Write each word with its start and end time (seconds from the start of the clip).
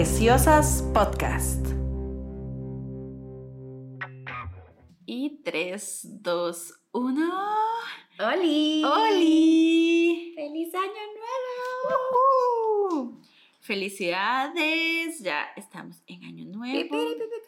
Preciosas 0.00 0.82
Podcast. 0.94 1.60
Y 5.04 5.42
3, 5.44 6.22
2, 6.22 6.80
1. 6.92 7.30
¡Holi! 8.18 8.82
¡Holi! 8.82 10.32
¡Feliz 10.34 10.74
año 10.74 10.94
nuevo! 12.94 13.20
¡Felicidades! 13.60 15.20
Ya 15.20 15.48
estamos 15.54 16.02
en 16.06 16.24
año 16.24 16.46
nuevo. 16.46 16.96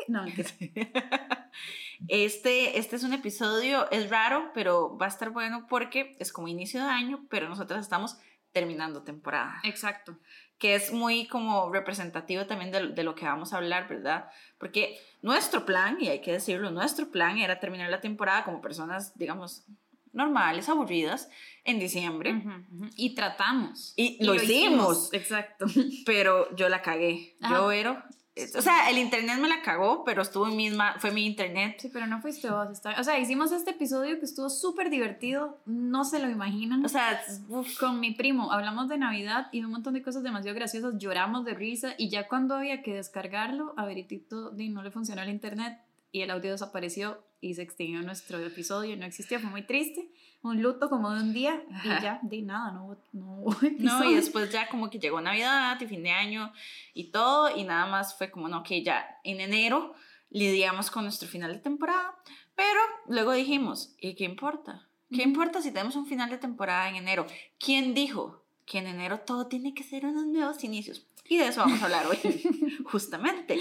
No, 0.09 0.27
este, 2.09 2.79
este 2.79 2.97
es 2.97 3.03
un 3.03 3.15
episodio, 3.15 3.91
es 3.91 4.11
raro, 4.11 4.51
pero 4.53 4.99
va 4.99 5.07
a 5.07 5.09
estar 5.09 5.31
bueno 5.31 5.67
porque 5.71 6.17
es 6.19 6.31
como 6.35 6.49
inicio 6.49 6.85
de 6.85 6.91
año, 6.91 7.25
pero 7.31 7.49
nosotros 7.49 7.81
estamos 7.81 8.19
terminando 8.53 9.03
temporada. 9.03 9.59
Exacto. 9.65 10.19
Que 10.63 10.77
es 10.77 10.93
muy 10.93 11.27
como 11.27 11.73
representativo 11.73 12.47
también 12.47 12.71
de, 12.71 12.89
de, 12.89 13.03
lo 13.03 13.17
que 13.17 13.25
vamos 13.25 13.53
a 13.53 13.57
hablar, 13.57 13.89
¿verdad? 13.89 14.31
Porque 14.59 14.97
nuestro 15.21 15.67
plan, 15.67 15.99
y 16.01 16.07
hay 16.09 16.21
que 16.21 16.31
decirlo, 16.31 16.71
nuestro 16.71 17.11
plan 17.11 17.39
era 17.39 17.59
terminar 17.59 17.91
la 17.91 18.01
temporada 18.01 18.45
como 18.45 18.63
personas, 18.63 19.19
digamos, 19.19 19.65
normales, 20.13 20.69
aburridas, 20.69 21.29
en 21.65 21.81
diciembre. 21.81 22.35
Uh 22.35 22.49
-huh. 22.49 22.93
Y 22.95 23.15
tratamos. 23.17 23.93
Y, 23.97 24.19
y 24.21 24.25
lo, 24.25 24.35
lo 24.35 24.43
hicimos. 24.43 25.09
hicimos. 25.09 25.15
Exacto. 25.15 25.67
Pero 26.07 26.55
yo 26.55 26.69
la 26.69 26.81
cagué. 26.81 27.37
Ajá. 27.41 27.57
Yo 27.57 27.73
era 27.73 28.07
o 28.57 28.63
sea, 28.63 28.89
el 28.89 28.97
internet 28.97 29.39
me 29.39 29.49
la 29.49 29.61
cagó, 29.61 30.05
pero 30.05 30.23
estuvo 30.23 30.47
misma, 30.47 30.97
fue 30.99 31.11
mi 31.11 31.27
internet. 31.27 31.77
Sí, 31.79 31.91
pero 31.93 32.07
no 32.07 32.23
fuiste 32.23 32.51
vos. 32.51 32.71
Está, 32.71 32.99
o 32.99 33.05
sea, 33.05 33.19
hicimos 33.19 33.53
este 33.53 33.73
episodio 33.73 34.19
que 34.19 34.25
estuvo 34.25 34.49
súper 34.49 34.89
divertido, 34.89 35.61
no 35.67 36.05
se 36.05 36.19
lo 36.19 36.31
imaginan. 36.31 36.85
O 36.85 36.89
sea, 36.89 37.23
uf. 37.49 37.79
con 37.79 38.01
mi 38.01 38.13
primo 38.13 38.51
hablamos 38.51 38.89
de 38.89 38.97
Navidad 38.97 39.49
y 39.53 39.63
un 39.63 39.71
montón 39.71 39.93
de 39.95 40.03
cosas 40.03 40.23
demasiado 40.23 40.55
graciosas, 40.55 40.97
lloramos 40.97 41.45
de 41.45 41.55
risa 41.55 41.95
y 41.99 42.09
ya 42.09 42.27
cuando 42.27 42.55
había 42.55 42.83
que 42.83 42.95
descargarlo, 42.95 43.75
a 43.77 43.85
Veritito 43.85 44.53
no 44.57 44.83
le 44.83 44.91
funcionó 44.91 45.23
el 45.23 45.29
internet 45.29 45.79
y 46.11 46.23
el 46.23 46.31
audio 46.31 46.53
desapareció 46.53 47.23
y 47.41 47.55
se 47.55 47.63
extinguió 47.63 48.01
nuestro 48.03 48.39
episodio, 48.39 48.97
no 48.97 49.05
existía, 49.05 49.41
fue 49.41 49.51
muy 49.51 49.63
triste, 49.63 50.09
un 50.43 50.63
luto 50.63 50.89
como 50.89 51.11
de 51.11 51.23
un 51.23 51.33
día 51.33 51.63
y 51.85 51.89
ya, 51.89 52.19
de 52.23 52.43
nada, 52.43 52.73
no, 52.73 52.97
no 53.13 53.45
No, 53.79 54.05
y 54.05 54.15
después 54.15 54.51
ya 54.51 54.69
como 54.69 54.91
que 54.91 54.99
llegó 54.99 55.21
Navidad 55.21 55.81
y 55.81 55.87
fin 55.87 56.03
de 56.03 56.11
año 56.11 56.53
y 56.95 57.11
todo, 57.11 57.57
y 57.57 57.65
nada 57.65 57.87
más 57.87 58.17
fue 58.17 58.31
como, 58.31 58.49
no, 58.49 58.63
que 58.63 58.83
ya 58.83 59.19
en 59.25 59.41
enero 59.41 59.95
lidiamos 60.31 60.91
con 60.91 61.05
nuestro 61.05 61.29
final 61.29 61.53
de 61.53 61.59
temporada, 61.59 62.17
pero 62.55 62.81
luego 63.07 63.33
dijimos, 63.33 63.95
¿y 64.01 64.15
qué 64.15 64.25
importa? 64.25 64.89
¿Qué 65.11 65.23
importa 65.23 65.61
si 65.61 65.71
tenemos 65.71 65.97
un 65.97 66.07
final 66.07 66.31
de 66.31 66.39
temporada 66.39 66.89
en 66.89 66.97
enero? 66.97 67.27
¿Quién 67.59 67.95
dijo 67.95 68.45
que 68.65 68.79
en 68.79 68.87
enero 68.87 69.21
todo 69.21 69.47
tiene 69.47 69.75
que 69.75 69.85
ser 69.85 70.07
unos 70.07 70.27
nuevos 70.27 70.65
inicios? 70.65 71.07
Y 71.29 71.37
de 71.37 71.49
eso 71.49 71.61
vamos 71.61 71.83
a 71.83 71.85
hablar 71.85 72.07
hoy, 72.07 72.19
justamente. 72.85 73.59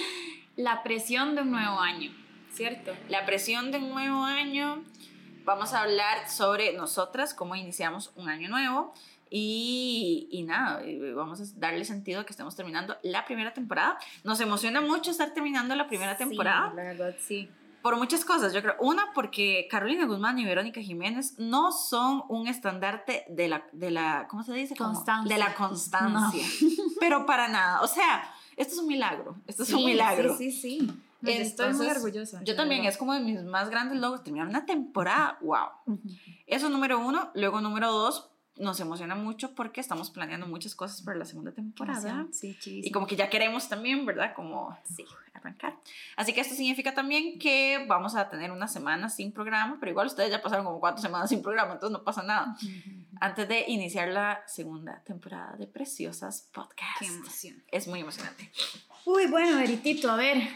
La 0.56 0.82
presión 0.82 1.36
de 1.36 1.42
un 1.42 1.52
nuevo 1.52 1.80
año. 1.80 2.12
¿cierto? 2.54 2.94
La 3.10 3.26
presión 3.26 3.72
de 3.72 3.78
un 3.78 3.90
nuevo 3.90 4.24
año. 4.24 4.84
Vamos 5.44 5.74
a 5.74 5.82
hablar 5.82 6.30
sobre 6.30 6.74
nosotras, 6.74 7.34
cómo 7.34 7.56
iniciamos 7.56 8.12
un 8.16 8.30
año 8.30 8.50
nuevo. 8.50 8.94
Y, 9.34 10.28
y, 10.30 10.44
nada, 10.44 10.82
vamos 11.16 11.40
a 11.40 11.44
darle 11.56 11.86
sentido 11.86 12.20
a 12.20 12.26
que 12.26 12.32
estemos 12.32 12.56
terminando 12.56 12.98
la 13.02 13.24
primera 13.26 13.54
temporada. 13.54 13.98
Nos 14.26 14.42
emociona 14.42 14.82
mucho 14.82 15.12
estar 15.12 15.34
terminando 15.34 15.74
la 15.76 15.88
primera 15.88 16.18
temporada. 16.18 16.70
Sí, 16.70 16.76
la 16.76 16.84
verdad, 16.84 17.16
sí. 17.18 17.50
Por 17.82 17.96
muchas 17.98 18.26
cosas, 18.26 18.54
yo 18.54 18.62
creo. 18.62 18.76
Una, 18.80 19.12
porque 19.14 19.68
Carolina 19.72 20.06
Guzmán 20.06 20.38
y 20.38 20.46
Verónica 20.46 20.82
Jiménez 20.82 21.40
no 21.40 21.72
son 21.72 22.24
un 22.28 22.48
estandarte 22.48 23.26
de 23.30 23.48
la, 23.48 23.66
de 23.72 23.90
la 23.90 24.28
¿cómo 24.30 24.44
se 24.44 24.54
dice? 24.54 24.76
Constancia. 24.76 25.34
De 25.34 25.40
la 25.40 25.56
constancia. 25.56 26.46
No. 26.62 26.70
Pero 27.00 27.26
para 27.26 27.48
nada. 27.48 27.82
O 27.82 27.88
sea, 27.88 28.30
esto 28.56 28.74
es 28.74 28.80
un 28.80 28.88
milagro. 28.88 29.36
Esto 29.48 29.64
es 29.64 29.70
sí, 29.70 29.76
un 29.76 29.86
milagro. 29.86 30.38
Sí, 30.38 30.52
sí, 30.52 30.80
sí. 30.80 30.92
Entonces, 31.22 31.48
estoy 31.48 31.74
muy 31.74 31.88
orgullosa. 31.88 32.44
Yo 32.44 32.56
también, 32.56 32.86
es 32.86 32.98
como 32.98 33.14
de 33.14 33.20
mis 33.20 33.44
más 33.44 33.70
grandes 33.70 34.00
logros, 34.00 34.24
terminar 34.24 34.48
una 34.48 34.66
temporada, 34.66 35.38
wow. 35.42 35.68
Uh 35.86 35.94
-huh. 35.94 36.42
Eso 36.48 36.70
número 36.70 37.00
uno. 37.00 37.32
Luego 37.36 37.62
número 37.62 37.92
dos, 37.92 38.32
nos 38.58 38.80
emociona 38.80 39.16
mucho 39.16 39.56
porque 39.56 39.82
estamos 39.82 40.12
planeando 40.12 40.46
muchas 40.48 40.76
cosas 40.76 41.02
para 41.02 41.18
la 41.18 41.26
segunda 41.26 41.52
temporada. 41.52 42.28
Sí, 42.32 42.56
sí, 42.60 42.82
y 42.84 42.92
como 42.92 43.08
que 43.08 43.16
ya 43.16 43.30
queremos 43.30 43.70
también, 43.70 44.06
¿verdad? 44.06 44.34
Como 44.36 44.78
sí, 44.84 45.06
arrancar. 45.34 45.78
Así 46.16 46.34
que 46.34 46.42
esto 46.42 46.54
significa 46.54 46.94
también 46.94 47.40
que 47.40 47.86
vamos 47.88 48.16
a 48.16 48.30
tener 48.30 48.52
una 48.52 48.68
semana 48.68 49.10
sin 49.10 49.32
programa, 49.32 49.78
pero 49.80 49.92
igual 49.92 50.08
ustedes 50.08 50.30
ya 50.30 50.42
pasaron 50.42 50.66
como 50.66 50.80
cuatro 50.80 51.02
semanas 51.02 51.30
sin 51.30 51.42
programa, 51.42 51.74
entonces 51.74 51.98
no 51.98 52.04
pasa 52.04 52.24
nada. 52.24 52.56
Uh 52.62 52.66
-huh. 52.66 53.06
Antes 53.20 53.48
de 53.48 53.66
iniciar 53.68 54.10
la 54.10 54.44
segunda 54.48 55.02
temporada 55.04 55.56
de 55.58 55.68
Preciosas 55.68 56.50
Podcast. 56.54 57.00
Qué 57.00 57.06
emoción. 57.08 57.64
Es 57.72 57.88
muy 57.88 58.02
emocionante. 58.02 58.52
Uy, 59.06 59.28
bueno, 59.28 59.58
Veritito, 59.58 60.12
a 60.12 60.16
ver, 60.16 60.48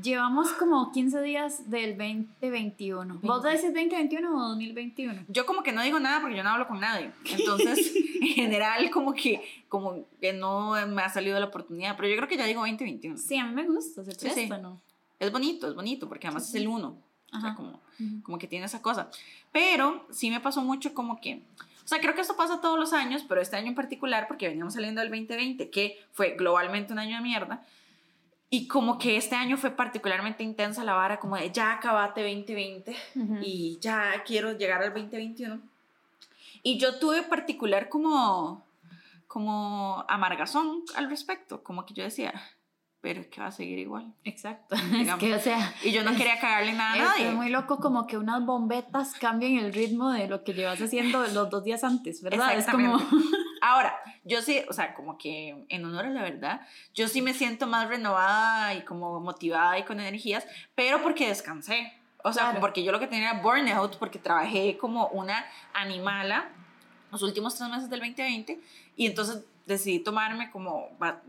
Llevamos 0.00 0.52
como 0.52 0.90
15 0.90 1.20
días 1.20 1.68
del 1.70 1.98
2021. 1.98 3.14
20. 3.14 3.26
¿Vos 3.26 3.42
decís 3.42 3.64
2021 3.64 4.34
o 4.34 4.48
2021? 4.48 5.24
Yo 5.28 5.44
como 5.44 5.62
que 5.62 5.72
no 5.72 5.82
digo 5.82 6.00
nada 6.00 6.22
porque 6.22 6.36
yo 6.36 6.42
no 6.42 6.48
hablo 6.48 6.66
con 6.66 6.80
nadie. 6.80 7.12
Entonces, 7.30 7.94
en 8.22 8.28
general, 8.28 8.90
como 8.90 9.12
que, 9.12 9.42
como 9.68 10.06
que 10.18 10.32
no 10.32 10.74
me 10.86 11.02
ha 11.02 11.10
salido 11.10 11.38
la 11.38 11.46
oportunidad. 11.46 11.94
Pero 11.96 12.08
yo 12.08 12.16
creo 12.16 12.28
que 12.28 12.38
ya 12.38 12.46
digo 12.46 12.60
2021. 12.60 13.18
Sí, 13.18 13.36
a 13.36 13.44
mí 13.44 13.52
me 13.52 13.64
gusta, 13.64 14.02
se 14.02 14.12
presta, 14.12 14.30
sí, 14.30 14.48
sí. 14.48 14.62
¿no? 14.62 14.80
Es 15.20 15.30
bonito, 15.30 15.68
es 15.68 15.74
bonito, 15.74 16.08
porque 16.08 16.26
además 16.26 16.46
sí, 16.46 16.56
es 16.56 16.62
el 16.62 16.68
uno. 16.68 16.96
O 17.30 17.40
sea, 17.40 17.54
como, 17.54 17.72
uh 17.72 17.80
-huh. 17.98 18.22
como 18.22 18.38
que 18.38 18.46
tiene 18.46 18.64
esa 18.64 18.80
cosa. 18.80 19.10
Pero 19.52 20.06
sí 20.10 20.30
me 20.30 20.40
pasó 20.40 20.62
mucho 20.62 20.94
como 20.94 21.20
que... 21.20 21.42
O 21.84 21.88
sea, 21.88 22.00
creo 22.00 22.14
que 22.14 22.22
esto 22.22 22.36
pasa 22.36 22.62
todos 22.62 22.78
los 22.78 22.94
años, 22.94 23.24
pero 23.28 23.42
este 23.42 23.56
año 23.56 23.68
en 23.68 23.74
particular, 23.74 24.26
porque 24.26 24.48
veníamos 24.48 24.72
saliendo 24.74 25.02
del 25.02 25.10
2020, 25.10 25.68
que 25.68 25.98
fue 26.12 26.36
globalmente 26.38 26.92
un 26.92 26.98
año 26.98 27.16
de 27.16 27.22
mierda, 27.22 27.66
y 28.54 28.68
como 28.68 28.98
que 28.98 29.16
este 29.16 29.34
año 29.34 29.56
fue 29.56 29.70
particularmente 29.70 30.42
intensa 30.42 30.84
la 30.84 30.92
vara, 30.92 31.18
como 31.18 31.36
de 31.36 31.50
ya 31.50 31.72
acabate 31.72 32.20
2020 32.20 32.90
uh 32.90 33.18
-huh. 33.18 33.40
y 33.42 33.78
ya 33.80 34.22
quiero 34.26 34.52
llegar 34.52 34.82
al 34.82 34.92
2021. 34.92 35.58
Y 36.62 36.78
yo 36.78 36.98
tuve 36.98 37.22
particular 37.22 37.88
como, 37.88 38.62
como 39.26 40.04
amargazón 40.06 40.82
al 40.94 41.08
respecto, 41.08 41.62
como 41.62 41.86
que 41.86 41.94
yo 41.94 42.04
decía, 42.04 42.34
pero 43.00 43.22
es 43.22 43.28
que 43.28 43.40
va 43.40 43.46
a 43.46 43.52
seguir 43.52 43.78
igual. 43.78 44.12
Exacto. 44.22 44.76
Es 45.00 45.14
que, 45.14 45.34
o 45.34 45.40
sea, 45.40 45.74
y 45.82 45.90
yo 45.90 46.04
no 46.04 46.14
quería 46.14 46.38
cagarle 46.38 46.74
nada 46.74 46.92
a 46.92 46.98
nadie. 46.98 47.28
Es 47.28 47.34
muy 47.34 47.48
loco 47.48 47.78
como 47.78 48.06
que 48.06 48.18
unas 48.18 48.44
bombetas 48.44 49.14
cambien 49.14 49.56
el 49.56 49.72
ritmo 49.72 50.10
de 50.10 50.28
lo 50.28 50.44
que 50.44 50.52
llevas 50.52 50.78
haciendo 50.78 51.26
los 51.28 51.48
dos 51.48 51.64
días 51.64 51.84
antes, 51.84 52.20
¿verdad? 52.22 52.58
Es 52.58 52.66
como... 52.66 53.00
Ahora, 53.64 53.96
yo 54.24 54.42
sí, 54.42 54.60
o 54.68 54.72
sea, 54.72 54.92
como 54.92 55.16
que 55.16 55.64
en 55.68 55.84
honor 55.84 56.06
a 56.06 56.10
la 56.10 56.22
verdad, 56.22 56.66
yo 56.94 57.06
sí 57.06 57.22
me 57.22 57.32
siento 57.32 57.68
más 57.68 57.88
renovada 57.88 58.74
y 58.74 58.82
como 58.82 59.20
motivada 59.20 59.78
y 59.78 59.84
con 59.84 60.00
energías, 60.00 60.44
pero 60.74 61.00
porque 61.00 61.28
descansé. 61.28 61.92
O 62.24 62.32
sea, 62.32 62.46
claro. 62.46 62.60
porque 62.60 62.82
yo 62.82 62.90
lo 62.90 62.98
que 62.98 63.06
tenía 63.06 63.30
era 63.30 63.40
burnout, 63.40 63.98
porque 63.98 64.18
trabajé 64.18 64.76
como 64.78 65.06
una 65.08 65.46
animala 65.74 66.48
los 67.12 67.22
últimos 67.22 67.54
tres 67.54 67.70
meses 67.70 67.88
del 67.88 68.00
2020 68.00 68.60
y 68.96 69.06
entonces 69.06 69.44
decidí 69.66 70.00
tomarme 70.00 70.50
como 70.50 70.88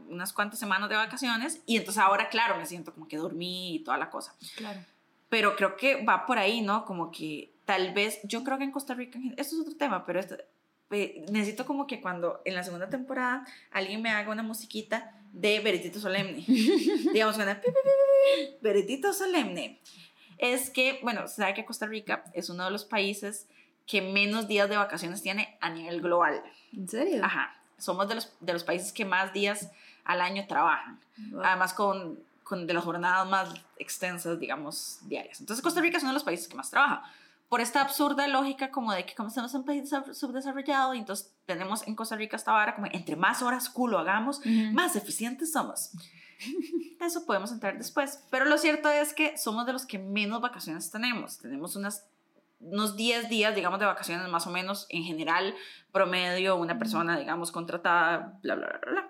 unas 0.09 0.33
cuantas 0.33 0.57
semanas 0.57 0.89
de 0.89 0.95
vacaciones 0.95 1.61
y 1.67 1.77
entonces 1.77 2.01
ahora, 2.01 2.29
claro, 2.29 2.57
me 2.57 2.65
siento 2.65 2.95
como 2.95 3.07
que 3.07 3.17
dormí 3.17 3.75
y 3.75 3.79
toda 3.79 3.99
la 3.99 4.09
cosa. 4.09 4.33
Claro. 4.55 4.79
Pero 5.29 5.55
creo 5.55 5.77
que 5.77 6.03
va 6.03 6.25
por 6.25 6.39
ahí, 6.39 6.61
¿no? 6.61 6.83
Como 6.85 7.11
que 7.11 7.53
tal 7.65 7.93
vez, 7.93 8.19
yo 8.23 8.43
creo 8.43 8.57
que 8.57 8.63
en 8.63 8.71
Costa 8.71 8.95
Rica, 8.95 9.19
esto 9.37 9.55
es 9.55 9.61
otro 9.61 9.75
tema, 9.75 10.03
pero 10.03 10.19
esto, 10.93 11.31
necesito 11.31 11.65
como 11.65 11.87
que 11.87 12.01
cuando 12.01 12.41
en 12.45 12.55
la 12.55 12.63
segunda 12.63 12.89
temporada 12.89 13.45
alguien 13.71 14.01
me 14.01 14.09
haga 14.09 14.31
una 14.31 14.43
musiquita 14.43 15.13
de 15.31 15.59
Veritito 15.59 15.99
Solemne. 15.99 16.43
Digamos, 17.13 17.35
una 17.37 17.61
Veritito 18.61 19.13
Solemne. 19.13 19.79
Es 20.37 20.69
que, 20.69 20.99
bueno, 21.03 21.27
se 21.27 21.35
sabe 21.35 21.53
que 21.53 21.65
Costa 21.65 21.85
Rica 21.85 22.23
es 22.33 22.49
uno 22.49 22.65
de 22.65 22.71
los 22.71 22.85
países 22.85 23.47
que 23.85 24.01
menos 24.01 24.47
días 24.47 24.69
de 24.69 24.77
vacaciones 24.77 25.21
tiene 25.21 25.57
a 25.59 25.69
nivel 25.69 26.01
global. 26.01 26.41
¿En 26.71 26.87
serio? 26.87 27.23
Ajá. 27.23 27.55
Somos 27.77 28.07
de 28.07 28.15
los, 28.15 28.33
de 28.39 28.53
los 28.53 28.63
países 28.63 28.93
que 28.93 29.05
más 29.05 29.33
días 29.33 29.71
al 30.05 30.21
año 30.21 30.45
trabajan. 30.47 30.99
Wow. 31.31 31.41
Además, 31.43 31.73
con, 31.73 32.19
con 32.43 32.65
de 32.67 32.73
las 32.73 32.83
jornadas 32.83 33.27
más 33.27 33.53
extensas, 33.77 34.39
digamos, 34.39 34.99
diarias. 35.03 35.39
Entonces, 35.39 35.63
Costa 35.63 35.81
Rica 35.81 35.97
es 35.97 36.03
uno 36.03 36.11
de 36.11 36.15
los 36.15 36.23
países 36.23 36.47
que 36.47 36.55
más 36.55 36.69
trabaja 36.69 37.03
por 37.53 37.61
esta 37.61 37.81
absurda 37.81 38.27
lógica 38.27 38.71
como 38.71 38.91
de 38.93 39.05
que 39.05 39.13
como 39.13 39.29
estamos 39.29 39.53
en 39.53 39.59
un 39.59 39.65
país 39.67 39.87
subdesarrollado 40.13 40.95
y 40.95 40.97
entonces 40.97 41.35
tenemos 41.45 41.87
en 41.87 41.95
Costa 41.95 42.15
Rica 42.15 42.35
esta 42.35 42.51
vara 42.51 42.73
como 42.73 42.87
entre 42.91 43.15
más 43.15 43.43
horas 43.43 43.69
culo 43.69 43.99
hagamos, 43.99 44.39
uh 44.39 44.41
-huh. 44.41 44.71
más 44.71 44.95
eficientes 44.95 45.51
somos. 45.51 45.91
Eso 46.99 47.27
podemos 47.27 47.51
entrar 47.51 47.77
después. 47.77 48.23
Pero 48.31 48.45
lo 48.45 48.57
cierto 48.57 48.89
es 48.89 49.13
que 49.13 49.37
somos 49.37 49.67
de 49.67 49.73
los 49.73 49.85
que 49.85 49.99
menos 49.99 50.41
vacaciones 50.41 50.89
tenemos. 50.89 51.37
Tenemos 51.37 51.75
unas, 51.75 52.07
unos 52.59 52.95
10 52.95 53.29
días, 53.29 53.53
digamos, 53.53 53.79
de 53.79 53.85
vacaciones 53.85 54.27
más 54.29 54.47
o 54.47 54.49
menos 54.49 54.87
en 54.89 55.03
general, 55.03 55.53
promedio, 55.91 56.55
una 56.55 56.79
persona, 56.79 57.19
digamos, 57.19 57.51
contratada, 57.51 58.39
bla, 58.41 58.55
bla, 58.55 58.79
bla, 58.81 58.91
bla. 58.91 59.09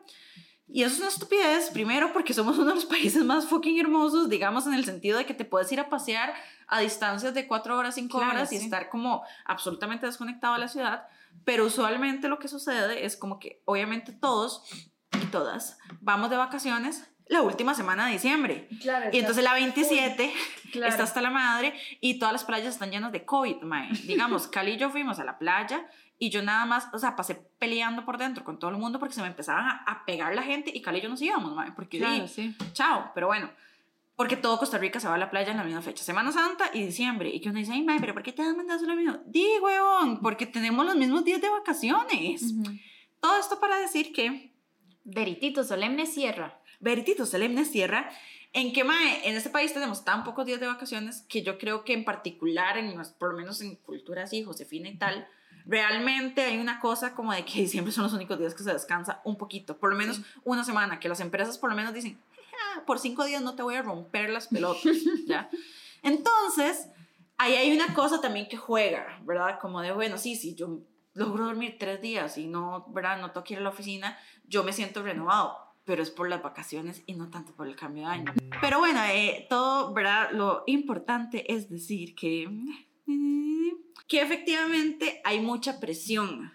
Y 0.67 0.83
eso 0.83 0.93
es 0.95 0.99
una 1.01 1.09
estupidez, 1.09 1.69
primero 1.71 2.13
porque 2.13 2.33
somos 2.33 2.57
uno 2.57 2.69
de 2.69 2.75
los 2.75 2.85
países 2.95 3.23
más 3.23 3.45
fucking 3.47 3.79
hermosos, 3.79 4.29
digamos, 4.29 4.65
en 4.65 4.73
el 4.73 4.85
sentido 4.85 5.17
de 5.17 5.25
que 5.25 5.33
te 5.33 5.45
puedes 5.45 5.71
ir 5.71 5.79
a 5.79 5.89
pasear 5.89 6.33
a 6.67 6.79
distancias 6.79 7.33
de 7.33 7.47
4 7.47 7.77
horas, 7.77 7.95
5 7.95 8.17
Claro, 8.17 8.33
horas 8.33 8.51
y 8.53 8.55
estar 8.55 8.89
como 8.89 9.23
absolutamente 9.45 10.05
desconectado 10.05 10.53
de 10.53 10.59
la 10.61 10.67
ciudad, 10.67 11.07
pero 11.45 11.65
usualmente 11.65 12.27
lo 12.27 12.39
que 12.39 12.47
sucede 12.47 13.05
es 13.05 13.17
como 13.17 13.39
que 13.39 13.61
obviamente 13.65 14.11
todos 14.13 14.63
y 15.21 15.25
todas 15.27 15.77
vamos 16.01 16.29
de 16.29 16.37
vacaciones 16.37 17.07
la 17.27 17.41
última 17.41 17.73
semana 17.73 18.07
de 18.07 18.13
diciembre. 18.13 18.67
y 19.11 19.17
entonces 19.19 19.43
la 19.43 19.53
27 19.53 20.33
está 20.73 21.03
hasta 21.03 21.21
la 21.21 21.29
madre 21.29 21.73
y 22.01 22.19
todas 22.19 22.33
las 22.33 22.43
playas 22.43 22.73
están 22.73 22.91
llenas 22.91 23.11
de 23.11 23.25
COVID, 23.25 23.61
mae. 23.61 23.89
Digamos, 24.05 24.47
Cali 24.51 24.73
y 24.73 24.77
yo 24.77 24.89
fuimos 24.89 25.19
a 25.19 25.23
la 25.23 25.37
playa 25.37 25.85
y 26.23 26.29
yo 26.29 26.41
nada 26.41 26.65
más, 26.65 26.87
o 26.93 26.99
sea, 26.99 27.17
pasé 27.17 27.35
peleando 27.59 28.05
por 28.05 28.17
dentro 28.17 28.45
con 28.45 28.57
todo 28.57 28.71
el 28.71 28.77
mundo 28.77 28.97
porque 28.97 29.13
se 29.13 29.21
me 29.21 29.27
empezaban 29.27 29.65
a, 29.85 30.03
pegar 30.05 30.33
la 30.33 30.41
gente 30.41 30.71
y 30.73 30.81
Cali 30.81 30.99
y 30.99 31.01
yo 31.01 31.09
nos 31.09 31.21
íbamos, 31.21 31.53
mae, 31.53 31.73
porque 31.73 31.97
claro, 31.97 32.29
sí. 32.29 32.55
chao, 32.71 33.11
pero 33.13 33.27
bueno. 33.27 33.49
Porque 34.15 34.37
todo 34.37 34.59
Costa 34.59 34.77
Rica 34.77 34.99
se 34.99 35.07
va 35.07 35.15
a 35.15 35.17
la 35.17 35.31
playa 35.31 35.51
en 35.51 35.57
la 35.57 35.63
misma 35.63 35.81
fecha, 35.81 36.03
Semana 36.03 36.31
Santa 36.31 36.69
y 36.71 36.85
diciembre. 36.85 37.29
Y 37.29 37.41
que 37.41 37.49
uno 37.49 37.57
dice, 37.59 37.73
ay, 37.73 37.81
mae, 37.81 37.99
pero 37.99 38.13
¿por 38.13 38.23
qué 38.23 38.31
te 38.31 38.43
das 38.43 38.55
mandado 38.55 38.85
lo 38.85 38.95
mismo? 38.95 39.17
Di, 39.25 39.45
huevón, 39.59 40.21
porque 40.21 40.45
tenemos 40.45 40.85
los 40.85 40.95
mismos 40.95 41.25
días 41.25 41.41
de 41.41 41.49
vacaciones. 41.49 42.53
Todo 43.19 43.39
esto 43.39 43.59
para 43.59 43.77
decir 43.79 44.13
que... 44.13 44.53
Veritito 45.03 45.65
solemne 45.65 46.05
cierra 46.05 46.61
veritito 46.83 47.25
solemne 47.25 47.65
cierra 47.65 48.11
en 48.51 48.71
que, 48.71 48.83
mae, 48.83 49.27
en 49.27 49.35
este 49.35 49.49
país 49.49 49.73
tenemos 49.73 50.05
tan 50.05 50.23
pocos 50.23 50.45
días 50.45 50.59
de 50.59 50.67
vacaciones 50.67 51.25
que 51.27 51.41
yo 51.41 51.57
creo 51.57 51.83
que 51.83 51.93
en 51.93 52.05
particular, 52.05 52.77
en, 52.77 52.93
por 53.17 53.31
lo 53.31 53.37
menos 53.37 53.61
en 53.61 53.75
culturas 53.77 54.25
así, 54.25 54.43
Josefina 54.43 54.89
y 54.89 54.97
tal, 54.97 55.27
realmente 55.65 56.43
hay 56.43 56.57
una 56.57 56.79
cosa 56.79 57.13
como 57.13 57.33
de 57.33 57.45
que 57.45 57.67
siempre 57.67 57.91
son 57.91 58.03
los 58.03 58.13
únicos 58.13 58.39
días 58.39 58.53
que 58.53 58.63
se 58.63 58.73
descansa 58.73 59.21
un 59.23 59.37
poquito, 59.37 59.77
por 59.77 59.91
lo 59.91 59.97
menos 59.97 60.21
una 60.43 60.63
semana, 60.63 60.99
que 60.99 61.09
las 61.09 61.19
empresas 61.19 61.57
por 61.57 61.69
lo 61.69 61.75
menos 61.75 61.93
dicen, 61.93 62.17
por 62.85 62.99
cinco 62.99 63.25
días 63.25 63.41
no 63.41 63.55
te 63.55 63.63
voy 63.63 63.75
a 63.75 63.81
romper 63.81 64.29
las 64.29 64.47
pelotas, 64.47 64.97
¿ya? 65.27 65.49
Entonces, 66.01 66.87
ahí 67.37 67.55
hay 67.55 67.75
una 67.75 67.93
cosa 67.93 68.19
también 68.19 68.47
que 68.47 68.57
juega, 68.57 69.19
¿verdad? 69.23 69.59
Como 69.59 69.81
de, 69.81 69.91
bueno, 69.91 70.17
sí, 70.17 70.35
sí, 70.35 70.55
yo 70.55 70.79
logro 71.13 71.45
dormir 71.45 71.77
tres 71.79 72.01
días 72.01 72.37
y 72.37 72.47
no, 72.47 72.85
¿verdad? 72.89 73.19
No 73.21 73.31
tengo 73.31 73.43
que 73.43 73.53
ir 73.53 73.59
a 73.59 73.63
la 73.63 73.69
oficina, 73.69 74.17
yo 74.47 74.63
me 74.63 74.73
siento 74.73 75.03
renovado 75.03 75.63
pero 75.85 76.01
es 76.01 76.11
por 76.11 76.29
las 76.29 76.41
vacaciones 76.41 77.03
y 77.05 77.13
no 77.13 77.29
tanto 77.29 77.53
por 77.53 77.67
el 77.67 77.75
cambio 77.75 78.03
de 78.03 78.09
año. 78.09 78.33
Pero 78.61 78.79
bueno, 78.79 79.01
eh, 79.03 79.45
todo, 79.49 79.93
¿verdad? 79.93 80.31
Lo 80.31 80.63
importante 80.65 81.53
es 81.53 81.69
decir 81.69 82.15
que, 82.15 82.47
que 84.07 84.21
efectivamente 84.21 85.21
hay 85.23 85.39
mucha 85.39 85.79
presión 85.79 86.51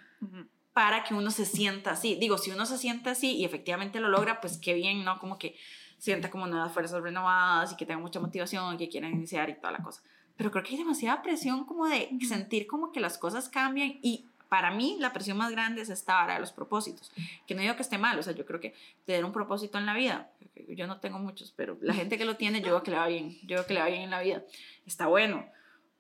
para 0.73 1.03
que 1.05 1.15
uno 1.15 1.31
se 1.31 1.45
sienta 1.45 1.93
así. 1.93 2.15
Digo, 2.15 2.39
si 2.39 2.50
uno 2.50 2.67
se 2.67 2.79
sienta 2.79 3.11
así 3.11 3.37
y 3.37 3.45
efectivamente 3.45 4.00
lo 4.00 4.09
logra, 4.09 4.41
pues 4.41 4.59
qué 4.59 4.75
bien, 4.75 5.05
¿no? 5.05 5.19
Como 5.19 5.39
que 5.39 5.56
sienta 5.99 6.31
como 6.31 6.47
nuevas 6.47 6.73
fuerzas 6.73 7.03
renovadas 7.03 7.73
y 7.73 7.77
que 7.77 7.85
tenga 7.85 8.00
mucha 8.00 8.21
motivación, 8.21 8.79
que 8.79 8.89
quiera 8.89 9.09
iniciar 9.09 9.50
y 9.50 9.55
toda 9.55 9.73
la 9.73 9.83
cosa. 9.83 10.03
Pero 10.37 10.53
creo 10.53 10.62
que 10.62 10.71
hay 10.71 10.79
demasiada 10.79 11.21
presión 11.21 11.65
como 11.65 11.87
de 11.87 12.09
sentir 12.27 12.69
como 12.69 12.93
que 12.93 13.00
las 13.00 13.19
cosas 13.19 13.49
cambian 13.49 13.99
y 14.03 14.25
para 14.49 14.71
mí 14.71 14.97
la 14.99 15.12
presión 15.12 15.37
más 15.37 15.50
grande 15.50 15.83
es 15.83 15.91
esta 15.91 16.23
hora 16.23 16.35
de 16.35 16.41
los 16.41 16.53
propósitos, 16.53 17.12
que 17.47 17.55
no 17.55 17.61
digo 17.61 17.77
que 17.77 17.83
esté 17.83 17.99
mal, 17.99 18.19
o 18.19 18.23
sea, 18.23 18.33
yo 18.33 18.47
creo 18.47 18.61
que 18.61 18.75
tener 19.05 19.25
un 19.25 19.33
propósito 19.33 19.79
en 19.79 19.87
la 19.87 19.95
vida, 19.95 20.31
yo 20.69 20.87
no 20.87 21.00
tengo 21.00 21.19
muchos, 21.19 21.53
pero 21.55 21.77
la 21.83 21.93
gente 21.93 22.17
que 22.17 22.25
lo 22.25 22.37
tiene, 22.37 22.61
yo 22.61 22.69
veo 22.69 22.83
que 22.83 22.91
le 22.91 22.97
va 22.97 23.06
bien, 23.09 23.37
yo 23.43 23.56
veo 23.56 23.67
que 23.67 23.75
le 23.75 23.81
va 23.81 23.87
bien 23.87 24.03
en 24.03 24.11
la 24.11 24.21
vida, 24.21 24.43
está 24.87 25.06
bueno, 25.06 25.45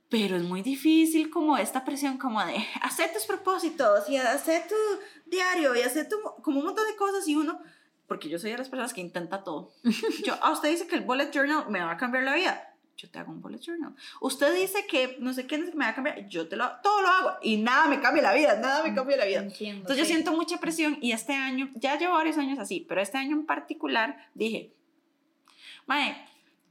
pero 0.08 0.36
es 0.36 0.42
muy 0.42 0.62
difícil 0.62 1.30
como 1.30 1.58
esta 1.58 1.84
presión 1.84 2.18
como 2.18 2.44
de 2.44 2.56
hacer 2.82 3.12
tus 3.12 3.24
propósitos 3.24 4.08
y 4.08 4.16
hacer 4.16 4.66
tu 4.68 4.74
diario 5.26 5.74
y 5.76 5.80
hacer 5.80 6.08
tu, 6.08 6.16
como 6.42 6.60
un 6.60 6.66
montón 6.66 6.86
de 6.86 6.96
cosas 6.96 7.26
y 7.28 7.36
uno, 7.36 7.60
porque 8.06 8.28
yo 8.28 8.38
soy 8.38 8.50
de 8.50 8.58
las 8.58 8.68
personas 8.68 8.94
que 8.94 9.02
intenta 9.02 9.44
todo. 9.44 9.72
Yo, 10.24 10.32
a 10.32 10.38
ah, 10.40 10.52
usted 10.52 10.70
dice 10.70 10.86
que 10.86 10.96
el 10.96 11.02
bullet 11.02 11.30
journal 11.30 11.66
me 11.68 11.80
va 11.80 11.92
a 11.92 11.96
cambiar 11.98 12.24
la 12.24 12.34
vida 12.34 12.68
yo 12.98 13.08
te 13.08 13.18
hago 13.20 13.30
un 13.30 13.40
bullet 13.40 13.60
journal. 13.60 13.94
Usted 14.20 14.54
dice 14.56 14.84
que 14.86 15.16
no 15.20 15.32
sé 15.32 15.46
qué 15.46 15.56
me 15.56 15.84
va 15.84 15.88
a 15.90 15.94
cambiar, 15.94 16.28
yo 16.28 16.48
te 16.48 16.56
lo 16.56 16.68
todo 16.82 17.00
lo 17.00 17.08
hago 17.08 17.30
y 17.42 17.56
nada 17.56 17.86
me 17.86 18.00
cambia 18.00 18.24
la 18.24 18.34
vida, 18.34 18.56
nada 18.56 18.82
me 18.82 18.92
cambia 18.92 19.16
la 19.16 19.24
vida. 19.24 19.40
Entonces 19.40 19.96
yo 19.96 20.04
siento 20.04 20.32
mucha 20.32 20.58
presión 20.58 20.98
y 21.00 21.12
este 21.12 21.32
año, 21.32 21.70
ya 21.76 21.96
llevo 21.96 22.14
varios 22.14 22.36
años 22.38 22.58
así, 22.58 22.84
pero 22.88 23.00
este 23.00 23.16
año 23.16 23.36
en 23.36 23.46
particular 23.46 24.28
dije, 24.34 24.74
mae, 25.86 26.26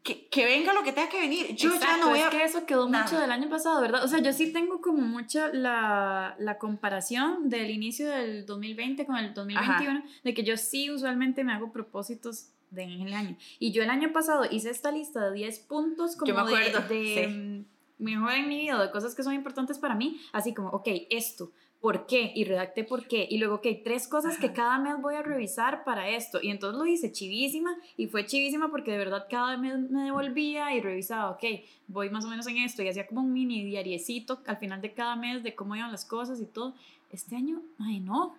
que, 0.07 0.27
que, 0.29 0.45
venga 0.45 0.73
lo 0.73 0.83
que 0.83 0.93
tenga 0.93 1.09
que 1.09 1.19
venir. 1.19 1.53
Yo 1.55 1.77
ya 1.77 1.97
no 1.97 2.09
voy 2.09 2.19
a... 2.19 2.29
Es 2.29 2.29
que 2.29 2.43
eso 2.43 2.65
quedó 2.65 2.87
mucho 2.87 3.19
del 3.19 3.29
año 3.29 3.49
pasado, 3.49 3.81
¿verdad? 3.81 4.05
O 4.05 4.07
sea, 4.07 4.19
yo 4.19 4.31
sí 4.31 4.53
tengo 4.53 4.79
como 4.79 5.01
mucha 5.01 5.49
la, 5.51 6.35
la 6.39 6.57
comparación 6.57 7.49
del 7.49 7.69
inicio 7.69 8.07
del 8.09 8.45
2020 8.45 9.05
con 9.05 9.17
el 9.17 9.33
2021, 9.33 10.03
de 10.23 10.33
que 10.33 10.43
yo 10.43 10.55
sí 10.55 10.89
usualmente 10.89 11.43
me 11.43 11.51
hago 11.51 11.73
propósitos 11.73 12.51
de 12.71 12.83
en 12.83 13.01
el 13.01 13.13
año. 13.13 13.35
Y 13.59 13.71
yo 13.71 13.83
el 13.83 13.89
año 13.89 14.13
pasado 14.13 14.45
hice 14.49 14.69
esta 14.69 14.91
lista 14.91 15.29
de 15.29 15.33
10 15.33 15.59
puntos 15.59 16.15
como 16.15 16.45
de, 16.45 17.27
mm, 17.27 18.03
mejor 18.03 18.31
en 18.31 18.47
mi 18.47 18.59
vida, 18.59 18.81
de 18.81 18.91
cosas 18.91 19.13
que 19.13 19.23
son 19.23 19.33
importantes 19.33 19.77
para 19.77 19.95
mí, 19.95 20.21
así 20.31 20.53
como, 20.53 20.69
ok, 20.69 20.87
esto, 21.09 21.51
¿por 21.81 22.05
qué? 22.05 22.31
Y 22.35 22.43
redacté 22.45 22.83
por 22.83 23.07
qué. 23.07 23.27
Y 23.29 23.37
luego, 23.37 23.55
ok, 23.55 23.67
tres 23.83 24.07
cosas 24.07 24.37
que 24.37 24.53
cada 24.53 24.77
mes 24.79 24.95
voy 25.01 25.15
a 25.15 25.21
revisar 25.21 25.83
para 25.83 26.09
esto. 26.09 26.39
Y 26.41 26.49
entonces 26.49 26.77
lo 26.77 26.85
hice 26.85 27.11
chivísima 27.11 27.75
y 27.95 28.07
fue 28.07 28.25
chivísima 28.25 28.69
porque 28.69 28.91
de 28.91 28.97
verdad 28.97 29.27
cada 29.29 29.57
mes 29.57 29.77
me 29.89 30.03
devolvía 30.03 30.73
y 30.75 30.81
revisaba, 30.81 31.31
ok, 31.31 31.43
voy 31.87 32.09
más 32.09 32.25
o 32.25 32.29
menos 32.29 32.47
en 32.47 32.57
esto 32.57 32.81
y 32.81 32.89
hacía 32.89 33.07
como 33.07 33.21
un 33.21 33.33
mini 33.33 33.63
diariecito 33.63 34.41
al 34.45 34.57
final 34.57 34.81
de 34.81 34.93
cada 34.93 35.15
mes 35.15 35.43
de 35.43 35.55
cómo 35.55 35.75
iban 35.75 35.91
las 35.91 36.05
cosas 36.05 36.39
y 36.41 36.45
todo. 36.45 36.73
Este 37.11 37.35
año, 37.35 37.61
ay 37.79 38.01
no, 38.01 38.35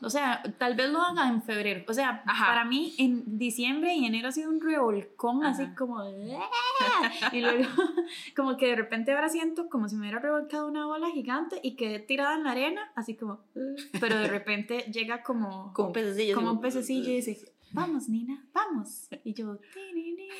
o 0.00 0.10
sea, 0.10 0.42
tal 0.58 0.74
vez 0.74 0.90
lo 0.90 1.00
haga 1.00 1.28
en 1.28 1.42
febrero. 1.42 1.84
O 1.88 1.94
sea, 1.94 2.24
para 2.24 2.64
mí 2.64 2.94
en 2.98 3.38
diciembre 3.38 3.94
y 3.94 4.04
enero 4.04 4.28
ha 4.28 4.32
sido 4.32 4.50
un 4.50 4.60
revolcón 4.60 5.44
así 5.44 5.66
como... 5.74 6.02
y 7.32 7.40
luego 7.40 7.64
como 8.36 8.56
que 8.56 8.66
de 8.66 8.76
repente 8.76 9.12
ahora 9.12 9.28
siento 9.28 9.68
como 9.68 9.88
si 9.88 9.96
me 9.96 10.02
hubiera 10.02 10.18
revolcado 10.18 10.66
una 10.66 10.86
bola 10.86 11.10
gigante 11.10 11.60
y 11.62 11.76
quedé 11.76 12.00
tirada 12.00 12.34
en 12.34 12.44
la 12.44 12.50
arena, 12.50 12.92
así 12.94 13.14
como... 13.16 13.40
Pero 14.00 14.18
de 14.18 14.28
repente 14.28 14.80
llega 14.92 15.22
como... 15.22 15.72
Como 15.72 15.88
un 15.88 15.94
pececillo. 15.94 16.34
Como 16.34 16.52
un 16.52 16.60
pececillo 16.60 17.10
y 17.10 17.16
dice, 17.16 17.52
vamos 17.72 18.08
Nina, 18.08 18.44
vamos. 18.52 19.08
Y 19.24 19.32
yo... 19.32 19.58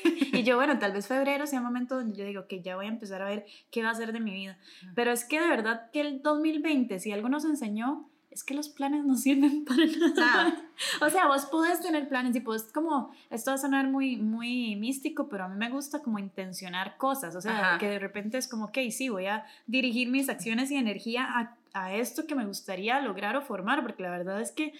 Y 0.03 0.43
yo, 0.43 0.57
bueno, 0.57 0.77
tal 0.79 0.91
vez 0.91 1.07
febrero 1.07 1.47
sea 1.47 1.59
un 1.59 1.65
momento 1.65 1.95
donde 1.95 2.15
yo 2.17 2.25
digo 2.25 2.47
que 2.47 2.61
ya 2.61 2.75
voy 2.75 2.85
a 2.85 2.89
empezar 2.89 3.21
a 3.21 3.25
ver 3.25 3.45
qué 3.71 3.81
va 3.81 3.89
a 3.89 3.95
ser 3.95 4.11
de 4.11 4.19
mi 4.19 4.31
vida. 4.31 4.59
Pero 4.95 5.11
es 5.11 5.25
que 5.25 5.39
de 5.39 5.47
verdad 5.47 5.89
que 5.91 6.01
el 6.01 6.21
2020, 6.21 6.99
si 6.99 7.11
algo 7.11 7.29
nos 7.29 7.45
enseñó 7.45 8.09
es 8.35 8.43
que 8.43 8.53
los 8.53 8.67
planes 8.69 9.05
no 9.05 9.15
sirven 9.17 9.65
para 9.65 9.85
nada. 10.15 10.61
o 11.01 11.09
sea, 11.09 11.27
vos 11.27 11.47
puedes 11.49 11.79
tener 11.79 12.07
planes 12.07 12.35
y 12.35 12.41
puedes 12.41 12.63
como, 12.71 13.11
esto 13.29 13.51
va 13.51 13.55
a 13.55 13.57
sonar 13.57 13.87
muy, 13.87 14.17
muy 14.17 14.75
místico, 14.75 15.29
pero 15.29 15.45
a 15.45 15.47
mí 15.47 15.55
me 15.57 15.69
gusta 15.69 16.03
como 16.03 16.19
intencionar 16.19 16.97
cosas, 16.97 17.35
o 17.35 17.41
sea, 17.41 17.77
que 17.79 17.89
de 17.89 17.99
repente 17.99 18.37
es 18.37 18.47
como, 18.47 18.65
ok, 18.65 18.77
sí, 18.91 19.09
voy 19.09 19.27
a 19.27 19.45
dirigir 19.65 20.09
mis 20.09 20.29
acciones 20.29 20.69
y 20.69 20.75
energía 20.75 21.25
a, 21.25 21.55
a 21.73 21.93
esto 21.95 22.27
que 22.27 22.35
me 22.35 22.45
gustaría 22.45 22.99
lograr 22.99 23.37
o 23.37 23.41
formar, 23.41 23.81
porque 23.81 24.03
la 24.03 24.11
verdad 24.11 24.41
es 24.41 24.51
que 24.51 24.73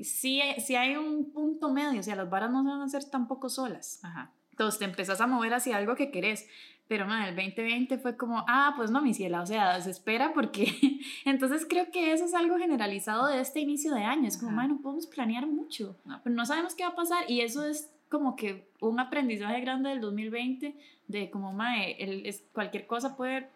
sí, 0.00 0.40
sí 0.64 0.76
hay 0.76 0.96
un 0.96 1.32
punto 1.32 1.72
medio, 1.72 2.00
o 2.00 2.02
sea, 2.02 2.14
las 2.14 2.30
varas 2.30 2.50
no 2.50 2.62
se 2.62 2.68
van 2.68 2.80
a 2.80 2.84
hacer 2.84 3.04
tampoco 3.04 3.48
solas. 3.48 3.98
Ajá. 4.04 4.30
Entonces 4.58 4.80
te 4.80 4.86
empezás 4.86 5.20
a 5.20 5.28
mover 5.28 5.54
hacia 5.54 5.76
algo 5.76 5.94
que 5.94 6.10
querés. 6.10 6.48
Pero 6.88 7.06
man, 7.06 7.22
el 7.22 7.36
2020 7.36 7.98
fue 7.98 8.16
como, 8.16 8.44
ah, 8.48 8.72
pues 8.76 8.90
no, 8.90 9.00
mi 9.00 9.14
ciela, 9.14 9.42
o 9.42 9.46
sea, 9.46 9.80
se 9.80 9.90
espera 9.90 10.32
porque... 10.34 10.74
Entonces 11.24 11.64
creo 11.68 11.92
que 11.92 12.12
eso 12.12 12.24
es 12.24 12.34
algo 12.34 12.58
generalizado 12.58 13.28
de 13.28 13.40
este 13.40 13.60
inicio 13.60 13.94
de 13.94 14.02
año. 14.02 14.26
Es 14.26 14.36
como, 14.36 14.50
man, 14.50 14.70
no 14.70 14.80
podemos 14.80 15.06
planear 15.06 15.46
mucho, 15.46 15.96
no. 16.04 16.20
pero 16.24 16.34
no 16.34 16.44
sabemos 16.44 16.74
qué 16.74 16.82
va 16.82 16.90
a 16.90 16.96
pasar 16.96 17.30
y 17.30 17.42
eso 17.42 17.64
es 17.64 17.88
como 18.08 18.34
que 18.34 18.66
un 18.80 18.98
aprendizaje 18.98 19.60
grande 19.60 19.90
del 19.90 20.00
2020 20.00 20.74
de 21.06 21.30
como, 21.30 21.52
mae, 21.52 21.92
el, 22.02 22.26
es, 22.26 22.42
cualquier 22.52 22.86
cosa 22.86 23.16
puede, 23.16 23.48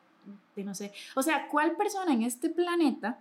de 0.54 0.62
no 0.64 0.74
sé, 0.74 0.92
o 1.16 1.22
sea, 1.22 1.48
¿cuál 1.48 1.76
persona 1.76 2.12
en 2.12 2.22
este 2.22 2.48
planeta 2.48 3.18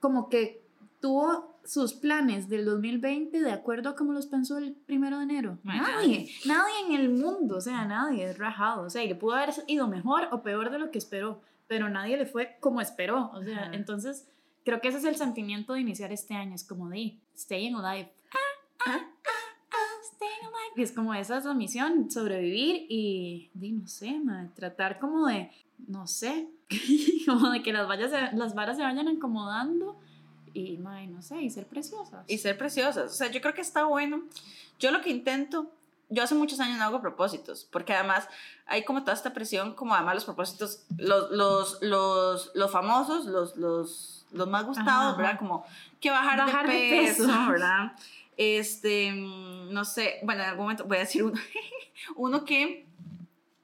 como 0.00 0.28
que 0.28 0.60
tuvo 1.00 1.55
sus 1.66 1.94
planes 1.94 2.48
del 2.48 2.64
2020 2.64 3.40
de 3.40 3.52
acuerdo 3.52 3.90
a 3.90 3.96
cómo 3.96 4.12
los 4.12 4.26
pensó 4.26 4.58
el 4.58 4.72
primero 4.72 5.18
de 5.18 5.24
enero. 5.24 5.58
Nadie, 5.64 6.30
nadie 6.46 6.74
en 6.86 6.92
el 6.92 7.10
mundo, 7.10 7.56
o 7.56 7.60
sea, 7.60 7.84
nadie 7.84 8.24
es 8.24 8.38
rajado, 8.38 8.82
o 8.82 8.90
sea, 8.90 9.02
y 9.02 9.08
le 9.08 9.14
pudo 9.14 9.34
haber 9.34 9.54
ido 9.66 9.88
mejor 9.88 10.28
o 10.32 10.42
peor 10.42 10.70
de 10.70 10.78
lo 10.78 10.90
que 10.90 10.98
esperó, 10.98 11.40
pero 11.66 11.88
nadie 11.88 12.16
le 12.16 12.26
fue 12.26 12.56
como 12.60 12.80
esperó, 12.80 13.30
o 13.32 13.42
sea, 13.42 13.70
entonces 13.72 14.28
creo 14.64 14.80
que 14.80 14.88
ese 14.88 14.98
es 14.98 15.04
el 15.04 15.16
sentimiento 15.16 15.72
de 15.72 15.80
iniciar 15.80 16.12
este 16.12 16.34
año, 16.34 16.54
es 16.54 16.64
como 16.64 16.88
de 16.88 17.18
staying 17.36 17.74
alive. 17.74 18.12
Ah, 18.32 18.86
ah, 18.86 19.10
ah, 19.70 20.02
staying 20.14 20.44
alive. 20.44 20.72
Y 20.76 20.82
es 20.82 20.92
como 20.92 21.14
esa 21.14 21.38
es 21.38 21.44
la 21.44 21.54
misión, 21.54 22.10
sobrevivir 22.10 22.86
y, 22.88 23.50
no 23.54 23.86
sé, 23.88 24.20
tratar 24.54 24.98
como 24.98 25.26
de, 25.26 25.50
no 25.88 26.06
sé, 26.06 26.48
como 27.26 27.50
de 27.50 27.62
que 27.62 27.72
las, 27.72 27.88
las 28.34 28.54
varas 28.54 28.76
se 28.76 28.82
vayan 28.82 29.08
acomodando 29.08 29.98
y, 30.56 30.78
no 30.78 31.22
sé, 31.22 31.42
y 31.42 31.50
ser 31.50 31.66
preciosas. 31.66 32.24
Y 32.26 32.38
ser 32.38 32.56
preciosas. 32.56 33.12
O 33.12 33.14
sea, 33.14 33.30
yo 33.30 33.40
creo 33.40 33.54
que 33.54 33.60
está 33.60 33.84
bueno. 33.84 34.22
Yo 34.78 34.90
lo 34.90 35.02
que 35.02 35.10
intento, 35.10 35.70
yo 36.08 36.22
hace 36.22 36.34
muchos 36.34 36.60
años 36.60 36.78
no 36.78 36.84
hago 36.84 37.00
propósitos, 37.00 37.66
porque 37.70 37.92
además 37.92 38.28
hay 38.66 38.84
como 38.84 39.02
toda 39.02 39.12
esta 39.12 39.32
presión, 39.32 39.74
como 39.74 39.94
además 39.94 40.14
los 40.14 40.24
propósitos, 40.24 40.84
los, 40.96 41.30
los, 41.30 41.78
los, 41.82 42.50
los 42.54 42.70
famosos, 42.70 43.26
los, 43.26 43.56
los, 43.56 44.26
los 44.32 44.48
más 44.48 44.64
gustados, 44.64 45.16
¿verdad? 45.16 45.38
Como 45.38 45.64
que 46.00 46.10
bajar, 46.10 46.66
de, 46.66 46.72
peso, 46.72 47.26
¿verdad? 47.48 47.92
Este, 48.36 49.12
no 49.12 49.84
sé, 49.84 50.20
bueno, 50.22 50.42
en 50.42 50.50
algún 50.50 50.64
momento 50.64 50.84
voy 50.84 50.98
a 50.98 51.00
decir 51.00 51.22
uno, 51.22 51.40
uno 52.16 52.44
que 52.44 52.86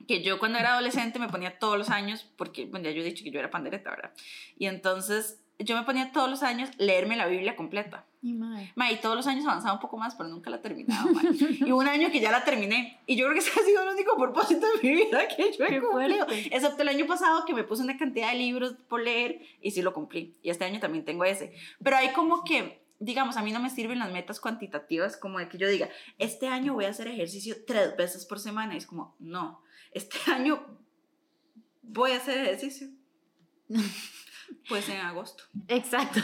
que 0.07 0.21
yo 0.23 0.41
cuando 0.41 0.59
era 0.59 0.73
adolescente 0.73 1.21
me 1.21 1.29
ponía 1.29 1.59
todos 1.61 1.79
los 1.79 1.89
años, 1.89 2.29
porque, 2.37 2.67
bueno, 2.67 2.87
ya 2.87 2.91
yo 2.91 3.03
he 3.03 3.05
dicho 3.05 3.23
que 3.23 3.31
yo 3.31 3.39
era 3.39 3.51
pandereta, 3.51 3.91
¿verdad? 3.91 4.11
Y 4.59 4.67
entonces 4.67 5.39
yo 5.64 5.76
me 5.76 5.83
ponía 5.83 6.12
todos 6.12 6.28
los 6.31 6.42
años 6.42 6.71
leerme 6.78 7.16
la 7.16 7.26
Biblia 7.26 7.57
completa. 7.57 8.04
Y 8.23 8.35
mae. 8.35 8.73
Y 8.92 8.97
todos 8.97 9.16
los 9.16 9.26
años 9.26 9.45
avanzaba 9.45 9.75
un 9.75 9.81
poco 9.81 9.97
más, 9.97 10.14
pero 10.14 10.28
nunca 10.28 10.49
la 10.50 10.62
terminaba. 10.62 11.11
ma. 11.11 11.23
Y 11.50 11.73
un 11.73 11.88
año 11.88 12.11
que 12.11 12.21
ya 12.21 12.31
la 12.31 12.45
terminé. 12.45 13.00
Y 13.07 13.16
yo 13.16 13.25
creo 13.26 13.35
que 13.35 13.40
ese 13.40 13.59
ha 13.59 13.64
sido 13.64 13.83
el 13.83 13.88
único 13.90 14.16
propósito 14.16 14.66
de 14.76 14.88
mi 14.88 14.95
vida 14.95 15.26
que 15.28 15.52
yo 15.59 15.64
he 15.64 15.69
Qué 15.69 15.81
cumplido. 15.81 16.26
fuerte. 16.26 16.54
Excepto 16.57 16.83
el 16.83 16.88
año 16.88 17.07
pasado 17.07 17.45
que 17.45 17.52
me 17.54 17.64
puse 17.64 17.83
una 17.83 17.97
cantidad 17.99 18.31
de 18.31 18.38
libros 18.38 18.75
por 18.88 19.00
leer 19.02 19.40
y 19.61 19.73
sí 19.73 19.83
lo 19.83 19.92
cumplí. 19.92 20.37
Y 20.42 20.50
este 20.50 20.64
año 20.64 20.78
también 20.81 21.04
tengo 21.04 21.25
ese. 21.25 21.52
Pero 21.83 21.97
hay 21.97 22.12
como 22.12 22.45
que, 22.45 22.81
digamos, 23.00 23.37
a 23.37 23.42
mí 23.42 23.50
no 23.50 23.61
me 23.61 23.71
sirven 23.71 23.99
las 23.99 24.12
metas 24.12 24.38
cuantitativas 24.40 25.16
como 25.16 25.38
de 25.40 25.49
que 25.49 25.59
yo 25.59 25.69
diga, 25.69 25.88
este 26.19 26.47
año 26.47 26.75
voy 26.75 26.85
a 26.85 26.90
hacer 26.90 27.09
ejercicio 27.09 27.57
tres 27.66 27.97
veces 27.97 28.25
por 28.25 28.38
semana. 28.38 28.75
Y 28.75 28.78
es 28.78 28.87
como, 28.87 29.16
no, 29.19 29.61
este 29.92 30.16
año 30.31 30.64
voy 31.83 32.12
a 32.12 32.16
hacer 32.19 32.38
ejercicio. 32.38 32.88
Puede 34.69 34.83
ser 34.83 34.97
en 34.97 35.07
agosto. 35.07 35.45
Exacto. 35.69 36.21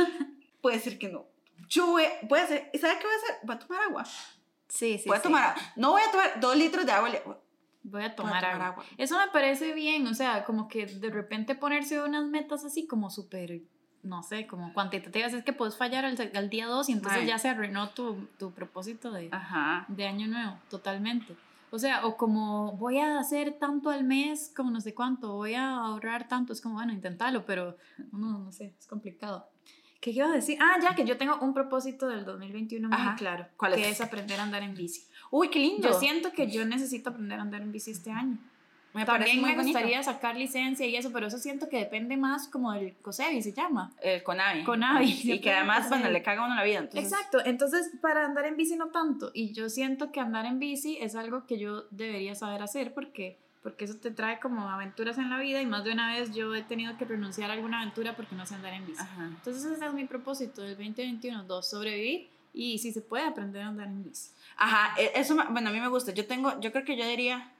Puede 0.60 0.80
ser 0.80 0.98
que 0.98 1.08
no. 1.08 1.26
Yo 1.68 1.86
voy, 1.86 2.04
voy 2.22 2.40
a 2.40 2.44
hacer, 2.44 2.70
¿sabe 2.80 2.98
qué 2.98 3.04
voy 3.04 3.14
a 3.14 3.16
hacer? 3.16 3.36
Voy 3.42 3.56
a 3.56 3.58
tomar 3.58 3.82
agua. 3.82 4.04
Sí, 4.68 4.98
sí. 4.98 5.04
voy 5.06 5.16
a 5.16 5.20
sí. 5.20 5.22
tomar 5.22 5.44
agua. 5.50 5.62
No 5.76 5.92
voy 5.92 6.02
a 6.02 6.10
tomar 6.10 6.40
dos 6.40 6.56
litros 6.56 6.86
de 6.86 6.92
agua. 6.92 7.10
voy 7.24 7.34
Voy 7.82 8.02
a 8.02 8.14
tomar, 8.14 8.44
agua. 8.44 8.84
Eso 8.98 9.18
me 9.18 9.28
parece 9.28 9.72
bien, 9.72 10.06
o 10.06 10.14
sea, 10.14 10.44
como 10.44 10.68
que 10.68 10.86
de 10.86 11.10
repente 11.10 11.54
ponerse 11.54 12.02
unas 12.02 12.26
metas 12.26 12.64
así 12.64 12.86
como 12.86 13.08
súper, 13.08 13.62
no 14.02 14.22
sé, 14.22 14.46
como 14.46 14.74
cuantitativas, 14.74 15.32
es 15.32 15.42
que 15.44 15.52
puedes 15.52 15.76
fallar 15.76 16.04
al, 16.04 16.30
al 16.34 16.50
día 16.50 16.66
2 16.66 16.88
y 16.90 16.92
entonces 16.92 17.20
Ay. 17.22 17.28
ya 17.28 17.38
se 17.38 17.48
arruinó 17.48 17.90
tu, 17.90 18.28
tu 18.38 18.52
propósito 18.52 19.10
de, 19.10 19.28
Ajá. 19.32 19.86
de 19.88 20.06
año 20.06 20.26
nuevo, 20.26 20.58
totalmente. 20.68 21.34
O 21.70 21.78
sea, 21.78 22.06
o 22.06 22.16
como 22.16 22.76
voy 22.76 22.98
a 22.98 23.18
hacer 23.18 23.58
tanto 23.58 23.90
al 23.90 24.04
mes, 24.04 24.52
como 24.56 24.70
no 24.70 24.80
sé 24.80 24.94
cuánto, 24.94 25.34
voy 25.34 25.54
a 25.54 25.76
ahorrar 25.76 26.28
tanto, 26.28 26.52
es 26.52 26.60
como, 26.60 26.76
bueno, 26.76 26.92
intentarlo, 26.92 27.44
pero 27.44 27.76
no, 28.12 28.38
no 28.38 28.52
sé, 28.52 28.74
es 28.78 28.86
complicado. 28.86 29.48
¿Qué 30.00 30.10
iba 30.12 30.26
a 30.26 30.32
decir? 30.32 30.58
Ah, 30.60 30.78
ya, 30.80 30.94
que 30.94 31.04
yo 31.04 31.16
tengo 31.16 31.36
un 31.40 31.52
propósito 31.52 32.08
del 32.08 32.24
2021 32.24 32.88
muy 32.88 32.96
Ajá. 32.96 33.16
claro, 33.16 33.46
¿Cuál 33.56 33.74
que 33.74 33.82
es? 33.82 33.92
es 33.96 34.00
aprender 34.00 34.38
a 34.38 34.44
andar 34.44 34.62
en 34.62 34.74
bici. 34.74 35.06
Uy, 35.30 35.50
qué 35.50 35.58
lindo. 35.58 35.88
Yo 35.88 35.98
siento 35.98 36.32
que 36.32 36.50
yo 36.50 36.64
necesito 36.64 37.10
aprender 37.10 37.38
a 37.38 37.42
andar 37.42 37.62
en 37.62 37.72
bici 37.72 37.90
este 37.90 38.10
año. 38.12 38.38
Me 38.94 39.04
También 39.04 39.36
me 39.42 39.54
bonito. 39.54 39.62
gustaría 39.64 40.02
sacar 40.02 40.36
licencia 40.36 40.86
y 40.86 40.96
eso, 40.96 41.12
pero 41.12 41.26
eso 41.26 41.38
siento 41.38 41.68
que 41.68 41.76
depende 41.78 42.16
más 42.16 42.48
como 42.48 42.72
del 42.72 42.94
COSEBI, 42.96 43.42
se 43.42 43.52
llama. 43.52 43.92
El 44.02 44.22
Conavi. 44.22 44.64
Conavi, 44.64 45.04
Y 45.04 45.12
siempre 45.12 45.40
que 45.42 45.52
además, 45.52 45.88
bueno, 45.88 46.08
le 46.10 46.22
caga 46.22 46.42
a 46.42 46.46
uno 46.46 46.54
la 46.54 46.64
vida. 46.64 46.78
Entonces, 46.78 47.04
Exacto, 47.12 47.38
entonces 47.44 47.90
para 48.00 48.24
andar 48.24 48.46
en 48.46 48.56
bici 48.56 48.76
no 48.76 48.88
tanto. 48.88 49.30
Y 49.34 49.52
yo 49.52 49.68
siento 49.68 50.10
que 50.10 50.20
andar 50.20 50.46
en 50.46 50.58
bici 50.58 50.96
es 51.00 51.14
algo 51.16 51.46
que 51.46 51.58
yo 51.58 51.84
debería 51.90 52.34
saber 52.34 52.62
hacer 52.62 52.94
porque, 52.94 53.36
porque 53.62 53.84
eso 53.84 53.96
te 53.96 54.10
trae 54.10 54.40
como 54.40 54.68
aventuras 54.70 55.18
en 55.18 55.28
la 55.30 55.38
vida 55.38 55.60
y 55.60 55.66
más 55.66 55.84
de 55.84 55.92
una 55.92 56.14
vez 56.14 56.34
yo 56.34 56.54
he 56.54 56.62
tenido 56.62 56.96
que 56.96 57.04
renunciar 57.04 57.50
a 57.50 57.54
alguna 57.54 57.82
aventura 57.82 58.16
porque 58.16 58.34
no 58.34 58.46
sé 58.46 58.54
andar 58.54 58.72
en 58.72 58.86
bici. 58.86 59.00
Ajá. 59.02 59.26
Entonces 59.26 59.64
ese 59.64 59.84
es 59.84 59.92
mi 59.92 60.06
propósito 60.06 60.62
del 60.62 60.76
2021, 60.76 61.44
dos, 61.44 61.68
sobrevivir 61.68 62.28
y 62.54 62.78
si 62.78 62.92
se 62.92 63.02
puede 63.02 63.24
aprender 63.24 63.62
a 63.62 63.68
andar 63.68 63.86
en 63.88 64.02
bici. 64.02 64.30
Ajá, 64.56 64.98
e- 64.98 65.12
eso, 65.14 65.36
bueno, 65.50 65.68
a 65.68 65.72
mí 65.72 65.78
me 65.78 65.88
gusta. 65.88 66.12
Yo 66.12 66.26
tengo, 66.26 66.58
yo 66.60 66.72
creo 66.72 66.84
que 66.84 66.96
yo 66.96 67.06
diría, 67.06 67.52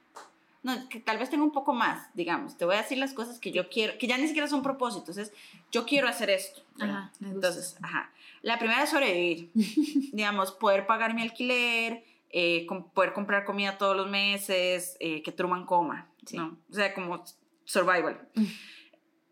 no, 0.63 0.89
que 0.89 1.01
tal 1.01 1.19
vez 1.19 1.31
tengo 1.31 1.45
un 1.45 1.53
poco 1.53 1.73
más, 1.73 2.09
digamos. 2.15 2.57
Te 2.57 2.65
voy 2.65 2.75
a 2.75 2.83
decir 2.83 2.99
las 2.99 3.13
cosas 3.15 3.39
que 3.39 3.53
yo 3.53 3.69
quiero, 3.69 3.97
que 3.99 4.07
ya 4.07 4.19
ni 4.19 4.27
siquiera 4.27 4.49
son 4.49 4.63
propósitos, 4.63 5.17
es, 5.19 5.33
yo 5.71 5.87
quiero 5.87 6.09
hacer 6.09 6.31
esto. 6.31 6.63
Ajá, 6.81 7.13
me 7.21 7.29
gusta. 7.33 7.49
Entonces, 7.49 7.77
ajá. 7.83 8.11
La 8.43 8.59
primera 8.59 8.83
es 8.85 8.91
sobrevivir. 8.91 9.51
digamos, 10.13 10.53
poder 10.53 10.87
pagar 10.87 11.15
mi 11.15 11.23
alquiler, 11.23 12.05
eh, 12.31 12.67
com- 12.67 12.91
poder 12.91 13.13
comprar 13.13 13.45
comida 13.45 13.79
todos 13.79 13.97
los 13.97 14.09
meses, 14.09 14.97
eh, 15.01 15.23
que 15.23 15.33
Truman 15.33 15.65
coma, 15.67 16.09
Sí. 16.27 16.37
¿no? 16.37 16.59
O 16.71 16.75
sea, 16.75 16.93
como 16.95 17.25
survival. 17.65 18.29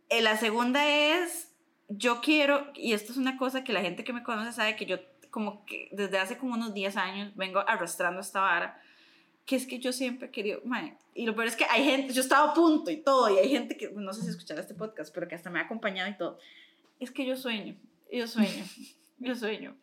Eh, 0.09 0.23
la 0.23 0.37
segunda 0.37 0.89
es, 0.89 1.53
yo 1.89 2.21
quiero, 2.21 2.69
y 2.75 2.93
esto 2.93 3.13
es 3.13 3.19
una 3.19 3.37
cosa 3.37 3.65
que 3.65 3.73
la 3.73 3.81
gente 3.83 4.05
que 4.05 4.13
me 4.13 4.23
conoce 4.23 4.53
sabe 4.53 4.77
que 4.77 4.87
yo 4.87 4.99
como 5.31 5.67
que 5.67 5.89
desde 5.93 6.19
hace 6.19 6.39
como 6.39 6.55
unos 6.55 6.73
10 6.73 6.97
años 6.97 7.35
vengo 7.37 7.61
arrastrando 7.69 8.21
esta 8.21 8.41
vara, 8.41 8.81
que 9.47 9.57
es 9.57 9.67
que 9.67 9.79
yo 9.79 9.93
siempre 9.93 10.31
querido, 10.31 10.61
mae, 10.65 10.97
y 11.15 11.25
lo 11.25 11.35
peor 11.35 11.47
es 11.47 11.57
que 11.57 11.65
hay 11.65 11.85
gente, 11.85 12.13
yo 12.13 12.21
estaba 12.21 12.51
a 12.51 12.55
punto 12.55 12.91
y 12.91 12.97
todo, 12.97 13.31
y 13.31 13.39
hay 13.39 13.49
gente 13.49 13.77
que, 13.77 13.91
no 13.91 14.13
sé 14.13 14.23
si 14.23 14.31
escuchará 14.31 14.61
este 14.61 14.75
podcast, 14.75 15.15
pero 15.15 15.29
que 15.29 15.37
hasta 15.37 15.51
me 15.51 15.61
ha 15.61 15.63
acompañado 15.63 16.11
y 16.11 16.17
todo, 16.17 16.39
es 16.99 17.13
que 17.13 17.25
yo 17.25 17.37
sueño, 17.37 17.77
yo 18.13 18.27
sueño, 18.27 18.65
yo 19.19 19.35
sueño 19.37 19.77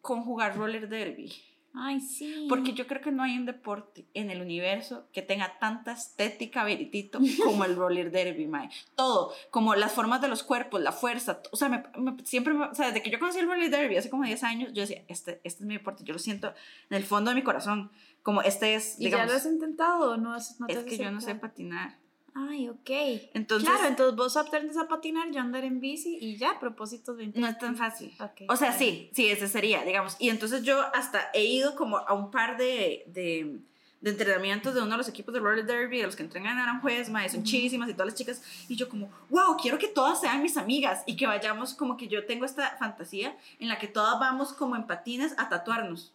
con 0.00 0.22
jugar 0.22 0.56
roller 0.56 0.88
derby. 0.88 1.30
Ay, 1.74 2.00
sí. 2.00 2.46
Porque 2.48 2.72
yo 2.72 2.86
creo 2.86 3.00
que 3.00 3.12
no 3.12 3.22
hay 3.22 3.36
un 3.36 3.46
deporte 3.46 4.06
en 4.14 4.30
el 4.30 4.40
universo 4.40 5.06
que 5.12 5.22
tenga 5.22 5.58
tanta 5.58 5.92
estética, 5.92 6.64
veritito, 6.64 7.20
como 7.44 7.64
el 7.64 7.76
roller 7.76 8.10
derby, 8.10 8.46
mae. 8.46 8.68
Todo, 8.96 9.32
como 9.50 9.74
las 9.74 9.92
formas 9.92 10.20
de 10.20 10.28
los 10.28 10.42
cuerpos, 10.42 10.80
la 10.80 10.92
fuerza, 10.92 11.40
o 11.52 11.56
sea, 11.56 11.68
me- 11.68 11.82
me- 11.98 12.24
siempre, 12.24 12.54
o 12.54 12.74
sea, 12.74 12.86
desde 12.88 13.02
que 13.02 13.10
yo 13.10 13.18
conocí 13.18 13.38
el 13.38 13.46
roller 13.46 13.70
derby 13.70 13.96
hace 13.96 14.10
como 14.10 14.24
10 14.24 14.42
años, 14.44 14.72
yo 14.72 14.80
decía, 14.80 15.04
este, 15.08 15.40
este 15.44 15.62
es 15.62 15.66
mi 15.66 15.74
deporte, 15.74 16.02
yo 16.04 16.12
lo 16.14 16.18
siento 16.18 16.52
en 16.90 16.96
el 16.96 17.04
fondo 17.04 17.30
de 17.30 17.34
mi 17.36 17.42
corazón, 17.42 17.90
como 18.22 18.42
este 18.42 18.74
es, 18.74 18.98
¿Y 18.98 19.04
digamos, 19.04 19.26
ya 19.28 19.32
lo 19.32 19.38
has 19.38 19.46
intentado 19.46 20.16
no, 20.16 20.30
no 20.36 20.66
te 20.66 20.72
es 20.72 20.78
has 20.78 20.84
que 20.84 20.96
yo 20.98 21.10
no 21.10 21.20
sé 21.20 21.34
patinar. 21.34 21.96
Ay, 22.34 22.68
ok. 22.68 22.90
Entonces, 23.34 23.68
claro, 23.68 23.86
entonces 23.88 24.14
vos 24.16 24.36
aprendes 24.36 24.76
a 24.76 24.86
patinar, 24.86 25.30
yo 25.30 25.40
andar 25.40 25.64
en 25.64 25.80
bici 25.80 26.18
y 26.20 26.36
ya, 26.36 26.58
propósitos 26.60 27.16
de... 27.16 27.28
no 27.34 27.46
es 27.46 27.58
tan 27.58 27.76
fácil. 27.76 28.14
Ok, 28.20 28.42
O 28.48 28.56
sea, 28.56 28.68
claro. 28.68 28.78
sí, 28.78 29.10
sí, 29.12 29.28
ese 29.28 29.48
sería, 29.48 29.82
digamos. 29.84 30.16
Y 30.18 30.28
entonces 30.28 30.62
yo 30.62 30.80
hasta 30.94 31.30
he 31.34 31.44
ido 31.44 31.74
como 31.74 31.98
a 31.98 32.12
un 32.14 32.30
par 32.30 32.56
de, 32.56 33.04
de, 33.08 33.58
de 34.00 34.10
entrenamientos 34.10 34.74
de 34.74 34.80
uno 34.82 34.92
de 34.92 34.96
los 34.98 35.08
equipos 35.08 35.34
de 35.34 35.40
roller 35.40 35.66
derby, 35.66 35.98
de 35.98 36.04
los 36.06 36.14
que 36.14 36.22
entrenan 36.22 36.52
en 36.52 36.58
Aranjuez, 36.62 37.08
mae, 37.10 37.28
son 37.28 37.40
Ujú. 37.40 37.48
chísimas 37.48 37.88
y 37.88 37.92
todas 37.94 38.06
las 38.06 38.14
chicas. 38.14 38.42
Y 38.68 38.76
yo 38.76 38.88
como, 38.88 39.10
wow, 39.30 39.56
quiero 39.60 39.78
que 39.78 39.88
todas 39.88 40.20
sean 40.20 40.40
mis 40.42 40.56
amigas 40.56 41.02
y 41.06 41.16
que 41.16 41.26
vayamos 41.26 41.74
como 41.74 41.96
que 41.96 42.06
yo 42.08 42.24
tengo 42.26 42.44
esta 42.44 42.76
fantasía 42.78 43.36
en 43.58 43.68
la 43.68 43.78
que 43.78 43.88
todas 43.88 44.18
vamos 44.20 44.52
como 44.52 44.76
en 44.76 44.86
patines 44.86 45.34
a 45.38 45.48
tatuarnos. 45.48 46.12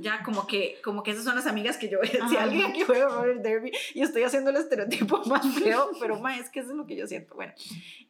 Ya, 0.00 0.22
como 0.22 0.46
que, 0.46 0.80
como 0.82 1.02
que 1.02 1.10
esas 1.10 1.24
son 1.24 1.34
las 1.34 1.46
amigas 1.46 1.76
que 1.76 1.88
yo 1.88 1.98
veo. 2.00 2.28
Si 2.28 2.36
alguien 2.36 2.66
aquí 2.66 2.82
juega 2.82 3.08
roller 3.08 3.42
derby 3.42 3.72
y 3.94 4.02
estoy 4.02 4.22
haciendo 4.22 4.50
el 4.50 4.56
estereotipo 4.56 5.22
más 5.26 5.46
feo, 5.54 5.90
pero 5.98 6.18
ma, 6.18 6.36
es 6.36 6.48
que 6.48 6.60
eso 6.60 6.70
es 6.70 6.76
lo 6.76 6.86
que 6.86 6.96
yo 6.96 7.06
siento. 7.06 7.34
Bueno, 7.34 7.52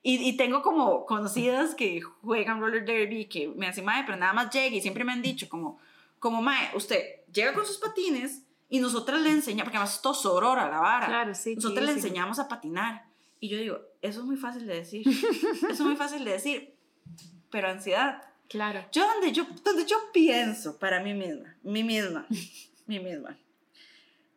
y, 0.03 0.29
y 0.29 0.37
tengo 0.37 0.63
como 0.63 1.07
conocidas 1.07 1.75
que 1.75 2.01
juegan 2.01 2.61
roller 2.61 2.85
derby 2.85 3.27
que 3.27 3.49
me 3.49 3.67
hacen, 3.67 3.85
mae, 3.85 4.05
pero 4.05 4.17
nada 4.17 4.33
más 4.33 4.51
llegue 4.51 4.77
y 4.77 4.81
siempre 4.81 5.05
me 5.05 5.13
han 5.13 5.23
dicho 5.23 5.49
como, 5.49 5.79
como, 6.19 6.43
mae, 6.43 6.71
usted 6.75 7.21
llega 7.33 7.53
con 7.53 7.67
sus 7.67 7.79
patines 7.79 8.43
y 8.69 8.79
nosotras 8.79 9.21
le 9.21 9.31
enseñamos, 9.31 9.65
porque 9.65 9.79
además 9.79 9.97
es 9.97 10.03
todo 10.03 10.15
sorora 10.15 10.71
la 10.71 10.81
vara. 10.81 11.07
Claro, 11.07 11.35
sí. 11.35 11.57
Nosotros 11.57 11.81
le 11.81 11.93
chidísimo. 11.93 12.07
enseñamos 12.07 12.39
a 12.39 12.49
patinar. 12.49 13.05
Y 13.41 13.49
yo 13.49 13.59
digo, 13.59 13.81
eso 14.01 14.21
es 14.21 14.27
muy 14.27 14.37
fácil 14.37 14.67
de 14.67 14.75
decir. 14.75 15.09
eso 15.09 15.69
es 15.71 15.81
muy 15.81 15.97
fácil 15.97 16.25
de 16.25 16.33
decir. 16.33 16.75
Pero 17.51 17.69
ansiedad. 17.69 18.30
Claro. 18.51 18.85
Yo 18.93 19.07
donde 19.07 19.33
yo, 19.33 19.47
donde 19.65 19.87
yo 19.87 19.97
pienso 20.13 20.77
para 20.79 21.01
mí 21.01 21.15
misma, 21.15 21.55
mí 21.63 21.83
misma, 21.85 22.27
mí 22.87 22.99
misma. 23.01 23.39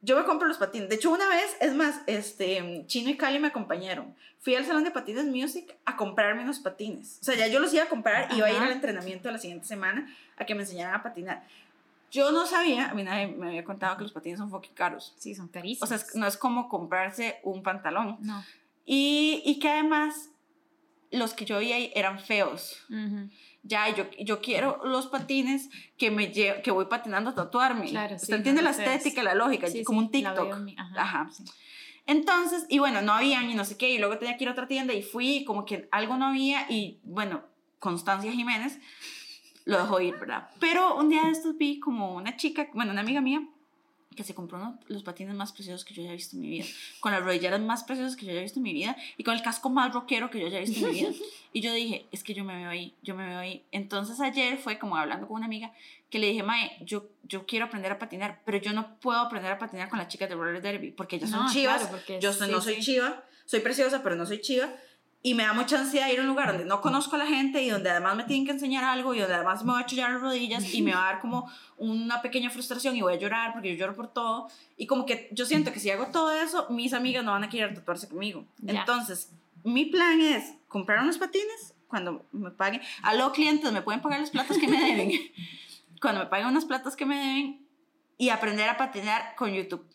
Yo 0.01 0.17
me 0.17 0.23
compro 0.25 0.47
los 0.47 0.57
patines. 0.57 0.87
De 0.89 0.95
hecho, 0.95 1.11
una 1.11 1.27
vez, 1.29 1.55
es 1.61 1.73
más, 1.73 2.01
este, 2.07 2.83
Chino 2.87 3.09
y 3.09 3.17
Cali 3.17 3.39
me 3.39 3.47
acompañaron. 3.47 4.13
Fui 4.41 4.53
al 4.55 4.65
salón 4.65 4.83
de 4.83 4.91
patines 4.91 5.25
Music 5.25 5.75
a 5.85 5.95
comprarme 5.95 6.43
unos 6.43 6.59
patines. 6.59 7.17
O 7.21 7.23
sea, 7.23 7.35
ya 7.35 7.47
yo 7.47 7.59
los 7.59 7.73
iba 7.73 7.83
a 7.83 7.89
comprar 7.89 8.29
y 8.33 8.37
iba 8.37 8.47
a 8.47 8.51
ir 8.51 8.57
al 8.57 8.71
entrenamiento 8.73 9.31
la 9.31 9.37
siguiente 9.37 9.65
semana 9.65 10.13
a 10.37 10.45
que 10.45 10.53
me 10.55 10.61
enseñaran 10.63 10.95
a 10.95 11.03
patinar. 11.03 11.47
Yo 12.11 12.31
no 12.33 12.45
sabía, 12.45 12.89
a 12.89 12.93
mí 12.93 13.01
nadie 13.03 13.27
me 13.27 13.47
había 13.47 13.63
contado 13.63 13.95
que 13.97 14.03
los 14.03 14.11
patines 14.11 14.37
son 14.39 14.51
fucking 14.51 14.73
caros. 14.75 15.15
Sí, 15.17 15.33
son 15.33 15.45
O 15.45 15.51
carísimos. 15.51 15.87
sea, 15.89 15.97
es- 15.97 16.13
no 16.15 16.27
es 16.27 16.35
como 16.37 16.67
comprarse 16.69 17.39
un 17.43 17.63
pantalón. 17.63 18.17
No. 18.19 18.43
Y, 18.85 19.41
y 19.45 19.57
que 19.59 19.69
además 19.69 20.29
los 21.11 21.33
que 21.33 21.45
yo 21.45 21.59
vi 21.59 21.71
ahí 21.71 21.91
eran 21.95 22.19
feos. 22.19 22.83
Ujú. 22.89 23.29
Ya, 23.65 23.87
yo, 23.95 24.05
yo 24.19 24.41
quiero 24.41 24.81
los 24.83 25.07
patines 25.07 25.69
que 25.97 26.11
me 26.11 26.33
lle- 26.33 26.61
que 26.61 26.71
voy 26.71 26.85
patinando 26.85 27.29
a 27.29 27.35
tatuarme. 27.35 27.87
Claro, 27.89 28.15
¿Usted 28.15 28.27
sí, 28.27 28.33
entiende 28.33 28.61
no 28.61 28.65
la 28.69 28.71
estética, 28.71 29.23
la 29.23 29.35
lógica? 29.35 29.67
Sí, 29.67 29.83
como 29.85 30.01
sí, 30.01 30.05
un 30.05 30.11
TikTok. 30.11 30.59
mi- 30.59 30.75
ajá, 30.77 31.01
Ajá. 31.01 31.29
Entonces, 32.05 32.65
y 32.69 32.79
bueno, 32.79 33.01
no 33.01 33.13
había 33.13 33.41
y 33.43 33.55
no 33.55 33.63
sé 33.63 33.77
qué, 33.77 33.89
y 33.91 33.97
luego 33.97 34.17
tenía 34.17 34.35
que 34.37 34.43
ir 34.43 34.49
a 34.49 34.51
otra 34.51 34.67
tienda 34.67 34.93
y 34.93 35.01
fui, 35.01 35.37
y 35.37 35.45
como 35.45 35.63
que 35.65 35.87
algo 35.91 36.17
no 36.17 36.25
había, 36.27 36.65
y 36.69 36.99
bueno, 37.03 37.43
Constancia 37.79 38.31
Jiménez 38.33 38.79
lo 39.65 39.77
dejó 39.77 40.01
ir, 40.01 40.15
¿verdad? 40.19 40.49
Pero 40.59 40.97
un 40.97 41.07
día 41.07 41.23
de 41.23 41.31
estos 41.31 41.57
vi 41.57 41.79
como 41.79 42.15
una 42.15 42.35
chica, 42.35 42.67
bueno, 42.73 42.91
una 42.91 42.99
amiga 43.01 43.21
mía, 43.21 43.47
que 44.15 44.23
se 44.23 44.33
compró 44.35 44.57
uno- 44.57 44.79
los 44.87 45.03
patines 45.03 45.35
más 45.35 45.51
preciosos 45.51 45.83
que 45.85 45.93
yo 45.93 46.01
haya 46.03 46.11
visto 46.13 46.35
en 46.35 46.41
mi 46.41 46.49
vida, 46.49 46.65
con 46.99 47.11
las 47.11 47.23
rodilleras 47.23 47.59
más 47.61 47.83
preciosas 47.83 48.15
que 48.15 48.25
yo 48.25 48.31
haya 48.31 48.41
visto 48.41 48.59
en 48.59 48.63
mi 48.63 48.73
vida, 48.73 48.95
y 49.17 49.23
con 49.23 49.33
el 49.35 49.41
casco 49.41 49.69
más 49.69 49.93
rockero 49.93 50.29
que 50.29 50.39
yo 50.39 50.47
haya 50.47 50.59
visto 50.59 50.79
en 50.79 50.85
mi 50.85 50.91
vida. 51.01 51.09
Y 51.55 51.61
yo 51.61 51.71
dije, 51.71 52.07
es 52.11 52.23
que 52.23 52.33
yo 52.33 52.43
me 52.43 52.55
veo 52.57 52.69
ahí, 52.69 52.95
yo 53.03 53.13
me 53.13 53.27
veo 53.27 53.37
ahí. 53.37 53.61
Entonces 53.71 54.19
ayer 54.19 54.57
fue 54.57 54.79
como 54.79 54.97
hablando 54.97 55.27
con 55.27 55.35
una 55.37 55.45
amiga 55.45 55.71
que 56.09 56.17
le 56.17 56.25
dije, 56.29 56.41
Mae, 56.41 56.71
yo, 56.81 57.05
yo 57.23 57.45
quiero 57.45 57.65
aprender 57.65 57.91
a 57.91 57.99
patinar, 57.99 58.41
pero 58.43 58.57
yo 58.57 58.73
no 58.73 58.95
puedo 58.99 59.19
aprender 59.19 59.51
a 59.51 59.59
patinar 59.59 59.87
con 59.87 59.99
las 59.99 60.07
chicas 60.07 60.29
de 60.29 60.33
roller 60.35 60.63
derby, 60.63 60.89
porque 60.89 61.17
ellas 61.17 61.29
son 61.29 61.43
No, 61.45 61.51
chivas, 61.53 61.81
claro, 61.83 61.91
porque 61.95 62.19
yo 62.19 62.33
soy- 62.33 62.47
sí, 62.47 62.53
no 62.53 62.59
soy 62.61 62.75
sí. 62.75 62.81
chiva, 62.81 63.23
soy 63.45 63.59
preciosa, 63.59 64.01
pero 64.01 64.15
no 64.15 64.25
soy 64.25 64.41
chiva. 64.41 64.67
Y 65.25 65.33
me 65.35 65.43
da 65.43 65.53
mucha 65.53 65.79
ansiedad 65.79 66.09
ir 66.09 66.19
a 66.19 66.21
un 66.21 66.27
lugar 66.27 66.49
donde 66.49 66.65
no 66.65 66.81
conozco 66.81 67.15
a 67.15 67.19
la 67.19 67.25
gente 67.25 67.63
y 67.63 67.69
donde 67.69 67.89
además 67.89 68.17
me 68.17 68.25
tienen 68.25 68.45
que 68.45 68.51
enseñar 68.51 68.83
algo 68.83 69.15
y 69.15 69.19
donde 69.19 69.33
además 69.33 69.63
me 69.63 69.71
voy 69.71 69.81
a 69.81 69.85
chullar 69.85 70.11
las 70.11 70.21
rodillas 70.21 70.73
y 70.73 70.81
me 70.81 70.93
va 70.93 71.07
a 71.07 71.13
dar 71.13 71.21
como 71.21 71.49
una 71.77 72.21
pequeña 72.21 72.49
frustración 72.49 72.95
y 72.97 73.01
voy 73.01 73.13
a 73.13 73.17
llorar 73.17 73.53
porque 73.53 73.71
yo 73.71 73.79
lloro 73.79 73.95
por 73.95 74.09
todo. 74.09 74.49
Y 74.75 74.85
como 74.85 75.05
que 75.05 75.29
yo 75.31 75.45
siento 75.45 75.71
que 75.71 75.79
si 75.79 75.89
hago 75.89 76.07
todo 76.07 76.31
eso, 76.33 76.67
mis 76.69 76.93
amigas 76.93 77.23
no 77.23 77.31
van 77.31 77.45
a 77.45 77.49
querer 77.49 77.73
tatuarse 77.73 78.09
conmigo. 78.09 78.45
Ya. 78.57 78.81
Entonces, 78.81 79.31
mi 79.63 79.85
plan 79.85 80.19
es 80.19 80.55
comprar 80.67 81.01
unos 81.01 81.17
patines 81.17 81.73
cuando 81.87 82.25
me 82.33 82.51
paguen. 82.51 82.81
Aló, 83.01 83.31
clientes, 83.31 83.71
¿me 83.71 83.81
pueden 83.81 84.01
pagar 84.01 84.19
los 84.19 84.29
platos 84.29 84.57
que 84.57 84.67
me 84.67 84.77
deben? 84.77 85.11
cuando 86.01 86.19
me 86.19 86.27
paguen 86.27 86.47
unos 86.47 86.65
platos 86.65 86.97
que 86.97 87.05
me 87.05 87.15
deben 87.15 87.65
y 88.17 88.29
aprender 88.29 88.69
a 88.69 88.77
patinar 88.77 89.35
con 89.35 89.53
YouTube. 89.53 89.85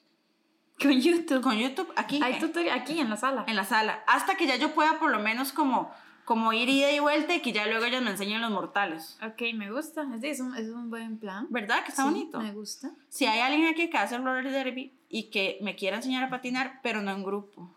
Con 0.80 1.00
YouTube. 1.00 1.40
Con 1.42 1.56
YouTube, 1.58 1.92
aquí. 1.96 2.20
Hay 2.22 2.38
tutorial 2.38 2.78
aquí 2.78 3.00
en 3.00 3.10
la 3.10 3.16
sala. 3.16 3.44
En 3.46 3.56
la 3.56 3.64
sala. 3.64 4.02
Hasta 4.06 4.36
que 4.36 4.46
ya 4.46 4.56
yo 4.56 4.74
pueda 4.74 4.98
por 4.98 5.10
lo 5.10 5.18
menos 5.18 5.52
como, 5.52 5.90
como 6.24 6.52
ir 6.52 6.68
ida 6.68 6.92
y 6.92 6.98
vuelta 7.00 7.34
y 7.34 7.40
que 7.40 7.52
ya 7.52 7.66
luego 7.66 7.84
ellos 7.84 8.02
me 8.02 8.10
enseñen 8.10 8.40
los 8.40 8.50
mortales. 8.50 9.18
Ok, 9.26 9.42
me 9.54 9.70
gusta. 9.70 10.06
Es, 10.22 10.40
un, 10.40 10.54
es 10.56 10.68
un 10.68 10.90
buen 10.90 11.18
plan. 11.18 11.46
¿Verdad? 11.50 11.82
Que 11.82 11.90
está 11.90 12.02
Sí, 12.04 12.08
bonito. 12.10 12.40
Me 12.40 12.52
gusta. 12.52 12.90
Si 13.08 13.26
hay 13.26 13.40
alguien 13.40 13.66
aquí 13.66 13.90
que 13.90 13.98
hace 13.98 14.18
roller 14.18 14.50
derby 14.52 14.92
y 15.08 15.24
que 15.24 15.58
me 15.62 15.74
quiera 15.74 15.96
enseñar 15.96 16.22
a 16.24 16.30
patinar, 16.30 16.80
pero 16.82 17.02
no 17.02 17.10
en 17.10 17.24
grupo. 17.24 17.74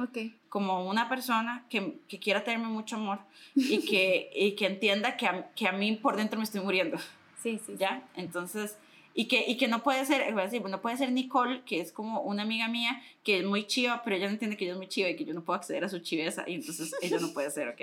Ok. 0.00 0.18
Como 0.48 0.88
una 0.88 1.08
persona 1.08 1.64
que, 1.70 2.00
que 2.08 2.18
quiera 2.18 2.44
tenerme 2.44 2.68
mucho 2.68 2.96
amor 2.96 3.20
y 3.54 3.84
que, 3.86 4.30
y 4.34 4.52
que 4.56 4.66
entienda 4.66 5.16
que 5.16 5.26
a, 5.26 5.52
que 5.54 5.68
a 5.68 5.72
mí 5.72 5.96
por 5.96 6.16
dentro 6.16 6.38
me 6.38 6.44
estoy 6.44 6.60
muriendo. 6.60 6.98
Sí, 7.42 7.58
sí. 7.64 7.74
¿Ya? 7.78 8.02
Entonces, 8.14 8.78
y 9.14 9.26
que, 9.26 9.44
y 9.46 9.56
que 9.56 9.68
no 9.68 9.82
puede 9.82 10.04
ser, 10.06 10.32
voy 10.32 10.42
a 10.42 10.44
decir, 10.44 10.62
no 10.62 10.80
puede 10.80 10.96
ser 10.96 11.12
Nicole, 11.12 11.62
que 11.64 11.80
es 11.80 11.92
como 11.92 12.22
una 12.22 12.42
amiga 12.42 12.68
mía, 12.68 13.02
que 13.22 13.38
es 13.38 13.44
muy 13.44 13.66
chiva, 13.66 14.02
pero 14.04 14.16
ella 14.16 14.26
no 14.26 14.32
entiende 14.32 14.56
que 14.56 14.64
yo 14.64 14.72
es 14.72 14.78
muy 14.78 14.88
chiva 14.88 15.08
y 15.08 15.16
que 15.16 15.24
yo 15.24 15.34
no 15.34 15.44
puedo 15.44 15.58
acceder 15.58 15.84
a 15.84 15.88
su 15.88 15.98
chiveza, 15.98 16.44
y 16.46 16.54
entonces 16.54 16.94
ella 17.02 17.18
no 17.20 17.32
puede 17.32 17.50
ser, 17.50 17.68
¿ok? 17.68 17.80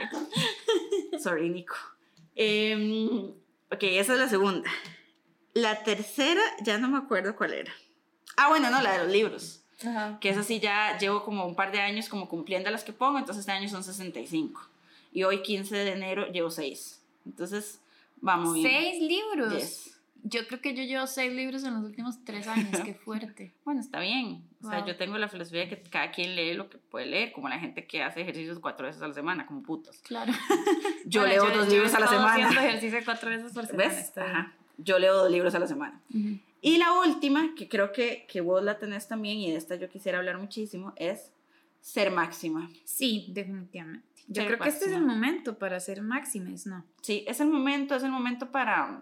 Sorry, 1.19 1.49
Nico. 1.49 1.75
Em, 2.35 3.29
ok, 3.71 3.83
esa 3.83 4.13
es 4.13 4.19
la 4.19 4.29
segunda. 4.29 4.69
La 5.53 5.83
tercera, 5.83 6.41
ya 6.61 6.77
no 6.77 6.89
me 6.89 6.97
acuerdo 6.97 7.35
cuál 7.35 7.53
era. 7.53 7.73
Ah, 8.37 8.49
bueno, 8.49 8.69
no, 8.69 8.81
la 8.81 8.93
de 8.93 9.03
los 9.03 9.11
libros. 9.11 9.63
Ajá. 9.85 10.17
Que 10.19 10.29
esa 10.29 10.43
sí 10.43 10.59
ya 10.59 10.97
llevo 10.97 11.23
como 11.23 11.45
un 11.45 11.55
par 11.55 11.71
de 11.71 11.79
años 11.79 12.09
como 12.09 12.27
cumpliendo 12.27 12.69
las 12.69 12.83
que 12.83 12.93
pongo, 12.93 13.17
entonces 13.19 13.41
este 13.41 13.51
año 13.51 13.69
son 13.69 13.83
65. 13.83 14.61
Y 15.11 15.23
hoy 15.23 15.41
15 15.41 15.75
de 15.75 15.91
enero 15.91 16.27
llevo 16.31 16.51
6. 16.51 17.01
Entonces, 17.25 17.79
vamos 18.17 18.53
bien. 18.53 18.69
Seis 18.69 19.01
libros. 19.01 19.53
Yes. 19.53 19.98
Yo 20.23 20.45
creo 20.47 20.61
que 20.61 20.73
yo 20.75 20.83
llevo 20.83 21.07
seis 21.07 21.33
libros 21.33 21.63
en 21.63 21.73
los 21.75 21.83
últimos 21.83 22.23
tres 22.25 22.47
años. 22.47 22.81
Qué 22.83 22.93
fuerte. 23.05 23.53
Bueno, 23.65 23.79
está 23.81 23.99
bien. 23.99 24.43
O 24.61 24.69
sea, 24.69 24.79
Wow. 24.79 24.87
yo 24.87 24.97
tengo 24.97 25.17
la 25.17 25.27
filosofía 25.29 25.61
de 25.61 25.69
que 25.69 25.81
cada 25.89 26.11
quien 26.11 26.35
lee 26.35 26.53
lo 26.53 26.69
que 26.69 26.77
puede 26.77 27.05
leer, 27.05 27.31
como 27.31 27.47
la 27.49 27.57
gente 27.59 27.85
que 27.87 28.03
hace 28.03 28.21
ejercicios 28.21 28.59
cuatro 28.59 28.85
veces 28.87 29.01
a 29.01 29.07
la 29.07 29.13
semana, 29.13 29.45
como 29.45 29.63
putos. 29.63 29.99
Claro. 29.99 30.33
Yo 31.05 31.21
Bueno, 31.21 31.33
leo 31.45 31.57
dos 31.57 31.67
yo 31.67 31.73
libros 31.73 31.93
a 31.93 31.99
la 32.01 32.07
semana. 32.07 32.33
haciendo 32.33 32.59
ejercicio 32.59 32.99
cuatro 33.05 33.29
veces 33.29 33.53
por 33.53 33.65
semana. 33.65 33.89
¿Ves? 33.89 34.17
Ajá. 34.17 34.53
Yo 34.77 34.99
leo 34.99 35.15
dos 35.15 35.31
libros 35.31 35.55
a 35.55 35.59
la 35.59 35.67
semana. 35.67 35.99
Ujú. 36.13 36.37
Y 36.61 36.77
la 36.77 36.91
última, 36.99 37.53
que 37.55 37.69
creo 37.69 37.91
que, 37.93 38.25
que 38.29 38.41
vos 38.41 38.61
la 38.61 38.77
tenés 38.79 39.07
también, 39.07 39.37
y 39.37 39.51
de 39.51 39.57
esta 39.57 39.75
yo 39.75 39.89
quisiera 39.89 40.17
hablar 40.17 40.37
muchísimo, 40.37 40.91
es 40.97 41.31
ser 41.81 42.11
máxima. 42.11 42.69
Sí, 42.83 43.27
definitivamente. 43.29 44.05
Yo 44.27 44.41
Ser 44.43 44.47
creo 44.47 44.59
que 44.59 44.69
este 44.69 44.85
es 44.85 44.91
el 44.91 45.01
máxima. 45.01 45.13
momento 45.15 45.57
para 45.57 45.79
ser 45.79 46.01
máximes, 46.01 46.67
¿no? 46.67 46.83
Sí, 47.01 47.23
es 47.27 47.39
el 47.39 47.47
momento, 47.47 47.95
es 47.95 48.03
el 48.03 48.11
momento 48.11 48.51
para 48.51 49.01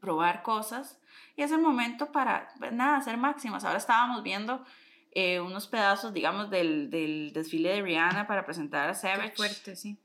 probar 0.00 0.42
cosas 0.42 0.98
y 1.36 1.42
es 1.42 1.50
el 1.52 1.60
momento 1.60 2.10
para, 2.12 2.48
pues, 2.58 2.72
nada, 2.72 3.00
ser 3.02 3.16
máximas. 3.16 3.64
Ahora 3.64 3.78
estábamos 3.78 4.22
viendo 4.22 4.64
eh, 5.12 5.40
unos 5.40 5.66
pedazos, 5.66 6.12
digamos, 6.12 6.50
del, 6.50 6.90
del 6.90 7.32
desfile 7.32 7.70
de 7.74 7.82
Rihanna 7.82 8.26
para 8.26 8.44
presentar 8.44 8.88
a 8.88 8.94
Savage. 8.94 9.30
Qué 9.30 9.36
fuerte, 9.36 9.76
sí. 9.76 9.98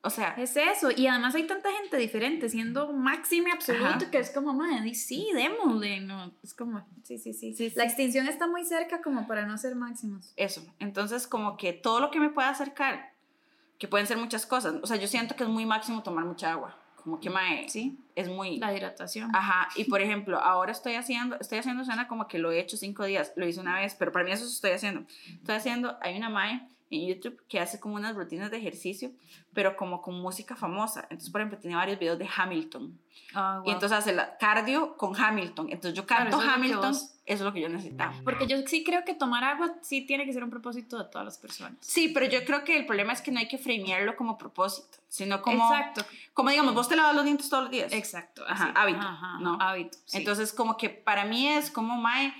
O 0.00 0.10
sea, 0.10 0.28
Es 0.38 0.56
eso, 0.56 0.90
y 0.96 1.08
además 1.08 1.34
hay 1.34 1.46
tanta 1.46 1.70
gente 1.72 1.96
diferente 1.96 2.48
siendo 2.48 2.92
máxima 2.92 3.48
y 3.48 3.52
absoluto 3.52 3.86
Ajá. 3.86 4.10
que 4.10 4.18
es 4.18 4.30
como, 4.30 4.54
madre, 4.54 4.94
sí, 4.94 5.28
démosle, 5.34 6.00
no, 6.00 6.32
es 6.42 6.54
como, 6.54 6.86
sí, 7.02 7.18
sí, 7.18 7.34
sí, 7.34 7.52
Sí, 7.52 7.72
La 7.74 7.82
sí. 7.82 7.88
extinción 7.88 8.28
está 8.28 8.46
muy 8.46 8.64
cerca 8.64 9.02
como 9.02 9.26
para 9.26 9.44
no 9.44 9.58
ser 9.58 9.74
máximos. 9.74 10.32
eso. 10.36 10.62
Entonces, 10.78 11.26
como 11.26 11.56
que 11.56 11.72
todo 11.72 11.98
lo 12.00 12.10
que 12.12 12.20
me 12.20 12.30
pueda 12.30 12.48
acercar, 12.48 13.12
que 13.78 13.88
pueden 13.88 14.06
ser 14.06 14.18
muchas 14.18 14.46
cosas. 14.46 14.76
O 14.82 14.86
sea, 14.86 14.96
yo 14.98 15.08
siento 15.08 15.34
que 15.34 15.42
es 15.42 15.48
muy 15.48 15.66
máximo 15.66 16.02
tomar 16.02 16.24
mucha 16.24 16.52
agua. 16.52 16.78
Como 17.02 17.20
que, 17.20 17.30
mae, 17.30 17.68
Sí, 17.68 17.98
es 18.14 18.28
muy... 18.28 18.58
la 18.58 18.74
hidratación. 18.74 19.34
Ajá, 19.34 19.68
y 19.76 19.84
por 19.84 20.00
ejemplo, 20.00 20.38
ahora 20.38 20.72
estoy 20.72 20.94
haciendo, 20.94 21.36
estoy 21.40 21.58
haciendo 21.58 21.84
cena 21.84 22.08
como 22.08 22.26
que 22.26 22.38
lo 22.38 22.50
he 22.50 22.60
hecho 22.60 22.76
cinco 22.76 23.04
días, 23.04 23.32
lo 23.36 23.46
hice 23.46 23.60
una 23.60 23.76
vez, 23.76 23.94
pero 23.94 24.12
para 24.12 24.24
mí 24.24 24.32
eso 24.32 24.44
estoy 24.44 24.72
haciendo. 24.72 25.04
Estoy 25.32 25.54
haciendo, 25.54 25.96
hay 26.00 26.16
una 26.16 26.28
mae 26.28 26.68
en 26.90 27.06
YouTube 27.08 27.42
que 27.48 27.60
hace 27.60 27.78
como 27.80 27.96
unas 27.96 28.14
rutinas 28.16 28.50
de 28.50 28.56
ejercicio, 28.58 29.10
pero 29.52 29.76
como 29.76 30.00
con 30.02 30.20
música 30.20 30.56
famosa. 30.56 31.02
Entonces, 31.10 31.30
por 31.30 31.40
ejemplo, 31.40 31.58
tiene 31.58 31.76
varios 31.76 31.98
videos 31.98 32.18
de 32.18 32.28
Hamilton. 32.34 32.98
Ah, 33.34 33.62
Y 33.66 33.70
entonces 33.70 33.98
hace 33.98 34.12
la 34.14 34.38
cardio 34.38 34.96
con 34.96 35.14
Hamilton. 35.14 35.66
Entonces 35.70 35.92
yo 35.94 36.06
Claro, 36.06 36.30
canto 36.30 36.40
es 36.42 36.48
Hamilton, 36.48 36.92
vos- 36.92 37.02
eso 37.02 37.14
es 37.26 37.40
lo 37.42 37.52
que 37.52 37.60
yo 37.60 37.68
necesitaba. 37.68 38.14
Porque 38.24 38.46
yo 38.46 38.56
sí 38.66 38.84
creo 38.84 39.04
que 39.04 39.12
tomar 39.14 39.44
agua 39.44 39.74
sí 39.82 40.00
tiene 40.06 40.24
que 40.24 40.32
ser 40.32 40.42
un 40.42 40.48
propósito 40.50 40.96
de 40.96 41.04
todas 41.10 41.26
las 41.26 41.36
personas. 41.36 41.74
Sí, 41.80 42.08
pero 42.08 42.24
yo 42.24 42.42
creo 42.46 42.64
que 42.64 42.78
el 42.78 42.86
problema 42.86 43.12
es 43.12 43.20
que 43.20 43.30
no 43.30 43.38
hay 43.38 43.48
que 43.48 43.58
framearlo 43.58 44.16
como 44.16 44.38
propósito, 44.38 44.96
sino 45.08 45.42
como, 45.42 45.62
Exacto, 45.70 46.06
como 46.32 46.48
digamos, 46.50 46.72
vos 46.74 46.88
te 46.88 46.96
lavas 46.96 47.14
los 47.14 47.24
dientes 47.24 47.50
todos 47.50 47.64
los 47.64 47.70
días. 47.72 47.92
exacto. 47.92 48.44
Ajá, 48.48 48.72
hábito, 48.74 49.00
Ajá, 49.00 49.38
¿no? 49.40 49.58
Hábito. 49.60 49.98
sí. 50.06 50.16
Entonces, 50.18 50.54
como 50.54 50.78
que 50.78 50.88
para 50.88 51.26
mí 51.26 51.48
es 51.48 51.70
como, 51.70 51.96
mae, 52.00 52.32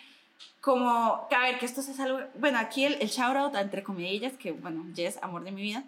como, 0.61 1.27
a 1.31 1.43
ver, 1.43 1.59
que 1.59 1.67
esto 1.67 1.81
es 1.81 2.01
algo, 2.01 2.21
bueno, 2.39 2.59
aquí 2.59 2.85
el, 2.85 2.95
el 3.01 3.09
shout 3.09 3.37
out 3.37 3.55
entre 3.55 3.83
comidillas, 3.83 4.35
que 4.35 4.53
bueno, 4.53 4.85
Jess, 4.95 5.19
amor 5.23 5.45
de 5.45 5.53
mi 5.53 5.63
vida, 5.63 5.85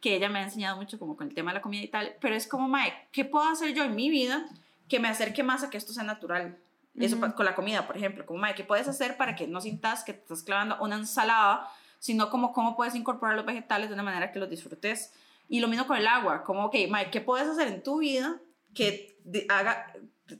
que 0.00 0.16
ella 0.16 0.28
me 0.28 0.38
ha 0.38 0.42
enseñado 0.42 0.76
mucho 0.76 0.98
como 0.98 1.16
con 1.16 1.28
el 1.28 1.34
tema 1.34 1.50
de 1.50 1.56
la 1.56 1.62
comida 1.62 1.82
y 1.82 1.88
tal, 1.88 2.14
pero 2.20 2.34
es 2.34 2.46
como, 2.46 2.68
mae, 2.68 2.92
¿qué 3.12 3.24
puedo 3.24 3.48
hacer 3.48 3.74
yo 3.74 3.84
en 3.84 3.94
mi 3.94 4.10
vida 4.10 4.44
que 4.88 5.00
me 5.00 5.08
acerque 5.08 5.42
más 5.42 5.62
a 5.62 5.70
que 5.70 5.78
esto 5.78 5.92
sea 5.92 6.04
natural? 6.04 6.58
Eso 6.98 7.18
con 7.18 7.44
la 7.44 7.54
comida, 7.54 7.86
por 7.86 7.96
ejemplo, 7.96 8.24
como, 8.24 8.38
mae, 8.38 8.54
¿qué 8.54 8.64
puedes 8.64 8.86
hacer 8.86 9.16
para 9.16 9.34
que 9.34 9.46
no 9.46 9.60
sientas 9.60 10.04
que 10.04 10.12
te 10.12 10.20
estás 10.20 10.42
clavando 10.42 10.76
una 10.80 10.96
ensalada, 10.96 11.68
sino 11.98 12.30
como 12.30 12.52
cómo 12.52 12.76
puedes 12.76 12.94
incorporar 12.94 13.34
los 13.34 13.46
vegetales 13.46 13.88
de 13.88 13.94
una 13.94 14.02
manera 14.02 14.30
que 14.30 14.38
los 14.38 14.50
disfrutes? 14.50 15.12
Y 15.48 15.60
lo 15.60 15.68
mismo 15.68 15.86
con 15.86 15.96
el 15.96 16.06
agua, 16.06 16.44
como, 16.44 16.66
ok, 16.66 16.76
mae, 16.88 17.10
¿qué 17.10 17.20
puedes 17.20 17.48
hacer 17.48 17.68
en 17.68 17.82
tu 17.82 17.98
vida 17.98 18.36
que 18.74 19.16
haga, 19.48 19.92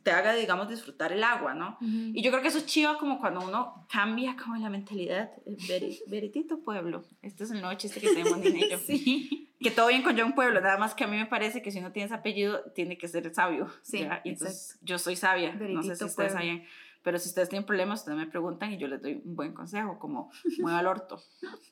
te 0.03 0.11
haga, 0.11 0.35
digamos, 0.35 0.69
disfrutar 0.69 1.13
el 1.13 1.23
agua, 1.23 1.55
¿no? 1.55 1.77
Ujú. 1.81 1.87
Y 2.15 2.23
yo 2.23 2.31
creo 2.31 2.43
que 2.43 2.49
eso 2.49 2.59
es 2.59 2.67
chiva 2.67 2.97
como 2.99 3.19
cuando 3.21 3.41
uno 3.41 3.87
cambia 3.93 4.35
como 4.37 4.57
la 4.57 4.71
mentalidad. 4.71 5.31
eh, 5.47 5.57
Veri- 5.69 6.01
Veritito 6.09 6.61
pueblo. 6.61 7.05
Este 7.23 7.45
es 7.45 7.51
el 7.51 7.61
nuevo 7.61 7.77
chiste 7.79 8.01
que 8.01 8.09
tenemos 8.09 8.41
yo. 8.43 8.79
Sí. 8.87 9.41
Que 9.61 9.71
todo 9.71 9.87
bien 9.89 10.03
con 10.03 10.19
John 10.19 10.35
Pueblo, 10.35 10.61
nada 10.61 10.77
más 10.77 10.95
que 10.95 11.05
a 11.05 11.07
mí 11.07 11.17
me 11.17 11.25
parece 11.27 11.63
que 11.63 11.71
si 11.71 11.79
uno 11.79 11.91
tiene 11.91 12.07
ese 12.07 12.15
apellido, 12.15 12.61
tiene 12.75 12.99
que 12.99 13.09
ser 13.09 13.33
sabio. 13.35 13.69
Sí, 13.83 14.01
¿ya? 14.01 14.21
Y 14.25 14.31
entonces 14.31 14.79
yo 14.83 14.99
soy 14.99 15.17
sabia. 15.17 15.53
no 15.55 15.59
sé 15.59 15.65
Veritito 15.65 15.83
si 15.85 15.91
ustedes 16.05 16.15
Pueblo. 16.17 16.33
sabían. 16.33 16.63
Pero 17.03 17.19
si 17.19 17.29
ustedes 17.29 17.49
tienen 17.51 17.67
problemas, 17.67 18.01
ustedes 18.01 18.17
me 18.19 18.27
preguntan 18.27 18.73
y 18.73 18.79
yo 18.79 18.89
les 18.89 19.01
doy 19.03 19.21
un 19.25 19.37
buen 19.37 19.53
consejo, 19.53 19.99
como 19.99 20.31
mueva 20.59 20.81
el 20.81 20.87
orto. 20.87 21.21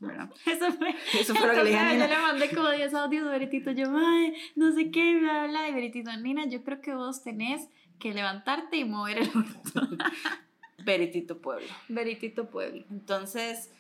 ¿verdad? 0.01 0.31
Eso 0.47 0.73
fue. 0.73 0.95
Eso 1.19 1.35
fue 1.35 1.47
lo 1.49 1.55
que 1.55 1.65
le 1.65 1.71
dije 1.71 1.81
a 1.81 1.95
Yo 1.95 2.07
le 2.07 2.19
mandé 2.19 2.51
como 2.51 2.71
10 2.71 2.95
audios 2.95 3.27
a 3.27 3.31
Veritito. 3.31 3.71
Yo, 3.73 3.87
ay, 3.95 4.35
no 4.57 4.73
sé 4.73 4.91
qué, 4.91 5.19
bla, 5.19 5.47
bla. 5.47 5.69
Y 5.69 5.73
Veritito, 5.75 6.15
Nina, 6.19 6.47
yo 6.47 6.63
creo 6.63 6.81
que 6.81 6.95
vos 6.95 7.23
tenés 7.23 7.69
que 8.03 8.13
levantarte 8.13 8.79
y 8.79 8.85
mover 8.85 9.19
el 9.19 9.29
orto. 9.29 9.89
Veritito 10.85 11.41
pueblo. 11.41 11.69
Veritito 11.89 12.51
Pueblo. 12.51 12.85
Entonces, 12.91 13.71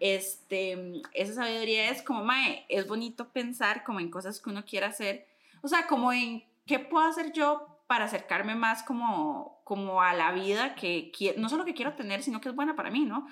este, 0.00 1.00
esa 1.14 1.32
sabiduría 1.32 1.88
es 1.88 2.02
como, 2.02 2.22
mae, 2.22 2.66
es 2.68 2.86
bonito 2.86 3.30
pensar 3.30 3.82
como 3.82 3.98
en 3.98 4.10
cosas 4.10 4.38
que 4.38 4.50
uno 4.50 4.66
quiera 4.66 4.88
hacer, 4.88 5.26
o 5.62 5.68
sea, 5.68 5.86
como 5.86 6.12
en 6.12 6.44
qué 6.66 6.78
puedo 6.78 7.08
hacer 7.08 7.32
yo 7.32 7.80
para 7.86 8.04
acercarme 8.04 8.54
más 8.54 8.82
como, 8.82 9.62
como 9.64 10.02
a 10.02 10.12
la 10.12 10.32
vida 10.32 10.74
que 10.74 11.10
no 11.38 11.48
solo 11.48 11.64
que 11.64 11.72
quiero 11.72 11.94
tener, 11.94 12.22
sino 12.22 12.42
que 12.42 12.50
es 12.50 12.54
buena 12.54 12.76
para 12.76 12.90
mí, 12.90 13.06
¿no? 13.06 13.26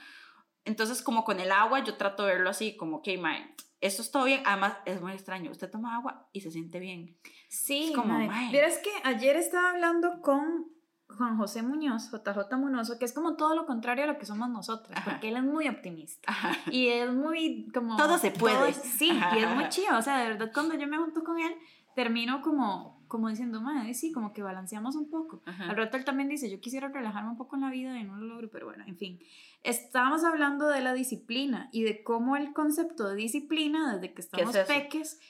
Entonces, 0.65 1.03
como 1.03 1.25
con 1.25 1.41
el 1.41 1.53
agua, 1.53 1.85
yo 1.85 1.97
trato 1.97 2.25
de 2.25 2.33
verlo 2.33 2.49
así, 2.49 2.75
como, 2.75 2.97
ok, 2.97 3.09
mae, 3.19 3.55
esto 3.81 4.03
es 4.03 4.11
todo 4.11 4.25
bien, 4.25 4.43
además 4.45 4.75
es 4.87 5.01
muy 5.01 5.13
extraño, 5.13 5.51
usted 5.51 5.71
toma 5.71 5.97
agua 5.97 6.29
y 6.33 6.41
se 6.41 6.51
siente 6.51 6.79
bien. 6.81 7.17
Sí, 7.49 7.91
Es 7.91 7.97
como. 7.97 8.19
Vieras 8.51 8.79
que 8.79 8.91
ayer 9.05 9.37
estaba 9.37 9.71
hablando 9.71 10.21
con 10.21 10.67
Juan 11.17 11.39
José 11.39 11.63
Muñoz, 11.63 12.11
JJ 12.11 12.57
Munoso, 12.59 12.99
que 12.99 13.05
es 13.05 13.13
como 13.13 13.37
todo 13.37 13.55
lo 13.55 13.67
contrario 13.67 14.05
a 14.05 14.07
lo 14.09 14.19
que 14.19 14.27
somos 14.27 14.49
nosotras, 14.51 14.99
Ajá. 14.99 15.13
porque 15.13 15.29
él 15.29 15.37
es 15.37 15.43
muy 15.45 15.67
optimista. 15.69 16.31
Ajá. 16.31 16.57
Y 16.71 16.89
es 16.89 17.11
muy 17.13 17.71
como... 17.73 17.97
Todo 17.97 18.19
se 18.19 18.31
puede. 18.31 18.71
es- 18.71 18.77
sí, 18.77 19.11
y 19.35 19.39
es 19.39 19.51
muy 19.55 19.69
chido. 19.71 19.97
O 19.97 20.03
sea, 20.03 20.19
de 20.19 20.29
verdad, 20.29 20.51
cuando 20.53 20.75
yo 20.75 20.87
me 20.87 20.99
junto 20.99 21.25
con 21.25 21.39
él, 21.39 21.55
termino 21.95 22.43
como, 22.43 22.98
como 23.09 23.29
diciendo, 23.29 23.61
madre, 23.61 23.95
sí, 23.95 24.13
como 24.13 24.33
que 24.33 24.43
balanceamos 24.43 24.95
un 24.95 25.11
poco. 25.11 25.43
Ajá. 25.47 25.71
Al 25.71 25.77
rato 25.77 25.97
él 25.97 26.05
también 26.05 26.29
dice, 26.29 26.51
yo 26.51 26.61
quisiera 26.61 26.89
relajarme 26.89 27.31
un 27.31 27.37
poco 27.37 27.57
en 27.57 27.63
la 27.63 27.71
vida 27.71 27.99
y 27.99 28.05
no 28.05 28.17
lo 28.17 28.27
logro, 28.27 28.51
pero 28.51 28.67
bueno, 28.67 28.85
en 28.87 28.97
fin. 28.97 29.19
Estábamos 29.65 30.25
hablando 30.25 30.69
de 30.69 30.81
la 30.81 30.93
disciplina 30.93 31.69
y 31.73 31.83
de 31.83 32.03
cómo 32.05 32.37
el 32.37 32.53
concepto 32.53 33.09
de 33.09 33.17
disciplina, 33.17 33.95
desde 33.95 34.15
que 34.15 34.21
estamos 34.21 34.55
eso? 34.55 34.69
peques, 34.69 35.21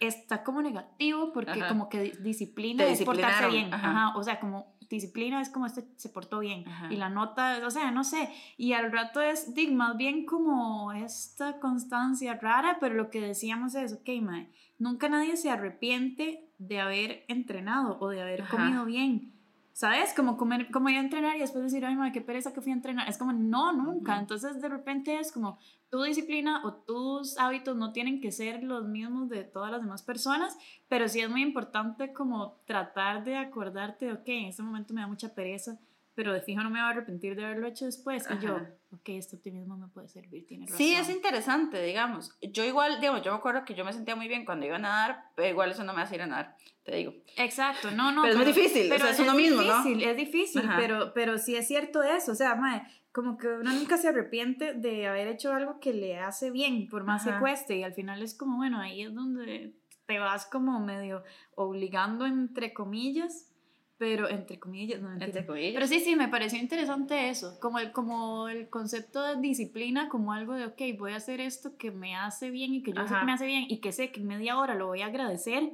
está 0.00 0.42
como 0.42 0.62
negativo 0.62 1.32
porque 1.32 1.60
Ajá. 1.60 1.68
como 1.68 1.88
que 1.88 2.00
di- 2.00 2.12
disciplina 2.20 2.84
es 2.84 3.02
portarse 3.02 3.48
bien. 3.48 3.72
ajá. 3.72 3.90
Ajá, 3.90 4.18
O 4.18 4.22
sea, 4.22 4.40
como 4.40 4.72
disciplina 4.90 5.40
es 5.40 5.48
como 5.48 5.64
este 5.64 5.86
se 5.96 6.10
portó 6.10 6.40
bien 6.40 6.64
y 6.90 6.96
la 6.96 7.08
nota, 7.08 7.60
o 7.66 7.70
sea, 7.70 7.90
no 7.90 8.04
sé. 8.04 8.28
Y 8.58 8.74
al 8.74 8.92
rato 8.92 9.22
es 9.22 9.54
dig, 9.54 9.72
más 9.72 9.96
bien 9.96 10.26
como 10.26 10.92
esta 10.92 11.58
constancia 11.60 12.34
rara, 12.34 12.76
pero 12.78 12.94
lo 12.94 13.08
que 13.10 13.20
decíamos 13.20 13.74
es, 13.74 13.94
ok, 13.94 14.08
mae, 14.20 14.50
nunca 14.78 15.08
nadie 15.08 15.36
se 15.38 15.50
arrepiente 15.50 16.50
de 16.58 16.80
haber 16.80 17.24
entrenado 17.28 17.98
o 18.00 18.08
de 18.10 18.20
haber 18.20 18.46
comido 18.48 18.84
bien. 18.84 19.32
¿Sabes? 19.72 20.14
Como, 20.14 20.36
comer, 20.36 20.70
como 20.70 20.88
ir 20.88 20.96
a 20.96 21.00
entrenar 21.00 21.36
y 21.36 21.40
después 21.40 21.64
decir, 21.64 21.84
ay, 21.84 21.96
madre, 21.96 22.12
qué 22.12 22.20
pereza 22.20 22.52
que 22.52 22.60
fui 22.60 22.72
a 22.72 22.74
entrenar. 22.74 23.08
Es 23.08 23.18
como, 23.18 23.32
no, 23.32 23.72
nunca. 23.72 24.18
Entonces, 24.18 24.60
de 24.60 24.68
repente 24.68 25.18
es 25.18 25.32
como, 25.32 25.58
tu 25.92 26.02
disciplina 26.02 26.62
o 26.64 26.72
tus 26.72 27.38
hábitos 27.38 27.76
no 27.76 27.92
tienen 27.92 28.22
que 28.22 28.32
ser 28.32 28.62
los 28.62 28.88
mismos 28.88 29.28
de 29.28 29.44
todas 29.44 29.70
las 29.70 29.82
demás 29.82 30.02
personas, 30.02 30.56
pero 30.88 31.06
sí 31.06 31.20
es 31.20 31.28
muy 31.28 31.42
importante 31.42 32.14
como 32.14 32.62
tratar 32.64 33.24
de 33.24 33.36
acordarte, 33.36 34.10
ok, 34.10 34.26
en 34.26 34.46
este 34.46 34.62
momento 34.62 34.94
me 34.94 35.02
da 35.02 35.06
mucha 35.06 35.34
pereza, 35.34 35.78
pero 36.14 36.32
de 36.32 36.40
fijo 36.42 36.62
no 36.62 36.70
me 36.70 36.80
voy 36.80 36.88
a 36.88 36.90
arrepentir 36.90 37.34
de 37.36 37.44
haberlo 37.44 37.66
hecho 37.66 37.86
después. 37.86 38.26
Y 38.30 38.44
yo, 38.44 38.56
ok, 38.90 39.08
este 39.08 39.36
optimismo 39.36 39.76
me 39.76 39.88
puede 39.88 40.08
servir, 40.08 40.46
tiene 40.46 40.66
razón. 40.66 40.78
Sí, 40.78 40.94
es 40.94 41.08
interesante, 41.08 41.82
digamos. 41.82 42.36
Yo 42.42 42.64
igual, 42.64 43.00
digamos, 43.00 43.22
yo 43.22 43.32
me 43.32 43.38
acuerdo 43.38 43.64
que 43.64 43.74
yo 43.74 43.84
me 43.84 43.92
sentía 43.92 44.14
muy 44.14 44.28
bien 44.28 44.44
cuando 44.44 44.66
iba 44.66 44.76
a 44.76 44.80
nadar, 44.80 45.24
pero 45.34 45.48
igual 45.48 45.70
eso 45.70 45.84
no 45.84 45.94
me 45.94 46.02
hace 46.02 46.16
ir 46.16 46.22
a 46.22 46.26
nadar, 46.26 46.56
te 46.84 46.96
digo. 46.96 47.14
Exacto, 47.36 47.90
no, 47.90 48.12
no. 48.12 48.22
Pero, 48.22 48.34
es 48.34 48.38
muy 48.38 48.46
difícil, 48.46 48.88
pero 48.88 49.04
o 49.04 49.06
sea, 49.06 49.10
es 49.10 49.20
uno 49.20 49.34
mismo, 49.34 49.62
difícil, 49.62 49.98
¿no? 49.98 50.10
Es 50.10 50.16
difícil, 50.16 50.62
pero, 50.76 51.12
pero 51.14 51.38
sí 51.38 51.56
es 51.56 51.66
cierto 51.66 52.02
eso, 52.02 52.32
o 52.32 52.36
sea, 52.36 52.54
mae, 52.54 52.82
como 53.12 53.36
que 53.36 53.46
uno 53.46 53.72
nunca 53.72 53.96
se 53.98 54.08
arrepiente 54.08 54.74
de 54.74 55.06
haber 55.06 55.28
hecho 55.28 55.52
algo 55.52 55.80
que 55.80 55.92
le 55.92 56.18
hace 56.18 56.50
bien, 56.50 56.88
por 56.88 57.04
más 57.04 57.24
que 57.24 57.38
cueste, 57.38 57.76
y 57.76 57.82
al 57.84 57.94
final 57.94 58.22
es 58.22 58.34
como, 58.34 58.56
bueno, 58.56 58.80
ahí 58.80 59.02
es 59.02 59.14
donde 59.14 59.74
te 60.06 60.18
vas 60.18 60.46
como 60.46 60.80
medio 60.80 61.22
obligando, 61.54 62.26
entre 62.26 62.72
comillas, 62.72 63.51
pero 63.98 64.28
entre 64.28 64.58
comillas, 64.58 65.00
no 65.00 65.12
entre 65.12 65.46
comillas. 65.46 65.74
Pero 65.74 65.86
sí, 65.86 66.00
sí, 66.00 66.16
me 66.16 66.28
pareció 66.28 66.58
interesante 66.58 67.28
eso, 67.28 67.58
como 67.60 67.78
el, 67.78 67.92
como 67.92 68.48
el 68.48 68.68
concepto 68.68 69.22
de 69.22 69.40
disciplina, 69.40 70.08
como 70.08 70.32
algo 70.32 70.54
de, 70.54 70.66
ok, 70.66 70.98
voy 70.98 71.12
a 71.12 71.16
hacer 71.16 71.40
esto 71.40 71.76
que 71.76 71.90
me 71.90 72.16
hace 72.16 72.50
bien 72.50 72.74
y 72.74 72.82
que 72.82 72.92
yo 72.92 73.06
sé 73.06 73.14
que 73.14 73.24
me 73.24 73.32
hace 73.32 73.46
bien 73.46 73.66
y 73.68 73.78
que 73.78 73.92
sé 73.92 74.10
que 74.10 74.20
en 74.20 74.26
media 74.26 74.58
hora 74.58 74.74
lo 74.74 74.88
voy 74.88 75.02
a 75.02 75.06
agradecer. 75.06 75.70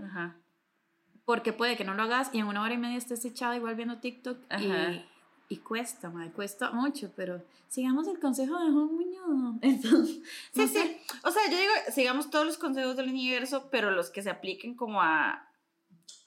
Porque 1.24 1.52
puede 1.52 1.76
que 1.76 1.85
no 1.85 1.94
lo 1.94 2.02
hagas 2.02 2.31
y 2.35 2.38
en 2.40 2.46
una 2.46 2.62
hora 2.62 2.74
y 2.74 2.78
media 2.78 2.98
estés 2.98 3.24
echado 3.24 3.54
igual 3.54 3.76
viendo 3.76 3.98
TikTok 3.98 4.38
y, 4.59 5.54
y, 5.54 5.57
cuesta, 5.59 6.11
madre, 6.11 6.31
cuesta 6.33 6.70
mucho, 6.70 7.11
pero 7.16 7.42
sigamos 7.68 8.09
el 8.09 8.18
consejo 8.18 8.59
de 8.59 8.70
Juan 8.70 8.94
Muñoz. 8.94 9.57
Entonces, 9.62 10.20
sí, 10.52 10.68
sí. 10.68 10.96
O 11.24 11.31
sea, 11.31 11.50
yo 11.50 11.57
digo, 11.57 11.72
sigamos 11.92 12.31
todos 12.31 12.44
los 12.44 12.59
consejos 12.59 12.96
del 12.96 13.09
universo, 13.09 13.68
pero 13.70 13.90
los 13.90 14.11
que 14.11 14.22
se 14.22 14.31
apliquen 14.31 14.74
como 14.74 15.00
a 15.00 15.47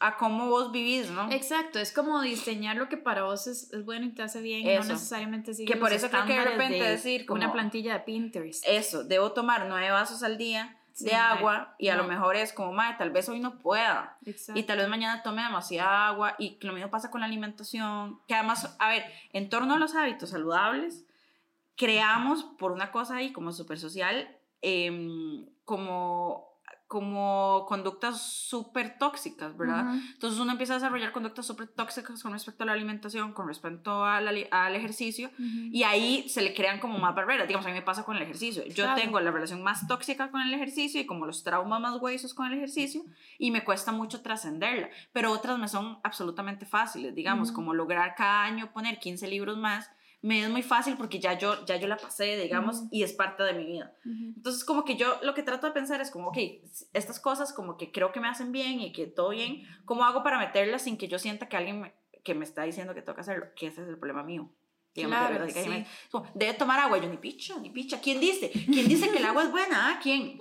a 0.01 0.17
cómo 0.17 0.49
vos 0.49 0.71
vivís, 0.71 1.09
¿no? 1.11 1.31
Exacto, 1.31 1.79
es 1.79 1.91
como 1.91 2.21
diseñar 2.21 2.75
lo 2.75 2.89
que 2.89 2.97
para 2.97 3.23
vos 3.23 3.45
es, 3.45 3.71
es 3.71 3.85
bueno 3.85 4.07
y 4.07 4.09
te 4.09 4.23
hace 4.23 4.41
bien, 4.41 4.63
no 4.65 4.83
necesariamente 4.83 5.53
seguir 5.53 5.71
Que 5.71 5.79
por 5.79 5.93
eso 5.93 6.09
creo 6.09 6.25
que 6.25 6.33
de 6.33 6.45
repente 6.45 6.83
decir 6.83 7.25
como, 7.25 7.39
una 7.39 7.53
plantilla 7.53 7.93
de 7.93 7.99
Pinterest. 7.99 8.63
Eso, 8.67 9.03
debo 9.03 9.31
tomar 9.31 9.67
nueve 9.67 9.91
vasos 9.91 10.23
al 10.23 10.37
día 10.37 10.77
de 10.99 11.13
agua 11.13 11.75
y 11.77 11.89
a 11.89 11.95
lo 11.95 12.03
mejor 12.03 12.35
es 12.35 12.51
como, 12.51 12.73
madre, 12.73 12.95
tal 12.97 13.11
vez 13.11 13.29
hoy 13.29 13.39
no 13.39 13.59
pueda 13.59 14.17
Exacto. 14.25 14.59
y 14.59 14.63
tal 14.63 14.79
vez 14.79 14.89
mañana 14.89 15.23
tome 15.23 15.43
demasiada 15.43 16.07
agua 16.07 16.35
y 16.37 16.57
lo 16.61 16.73
mismo 16.73 16.89
pasa 16.89 17.11
con 17.11 17.21
la 17.21 17.27
alimentación, 17.27 18.19
que 18.27 18.33
además, 18.33 18.75
a 18.79 18.89
ver, 18.89 19.05
en 19.33 19.49
torno 19.49 19.75
a 19.75 19.79
los 19.79 19.95
hábitos 19.95 20.31
saludables, 20.31 21.05
creamos 21.75 22.43
por 22.43 22.71
una 22.71 22.91
cosa 22.91 23.17
ahí 23.17 23.31
como 23.31 23.51
súper 23.51 23.79
social, 23.79 24.35
eh, 24.61 25.45
como 25.63 26.50
como 26.91 27.65
conductas 27.69 28.21
súper 28.21 28.97
tóxicas, 28.97 29.55
¿verdad? 29.55 29.95
Entonces 30.11 30.37
uno 30.41 30.51
empieza 30.51 30.73
a 30.73 30.75
desarrollar 30.75 31.13
conductas 31.13 31.45
súper 31.45 31.69
tóxicas 31.69 32.21
con 32.21 32.33
respecto 32.33 32.63
a 32.63 32.65
la 32.65 32.73
alimentación, 32.73 33.31
con 33.31 33.47
respecto 33.47 34.03
al, 34.03 34.27
al 34.51 34.75
ejercicio, 34.75 35.31
y 35.37 35.83
ahí 35.83 36.27
se 36.27 36.41
le 36.41 36.53
crean 36.53 36.81
como 36.81 36.97
más 36.97 37.15
barreras. 37.15 37.47
Digamos, 37.47 37.65
a 37.65 37.69
mí 37.69 37.75
me 37.75 37.81
pasa 37.81 38.03
con 38.03 38.17
el 38.17 38.23
ejercicio. 38.23 38.65
Yo 38.65 38.93
tengo 38.95 39.21
la 39.21 39.31
relación 39.31 39.63
más 39.63 39.87
tóxica 39.87 40.31
con 40.31 40.41
el 40.41 40.53
ejercicio 40.53 40.99
y 40.99 41.05
como 41.05 41.25
los 41.25 41.45
traumas 41.45 41.79
más 41.79 42.01
huesos 42.01 42.33
con 42.33 42.47
el 42.47 42.57
ejercicio, 42.57 43.05
y 43.39 43.51
me 43.51 43.63
cuesta 43.63 43.93
mucho 43.93 44.21
trascenderla. 44.21 44.89
Pero 45.13 45.31
otras 45.31 45.57
me 45.57 45.69
son 45.69 45.99
absolutamente 46.03 46.65
fáciles, 46.65 47.15
digamos, 47.15 47.53
como 47.53 47.73
lograr 47.73 48.15
cada 48.15 48.43
año 48.43 48.73
poner 48.73 48.99
15 48.99 49.29
libros 49.29 49.57
más 49.57 49.89
me 50.21 50.43
es 50.43 50.49
muy 50.49 50.61
fácil 50.61 50.97
porque 50.97 51.19
ya 51.19 51.37
yo, 51.37 51.65
ya 51.65 51.77
yo 51.77 51.87
la 51.87 51.97
pasé, 51.97 52.37
digamos, 52.37 52.83
y 52.91 53.03
es 53.03 53.13
parte 53.13 53.43
de 53.43 53.53
mi 53.53 53.65
vida. 53.65 53.95
Entonces, 54.05 54.63
como 54.63 54.85
que 54.85 54.95
yo 54.95 55.19
lo 55.23 55.33
que 55.33 55.41
trato 55.41 55.65
de 55.65 55.73
pensar 55.73 55.99
es 55.99 56.11
como, 56.11 56.29
ok, 56.29 56.37
estas 56.93 57.19
cosas 57.19 57.53
como 57.53 57.75
que 57.75 57.91
creo 57.91 58.11
que 58.11 58.19
me 58.19 58.27
hacen 58.27 58.51
bien 58.51 58.79
y 58.81 58.93
que 58.93 59.07
todo 59.07 59.29
bien, 59.29 59.63
¿cómo 59.85 60.05
hago 60.05 60.23
para 60.23 60.37
meterlas 60.37 60.83
sin 60.83 60.97
que 60.97 61.07
yo 61.07 61.17
sienta 61.17 61.49
que 61.49 61.57
alguien 61.57 61.81
me, 61.81 61.93
que 62.23 62.35
me 62.35 62.45
está 62.45 62.63
diciendo 62.63 62.93
que 62.93 63.01
tengo 63.01 63.15
que 63.15 63.21
hacerlo? 63.21 63.47
Que 63.55 63.67
ese 63.67 63.81
es 63.81 63.87
el 63.87 63.97
problema 63.97 64.21
mío. 64.21 64.51
claro, 64.93 65.43
debe 66.35 66.53
tomar 66.53 66.79
agua, 66.79 66.99
yo 66.99 67.09
ni 67.09 67.17
picha, 67.17 67.57
ni 67.57 67.71
picha. 67.71 67.99
¿Quién 67.99 68.19
dice? 68.19 68.51
¿Quién 68.51 68.87
dice 68.87 69.09
que 69.09 69.17
el 69.17 69.25
agua 69.25 69.43
es 69.43 69.51
buena? 69.51 69.89
¿Ah? 69.89 69.99
¿Quién? 70.03 70.37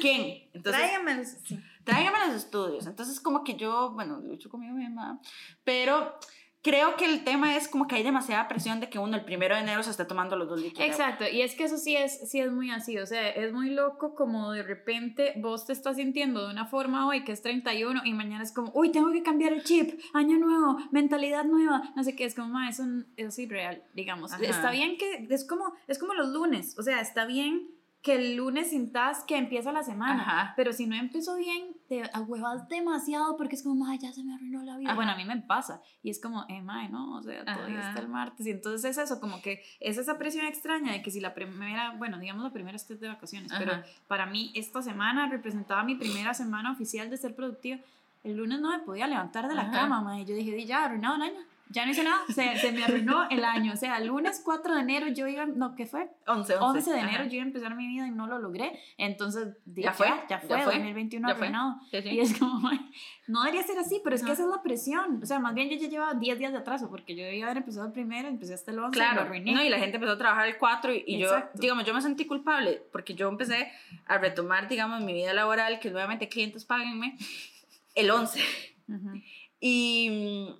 ¿Quién? 0.00 0.48
Entonces, 0.54 0.82
tráigame 0.82 1.14
los, 1.14 1.36
tráigame 1.84 2.18
los 2.26 2.34
estudios. 2.34 2.86
Entonces, 2.86 3.20
como 3.20 3.44
que 3.44 3.54
yo, 3.54 3.92
bueno, 3.92 4.18
lucho 4.20 4.50
conmigo 4.50 4.74
misma, 4.74 5.20
pero 5.62 6.18
creo 6.62 6.96
que 6.96 7.06
el 7.06 7.24
tema 7.24 7.56
es 7.56 7.68
como 7.68 7.86
que 7.86 7.96
hay 7.96 8.02
demasiada 8.02 8.48
presión 8.48 8.80
de 8.80 8.90
que 8.90 8.98
uno 8.98 9.16
el 9.16 9.24
primero 9.24 9.54
de 9.54 9.62
enero 9.62 9.82
se 9.82 9.90
esté 9.90 10.04
tomando 10.04 10.36
los 10.36 10.48
dos 10.48 10.60
líquidos. 10.60 10.88
Exacto, 10.88 11.24
y 11.26 11.42
es 11.42 11.54
que 11.54 11.64
eso 11.64 11.78
sí 11.78 11.96
es, 11.96 12.28
sí 12.30 12.40
es 12.40 12.52
muy 12.52 12.70
así, 12.70 12.98
o 12.98 13.06
sea, 13.06 13.28
es 13.30 13.52
muy 13.52 13.70
loco 13.70 14.14
como 14.14 14.52
de 14.52 14.62
repente 14.62 15.34
vos 15.36 15.66
te 15.66 15.72
estás 15.72 15.96
sintiendo 15.96 16.46
de 16.46 16.52
una 16.52 16.66
forma 16.66 17.06
hoy 17.06 17.24
que 17.24 17.32
es 17.32 17.42
31 17.42 18.02
y 18.04 18.12
mañana 18.12 18.42
es 18.42 18.52
como, 18.52 18.70
uy, 18.74 18.92
tengo 18.92 19.10
que 19.12 19.22
cambiar 19.22 19.52
el 19.52 19.64
chip, 19.64 19.98
año 20.12 20.38
nuevo, 20.38 20.76
mentalidad 20.90 21.44
nueva, 21.44 21.82
no 21.96 22.04
sé 22.04 22.14
qué, 22.14 22.24
es 22.24 22.34
como, 22.34 22.60
eso 22.60 22.84
es 23.16 23.38
irreal, 23.38 23.82
digamos. 23.94 24.32
Está 24.40 24.70
bien 24.70 24.96
que, 24.98 25.26
es 25.30 25.46
como, 25.46 25.72
es 25.88 25.98
como 25.98 26.14
los 26.14 26.28
lunes, 26.28 26.78
o 26.78 26.82
sea, 26.82 27.00
está 27.00 27.24
bien 27.24 27.68
que 28.02 28.14
el 28.14 28.36
lunes 28.36 28.70
sintas 28.70 29.24
que 29.24 29.36
empieza 29.36 29.72
la 29.72 29.82
semana. 29.82 30.54
Pero 30.56 30.72
si 30.72 30.86
no 30.86 30.96
empezó 30.96 31.36
bien, 31.36 31.76
te 31.90 32.08
ahuevas 32.12 32.68
demasiado 32.68 33.36
porque 33.36 33.56
es 33.56 33.64
como, 33.64 33.74
madre, 33.74 33.98
ya 33.98 34.12
se 34.12 34.22
me 34.22 34.32
arruinó 34.32 34.62
la 34.62 34.76
vida. 34.76 34.94
Bueno, 34.94 35.10
a 35.10 35.16
mí 35.16 35.24
me 35.24 35.36
pasa. 35.38 35.82
Y 36.04 36.10
es 36.10 36.20
como, 36.20 36.46
eh, 36.48 36.62
madre, 36.62 36.88
no, 36.88 37.16
o 37.16 37.22
sea, 37.22 37.44
todavía 37.44 37.88
está 37.88 38.00
el 38.00 38.06
martes. 38.06 38.46
Y 38.46 38.50
entonces 38.52 38.96
es 38.96 38.98
eso, 38.98 39.18
como 39.18 39.42
que 39.42 39.60
es 39.80 39.98
esa 39.98 40.16
presión 40.16 40.46
extraña 40.46 40.92
de 40.92 41.02
que 41.02 41.10
si 41.10 41.18
la 41.18 41.34
primera, 41.34 41.96
bueno, 41.98 42.20
digamos 42.20 42.44
la 42.44 42.52
primera 42.52 42.76
estés 42.76 43.00
de 43.00 43.08
vacaciones, 43.08 43.50
pero 43.58 43.72
para 44.06 44.24
mí 44.26 44.52
esta 44.54 44.82
semana 44.82 45.28
representaba 45.28 45.82
mi 45.82 45.96
primera 45.96 46.32
semana 46.32 46.70
oficial 46.70 47.10
de 47.10 47.16
ser 47.16 47.34
productiva. 47.34 47.80
El 48.22 48.36
lunes 48.36 48.60
no 48.60 48.70
me 48.70 48.78
podía 48.78 49.08
levantar 49.08 49.48
de 49.48 49.56
la 49.56 49.72
cama, 49.72 50.00
madre. 50.00 50.24
Yo 50.24 50.36
dije, 50.36 50.64
ya, 50.64 50.84
arruinado 50.84 51.16
el 51.16 51.22
año 51.22 51.40
ya 51.72 51.84
no 51.84 51.92
hice 51.92 52.02
nada, 52.02 52.20
se, 52.28 52.56
se, 52.58 52.72
me 52.72 52.84
arruinó 52.84 53.28
el 53.30 53.44
año. 53.44 53.72
O 53.72 53.76
sea, 53.76 53.98
el 53.98 54.08
lunes 54.08 54.42
4 54.44 54.74
de 54.74 54.80
enero 54.80 55.06
yo 55.08 55.28
iba, 55.28 55.46
no, 55.46 55.76
¿qué 55.76 55.86
fue? 55.86 56.10
11, 56.26 56.56
11. 56.56 56.78
11 56.78 56.92
de 56.92 56.98
enero 56.98 57.24
yo 57.24 57.34
iba 57.34 57.44
a 57.44 57.46
empezar 57.46 57.76
mi 57.76 57.86
vida 57.86 58.08
y 58.08 58.10
no 58.10 58.26
lo 58.26 58.40
logré. 58.40 58.78
Entonces, 58.98 59.56
ya 59.66 59.92
fue, 59.92 60.08
ya, 60.28 60.40
fue, 60.40 60.64
2021 60.64 61.28
arruinado. 61.28 61.76
Y 61.92 62.18
es 62.18 62.36
como, 62.38 62.70
no 63.28 63.42
debería 63.44 63.62
ser 63.62 63.78
así, 63.78 64.00
pero 64.02 64.16
es 64.16 64.24
que 64.24 64.32
esa 64.32 64.42
es 64.42 64.48
la 64.48 64.62
presión. 64.62 65.20
O 65.22 65.26
sea, 65.26 65.38
más 65.38 65.54
bien 65.54 65.70
yo 65.70 65.76
ya 65.76 65.88
llevaba 65.88 66.14
10 66.14 66.38
días 66.40 66.52
de 66.52 66.58
atraso 66.58 66.90
porque 66.90 67.14
yo 67.14 67.24
debía 67.24 67.44
haber 67.44 67.58
empezado 67.58 67.86
el 67.86 67.92
primero, 67.92 68.26
empecé 68.26 68.54
hasta 68.54 68.72
el 68.72 68.80
11 68.80 68.98
claro. 68.98 69.12
y 69.12 69.16
lo 69.16 69.22
arruiné. 69.22 69.52
No, 69.52 69.62
y 69.62 69.68
la 69.68 69.78
gente 69.78 69.96
empezó 69.96 70.14
a 70.14 70.18
trabajar 70.18 70.48
el 70.48 70.58
4 70.58 70.92
y, 71.06 71.18
yo, 71.18 71.30
digamos, 71.54 71.84
yo 71.84 71.94
me 71.94 72.02
sentí 72.02 72.26
culpable 72.26 72.82
porque 72.90 73.14
yo 73.14 73.28
empecé 73.28 73.70
a 74.06 74.18
retomar, 74.18 74.66
digamos, 74.66 75.02
mi 75.02 75.12
vida 75.12 75.32
laboral, 75.32 75.78
que 75.78 75.90
nuevamente 75.90 76.28
clientes 76.28 76.64
páguenme, 76.64 77.16
el 77.94 78.10
11. 78.10 78.40
Y 79.60 80.56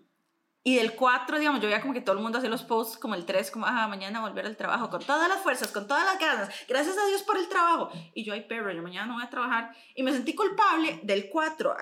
y 0.63 0.77
del 0.77 0.95
4, 0.95 1.39
digamos, 1.39 1.61
yo 1.61 1.69
veía 1.69 1.81
como 1.81 1.95
que 1.95 2.03
todo 2.03 2.17
el 2.17 2.23
mundo 2.23 2.39
hacía 2.39 2.51
los 2.51 2.63
posts 2.63 2.99
como 2.99 3.15
el 3.15 3.25
3, 3.25 3.51
como, 3.51 3.67
ah, 3.67 3.89
mañana 3.89 4.21
volver 4.21 4.45
al 4.45 4.57
trabajo, 4.57 4.91
con 4.91 5.03
todas 5.03 5.29
las 5.29 5.41
fuerzas, 5.41 5.73
con 5.73 5.87
todas 5.87 6.05
las 6.05 6.19
ganas, 6.19 6.51
gracias 6.69 6.99
a 6.99 7.07
Dios 7.07 7.23
por 7.23 7.39
el 7.39 7.49
trabajo. 7.49 7.91
Y 8.15 8.25
yo, 8.25 8.35
ay, 8.35 8.43
perro, 8.47 8.71
yo 8.71 8.83
mañana 8.83 9.07
no 9.07 9.15
voy 9.15 9.23
a 9.23 9.31
trabajar. 9.31 9.75
Y 9.95 10.03
me 10.03 10.13
sentí 10.13 10.35
culpable 10.35 11.01
del 11.03 11.31
4 11.31 11.75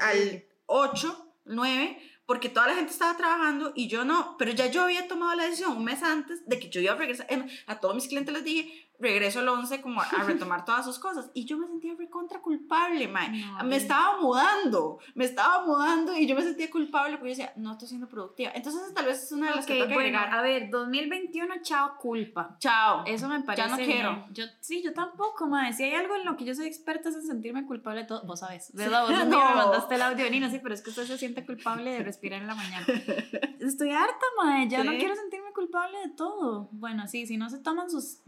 al 0.00 0.44
8, 0.66 1.34
9, 1.46 1.98
porque 2.24 2.48
toda 2.48 2.68
la 2.68 2.74
gente 2.74 2.92
estaba 2.92 3.16
trabajando 3.16 3.72
y 3.74 3.88
yo 3.88 4.04
no. 4.04 4.36
Pero 4.38 4.52
ya 4.52 4.66
yo 4.66 4.84
había 4.84 5.08
tomado 5.08 5.34
la 5.34 5.44
decisión 5.44 5.76
un 5.76 5.84
mes 5.84 6.00
antes 6.04 6.46
de 6.46 6.60
que 6.60 6.68
yo 6.68 6.80
iba 6.80 6.92
a 6.92 6.96
regresar. 6.96 7.26
A 7.66 7.80
todos 7.80 7.96
mis 7.96 8.06
clientes 8.06 8.32
les 8.32 8.44
dije, 8.44 8.89
regreso 9.00 9.40
el 9.40 9.48
11 9.48 9.80
como 9.80 10.00
a, 10.00 10.06
retomar 10.24 10.64
todas 10.64 10.84
sus 10.84 10.98
cosas. 10.98 11.30
Y 11.34 11.44
yo 11.44 11.58
me 11.58 11.66
sentía 11.66 11.94
recontra 11.94 12.40
culpable, 12.40 13.08
mae. 13.08 13.44
me 13.64 13.76
estaba 13.76 14.20
mudando, 14.20 14.98
me 15.14 15.24
estaba 15.24 15.64
mudando 15.64 16.16
y 16.16 16.26
yo 16.26 16.34
me 16.34 16.42
sentía 16.42 16.70
culpable 16.70 17.16
porque 17.16 17.34
yo 17.34 17.38
decía, 17.38 17.52
no 17.56 17.72
estoy 17.72 17.88
siendo 17.88 18.08
productiva. 18.08 18.52
Entonces 18.54 18.92
tal 18.94 19.06
vez 19.06 19.22
es 19.22 19.32
una 19.32 19.50
de 19.50 19.56
las 19.56 19.66
que 19.66 19.86
bueno, 19.86 20.18
A 20.18 20.42
ver, 20.42 20.70
2021, 20.70 21.54
chao, 21.62 21.96
culpa. 21.98 22.56
Chao. 22.58 23.04
Eso 23.06 23.28
me 23.28 23.40
parece 23.40 23.68
Ya 23.68 23.76
no 23.76 23.82
quiero. 23.82 24.26
Yo, 24.32 24.44
sí, 24.60 24.82
yo 24.82 24.92
tampoco, 24.92 25.46
mae. 25.46 25.72
Si 25.72 25.84
hay 25.84 25.94
algo 25.94 26.14
en 26.16 26.24
lo 26.24 26.36
que 26.36 26.44
yo 26.44 26.54
soy 26.54 26.66
experta 26.66 27.08
es 27.08 27.16
en 27.16 27.26
sentirme 27.26 27.66
culpable 27.66 28.02
de 28.02 28.06
todo. 28.06 28.26
Vos 28.26 28.40
sabes, 28.40 28.70
¿verdad? 28.74 29.02
Vos 29.08 29.10
no. 29.26 29.48
me 29.48 29.54
mandaste 29.54 29.94
el 29.94 30.02
audio, 30.02 30.30
Nina, 30.30 30.50
sí, 30.50 30.60
pero 30.62 30.74
es 30.74 30.82
que 30.82 30.90
usted 30.90 31.06
se 31.06 31.18
siente 31.18 31.44
culpable 31.44 31.90
de 31.90 32.02
respirar 32.02 32.40
en 32.40 32.46
la 32.46 32.54
mañana. 32.54 32.86
Estoy 33.60 33.90
harta, 33.90 34.26
mae. 34.36 34.68
Ya 34.68 34.84
no 34.84 34.92
quiero 34.92 35.14
sentirme 35.14 35.52
culpable 35.52 35.98
de 35.98 36.10
todo. 36.10 36.68
Bueno, 36.72 37.06
sí, 37.08 37.26
si 37.26 37.36
no 37.36 37.50
se 37.50 37.58
toman 37.58 37.90
sus 37.90 38.20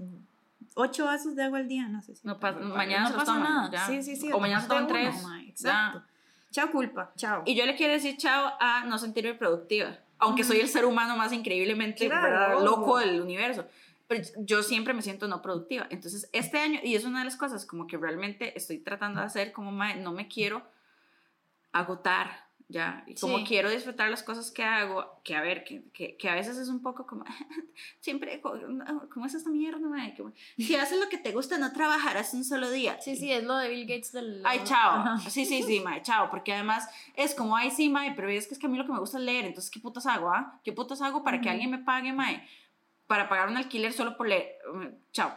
ocho 0.75 1.05
vasos 1.05 1.37
de 1.37 1.45
agua 1.45 1.59
al 1.59 1.69
día, 1.69 1.89
no 1.89 2.03
sé 2.03 2.15
si. 2.15 2.27
No 2.27 2.39
pasa, 2.39 2.59
mañana 2.61 3.11
no 3.11 3.17
pasa 3.17 3.39
nada. 3.39 3.87
Sí, 3.87 4.03
sí, 4.03 4.17
sí. 4.17 4.31
O 4.33 4.41
mañana 4.41 4.61
se 4.61 4.87
tres. 4.87 5.17
exacto. 5.47 6.03
Chao 6.51 6.71
culpa, 6.71 7.13
chao. 7.17 7.43
Y 7.47 7.55
yo 7.55 7.65
le 7.65 7.75
quiero 7.75 7.95
decir 7.95 8.17
chao 8.19 8.53
a 8.61 8.85
no 8.85 8.99
sentirme 8.99 9.35
productiva. 9.35 9.99
Aunque 10.19 10.45
soy 10.45 10.61
el 10.61 10.69
ser 10.69 10.85
humano 10.85 11.17
más 11.17 11.33
increíblemente 11.33 12.09
loco 12.63 12.99
del 12.99 13.21
universo. 13.21 13.67
Pero 14.07 14.25
yo 14.39 14.63
siempre 14.63 14.93
me 14.93 15.01
siento 15.01 15.27
no 15.27 15.41
productiva. 15.41 15.87
Entonces, 15.91 16.29
este 16.33 16.59
año, 16.59 16.81
y 16.83 16.95
es 16.95 17.05
una 17.05 17.21
de 17.21 17.25
las 17.25 17.37
cosas 17.37 17.65
como 17.65 17.87
que 17.87 17.97
realmente 17.97 18.57
estoy 18.57 18.79
tratando 18.79 19.21
de 19.21 19.27
hacer, 19.27 19.53
como 19.53 19.73
no 19.73 20.13
me 20.13 20.29
quiero 20.29 20.63
agotar 21.73 22.47
ya. 22.69 23.05
Y 23.07 23.15
como 23.15 23.45
quiero 23.45 23.71
disfrutar 23.71 24.11
las 24.11 24.23
cosas 24.23 24.51
que 24.51 24.65
hago, 24.65 25.21
que 25.25 25.35
a 25.35 25.43
ver, 25.43 25.65
que, 25.65 25.85
que, 25.93 26.17
que 26.17 26.29
a 26.29 26.35
veces 26.35 26.57
es 26.57 26.69
un 26.69 26.83
poco 26.83 27.07
como, 27.07 27.25
siempre, 28.01 28.41
¿cómo 28.41 29.27
es 29.27 29.35
esta 29.35 29.51
mierda? 29.51 29.87
Mae? 29.89 30.15
si 30.57 30.75
haces 30.77 30.99
lo 30.99 31.09
que 31.09 31.19
te 31.19 31.33
gusta, 31.33 31.59
no 31.59 31.73
trabajarás 31.73 32.35
un 32.35 32.45
solo 32.45 32.71
día. 32.71 33.01
Sí, 33.01 33.17
sí, 33.17 33.33
es 33.33 33.45
lo 33.45 33.57
de 33.57 33.69
Bill 33.69 33.87
Gates 33.87 34.13
del... 34.13 34.43
Ay, 34.45 34.61
chao. 34.65 35.19
Sí, 35.29 35.45
sí, 35.45 35.63
sí, 35.63 35.81
mae, 35.81 36.03
chao. 36.03 36.31
Porque 36.31 36.53
además 36.53 36.89
es 37.15 37.35
como, 37.35 37.57
ay, 37.57 37.71
sí, 37.71 37.89
mae, 37.89 38.13
pero 38.15 38.29
es 38.29 38.47
que 38.47 38.55
es 38.55 38.61
que 38.61 38.67
a 38.67 38.71
mí 38.71 38.79
lo 38.79 38.87
que 38.87 38.93
me 38.93 39.01
gusta 39.01 39.19
es 39.19 39.25
leer, 39.25 39.45
entonces, 39.45 39.71
¿qué 39.71 39.81
putas 39.81 40.07
hago, 40.07 40.31
ah? 40.31 40.61
¿Qué 40.65 40.73
putas 40.73 41.03
hago 41.03 41.23
para 41.23 41.41
que 41.41 41.51
alguien 41.51 41.71
me 41.71 41.79
pague, 41.79 42.13
mae? 42.13 42.47
Para 43.07 43.29
pagar 43.29 43.49
un 43.49 43.57
alquiler 43.57 43.93
solo 43.93 44.17
por 44.17 44.29
leer. 44.29 44.57
Mm, 44.73 44.87
chao. 45.13 45.33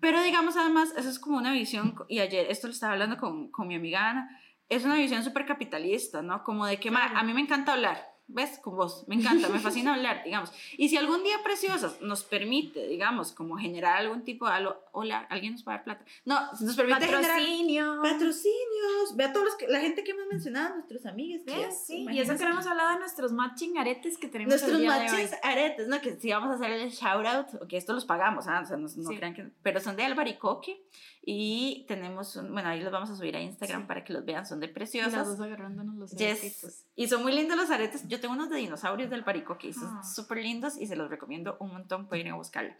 Pero 0.00 0.22
digamos, 0.22 0.56
además, 0.56 0.92
eso 0.96 1.08
es 1.08 1.18
como 1.18 1.38
una 1.38 1.52
visión, 1.52 1.94
y 2.08 2.18
ayer 2.18 2.46
esto 2.50 2.66
lo 2.66 2.72
estaba 2.72 2.94
hablando 2.94 3.16
con, 3.18 3.52
con 3.52 3.68
mi 3.68 3.76
amiga 3.76 4.10
Ana, 4.10 4.40
es 4.68 4.84
una 4.84 4.96
visión 4.96 5.22
súper 5.22 5.46
capitalista, 5.46 6.22
¿no? 6.22 6.42
Como 6.44 6.66
de 6.66 6.78
que 6.78 6.90
a 6.90 7.22
mí 7.22 7.34
me 7.34 7.40
encanta 7.40 7.74
hablar, 7.74 8.11
¿ves? 8.32 8.58
Con 8.58 8.76
vos, 8.76 9.04
me 9.06 9.14
encanta, 9.14 9.48
me 9.48 9.58
fascina 9.58 9.94
hablar, 9.94 10.22
digamos. 10.24 10.52
Y 10.76 10.88
si 10.88 10.96
algún 10.96 11.22
día 11.22 11.36
Preciosas 11.42 12.00
nos 12.00 12.24
permite, 12.24 12.86
digamos, 12.86 13.32
como 13.32 13.56
generar 13.56 13.96
algún 13.96 14.22
tipo 14.22 14.48
de, 14.48 14.68
hola, 14.92 15.26
alguien 15.30 15.52
nos 15.52 15.66
va 15.66 15.72
a 15.72 15.76
dar 15.76 15.84
plata. 15.84 16.04
No, 16.24 16.40
nos 16.60 16.76
permite 16.76 17.06
patrocinios. 17.06 17.98
patrocinios. 18.02 19.16
Ve 19.16 19.24
a 19.24 19.32
todos 19.32 19.46
los 19.46 19.56
que, 19.56 19.68
la 19.68 19.80
gente 19.80 20.04
que 20.04 20.12
hemos 20.12 20.26
mencionado, 20.26 20.74
nuestros 20.74 21.06
amigos. 21.06 21.42
Sí, 21.86 22.06
y 22.10 22.18
eso 22.20 22.36
queremos 22.36 22.66
hablar 22.66 22.94
de 22.94 23.00
nuestros 23.00 23.32
matching 23.32 23.78
aretes 23.78 24.18
que 24.18 24.28
tenemos 24.28 24.52
Nuestros 24.52 24.80
matching 24.80 25.28
aretes, 25.42 25.88
¿no? 25.88 26.00
Que 26.00 26.16
si 26.16 26.30
vamos 26.30 26.50
a 26.50 26.54
hacer 26.54 26.72
el 26.72 26.90
shout 26.90 27.26
out, 27.26 27.68
que 27.68 27.76
esto 27.76 27.92
los 27.92 28.04
pagamos, 28.04 28.46
¿ah? 28.46 28.60
o 28.62 28.66
sea, 28.66 28.76
no, 28.76 29.08
crean 29.10 29.34
que, 29.34 29.50
pero 29.62 29.80
son 29.80 29.96
de 29.96 30.04
Albaricoque 30.04 30.82
y 31.24 31.84
tenemos, 31.86 32.34
un, 32.36 32.52
bueno, 32.52 32.68
ahí 32.68 32.80
los 32.80 32.92
vamos 32.92 33.08
a 33.10 33.16
subir 33.16 33.36
a 33.36 33.40
Instagram 33.40 33.86
para 33.86 34.02
que 34.02 34.12
los 34.12 34.24
vean, 34.24 34.44
son 34.44 34.58
de 34.58 34.68
preciosos. 34.68 35.12
Y 35.12 35.16
las 35.16 35.28
dos 35.28 35.40
agarrándonos 35.40 35.94
los 35.94 36.10
yes. 36.12 36.84
Y 36.96 37.06
son 37.06 37.22
muy 37.22 37.32
lindos 37.32 37.56
los 37.56 37.70
aretes. 37.70 38.06
Yo 38.08 38.20
tengo 38.22 38.32
unos 38.34 38.48
de 38.48 38.56
dinosaurios 38.56 39.10
del 39.10 39.24
Parico 39.24 39.58
que 39.58 39.74
son 39.74 39.98
ah. 39.98 40.02
súper 40.02 40.38
lindos 40.38 40.78
y 40.80 40.86
se 40.86 40.96
los 40.96 41.10
recomiendo 41.10 41.56
un 41.60 41.72
montón, 41.72 42.06
pueden 42.06 42.28
ir 42.28 42.32
a 42.32 42.36
buscarlo. 42.36 42.72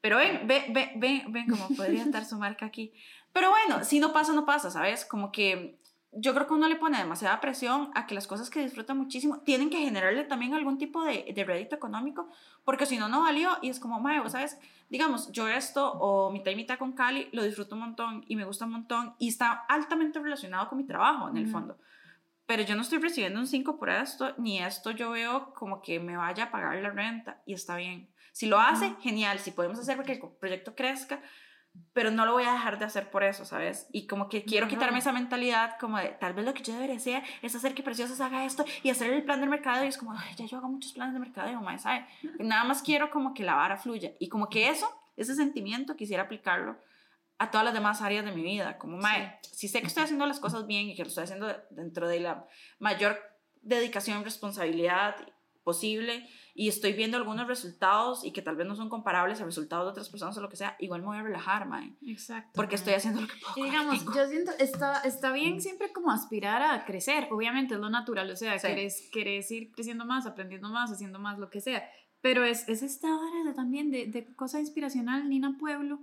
Pero 0.00 0.16
ven, 0.16 0.46
ven, 0.46 0.72
ven, 0.72 0.90
ven, 0.96 1.32
ven 1.32 1.46
cómo 1.48 1.68
podría 1.76 2.04
estar 2.04 2.24
su 2.24 2.38
marca 2.38 2.64
aquí. 2.64 2.92
Pero 3.32 3.50
bueno, 3.50 3.84
si 3.84 4.00
no 4.00 4.12
pasa, 4.12 4.32
no 4.32 4.46
pasa, 4.46 4.70
¿sabes? 4.70 5.04
Como 5.04 5.32
que 5.32 5.76
yo 6.12 6.34
creo 6.34 6.46
que 6.46 6.54
uno 6.54 6.68
le 6.68 6.76
pone 6.76 6.98
demasiada 6.98 7.40
presión 7.40 7.90
a 7.94 8.06
que 8.06 8.14
las 8.14 8.26
cosas 8.26 8.48
que 8.48 8.62
disfruta 8.62 8.94
muchísimo 8.94 9.40
tienen 9.40 9.68
que 9.68 9.78
generarle 9.78 10.24
también 10.24 10.54
algún 10.54 10.78
tipo 10.78 11.04
de, 11.04 11.32
de 11.34 11.44
rédito 11.44 11.76
económico, 11.76 12.28
porque 12.64 12.86
si 12.86 12.96
no, 12.96 13.08
no 13.08 13.22
valió 13.22 13.50
y 13.60 13.68
es 13.68 13.78
como, 13.78 14.00
mae, 14.00 14.26
¿sabes? 14.30 14.58
Digamos, 14.88 15.30
yo 15.32 15.48
esto 15.48 15.92
o 15.92 16.30
mitad 16.30 16.50
y 16.50 16.56
mitad 16.56 16.78
con 16.78 16.92
Cali 16.92 17.28
lo 17.32 17.42
disfruto 17.42 17.74
un 17.74 17.82
montón 17.82 18.24
y 18.26 18.36
me 18.36 18.44
gusta 18.44 18.64
un 18.64 18.72
montón 18.72 19.14
y 19.18 19.28
está 19.28 19.64
altamente 19.68 20.18
relacionado 20.18 20.68
con 20.68 20.78
mi 20.78 20.84
trabajo 20.84 21.28
en 21.28 21.36
el 21.36 21.48
fondo. 21.48 21.76
Pero 22.48 22.62
yo 22.62 22.76
no 22.76 22.80
estoy 22.80 22.98
recibiendo 22.98 23.38
un 23.38 23.46
5 23.46 23.78
por 23.78 23.90
esto, 23.90 24.34
ni 24.38 24.58
esto 24.58 24.90
yo 24.90 25.10
veo 25.10 25.52
como 25.52 25.82
que 25.82 26.00
me 26.00 26.16
vaya 26.16 26.44
a 26.44 26.50
pagar 26.50 26.76
la 26.76 26.88
renta 26.88 27.42
y 27.44 27.52
está 27.52 27.76
bien. 27.76 28.08
Si 28.32 28.46
lo 28.46 28.58
hace, 28.58 28.94
genial, 29.02 29.38
si 29.38 29.50
podemos 29.50 29.78
hacer 29.78 30.02
que 30.02 30.12
el 30.12 30.20
proyecto 30.40 30.74
crezca, 30.74 31.20
pero 31.92 32.10
no 32.10 32.24
lo 32.24 32.32
voy 32.32 32.44
a 32.44 32.52
dejar 32.54 32.78
de 32.78 32.86
hacer 32.86 33.10
por 33.10 33.22
eso, 33.22 33.44
¿sabes? 33.44 33.86
Y 33.92 34.06
como 34.06 34.30
que 34.30 34.44
quiero 34.44 34.66
quitarme 34.66 35.00
esa 35.00 35.12
mentalidad 35.12 35.76
como 35.78 35.98
de 35.98 36.08
tal 36.08 36.32
vez 36.32 36.46
lo 36.46 36.54
que 36.54 36.62
yo 36.62 36.72
debería 36.72 36.96
hacer 36.96 37.22
es 37.42 37.54
hacer 37.54 37.74
que 37.74 37.82
Preciosas 37.82 38.18
haga 38.22 38.46
esto 38.46 38.64
y 38.82 38.88
hacer 38.88 39.12
el 39.12 39.24
plan 39.24 39.42
de 39.42 39.46
mercado 39.46 39.84
y 39.84 39.88
es 39.88 39.98
como, 39.98 40.12
Ay, 40.12 40.34
ya 40.34 40.46
yo 40.46 40.56
hago 40.56 40.70
muchos 40.70 40.94
planes 40.94 41.12
de 41.12 41.20
mercado 41.20 41.50
y 41.50 41.78
¿sabes? 41.78 42.06
Nada 42.38 42.64
más 42.64 42.80
quiero 42.80 43.10
como 43.10 43.34
que 43.34 43.42
la 43.42 43.56
vara 43.56 43.76
fluya 43.76 44.12
y 44.18 44.30
como 44.30 44.48
que 44.48 44.70
eso, 44.70 44.88
ese 45.18 45.34
sentimiento 45.34 45.96
quisiera 45.96 46.22
aplicarlo 46.22 46.78
a 47.38 47.50
todas 47.50 47.64
las 47.64 47.74
demás 47.74 48.02
áreas 48.02 48.24
de 48.24 48.32
mi 48.32 48.42
vida, 48.42 48.78
como, 48.78 48.96
mae, 48.96 49.38
si 49.42 49.68
sé 49.68 49.80
que 49.80 49.86
estoy 49.86 50.04
haciendo 50.04 50.26
las 50.26 50.40
cosas 50.40 50.66
bien 50.66 50.88
y 50.88 50.96
que 50.96 51.02
lo 51.02 51.08
estoy 51.08 51.24
haciendo 51.24 51.54
dentro 51.70 52.08
de 52.08 52.20
la 52.20 52.46
mayor 52.78 53.18
dedicación, 53.62 54.24
responsabilidad 54.24 55.16
posible 55.62 56.26
y 56.54 56.68
estoy 56.68 56.94
viendo 56.94 57.18
algunos 57.18 57.46
resultados 57.46 58.24
y 58.24 58.32
que 58.32 58.40
tal 58.40 58.56
vez 58.56 58.66
no 58.66 58.74
son 58.74 58.88
comparables 58.88 59.40
a 59.40 59.44
resultados 59.44 59.84
de 59.84 59.90
otras 59.90 60.08
personas 60.08 60.36
o 60.38 60.40
lo 60.40 60.48
que 60.48 60.56
sea, 60.56 60.74
igual 60.78 61.02
me 61.02 61.08
voy 61.08 61.18
a 61.18 61.22
relajar, 61.22 61.68
mae. 61.68 61.94
Exacto. 62.06 62.50
Porque 62.54 62.76
estoy 62.76 62.94
haciendo 62.94 63.20
lo 63.20 63.28
que 63.28 63.34
puedo. 63.36 63.54
Y 63.56 63.70
digamos, 63.70 64.02
yo 64.02 64.26
siento, 64.26 64.50
está, 64.58 65.00
está 65.02 65.30
bien 65.30 65.60
siempre 65.60 65.92
como 65.92 66.10
aspirar 66.10 66.62
a 66.62 66.84
crecer, 66.86 67.28
obviamente 67.30 67.74
es 67.74 67.80
lo 67.80 67.90
natural, 67.90 68.30
o 68.30 68.36
sea, 68.36 68.58
querés, 68.58 69.08
querés 69.12 69.50
ir 69.50 69.70
creciendo 69.70 70.06
más, 70.06 70.26
aprendiendo 70.26 70.70
más, 70.70 70.90
haciendo 70.90 71.18
más, 71.18 71.38
lo 71.38 71.50
que 71.50 71.60
sea. 71.60 71.88
Pero 72.20 72.44
es, 72.44 72.68
es 72.68 72.82
esta 72.82 73.08
hora 73.16 73.54
también 73.54 73.90
de, 73.90 74.06
de 74.06 74.34
cosa 74.34 74.58
inspiracional, 74.60 75.28
Nina 75.28 75.56
Pueblo, 75.58 76.00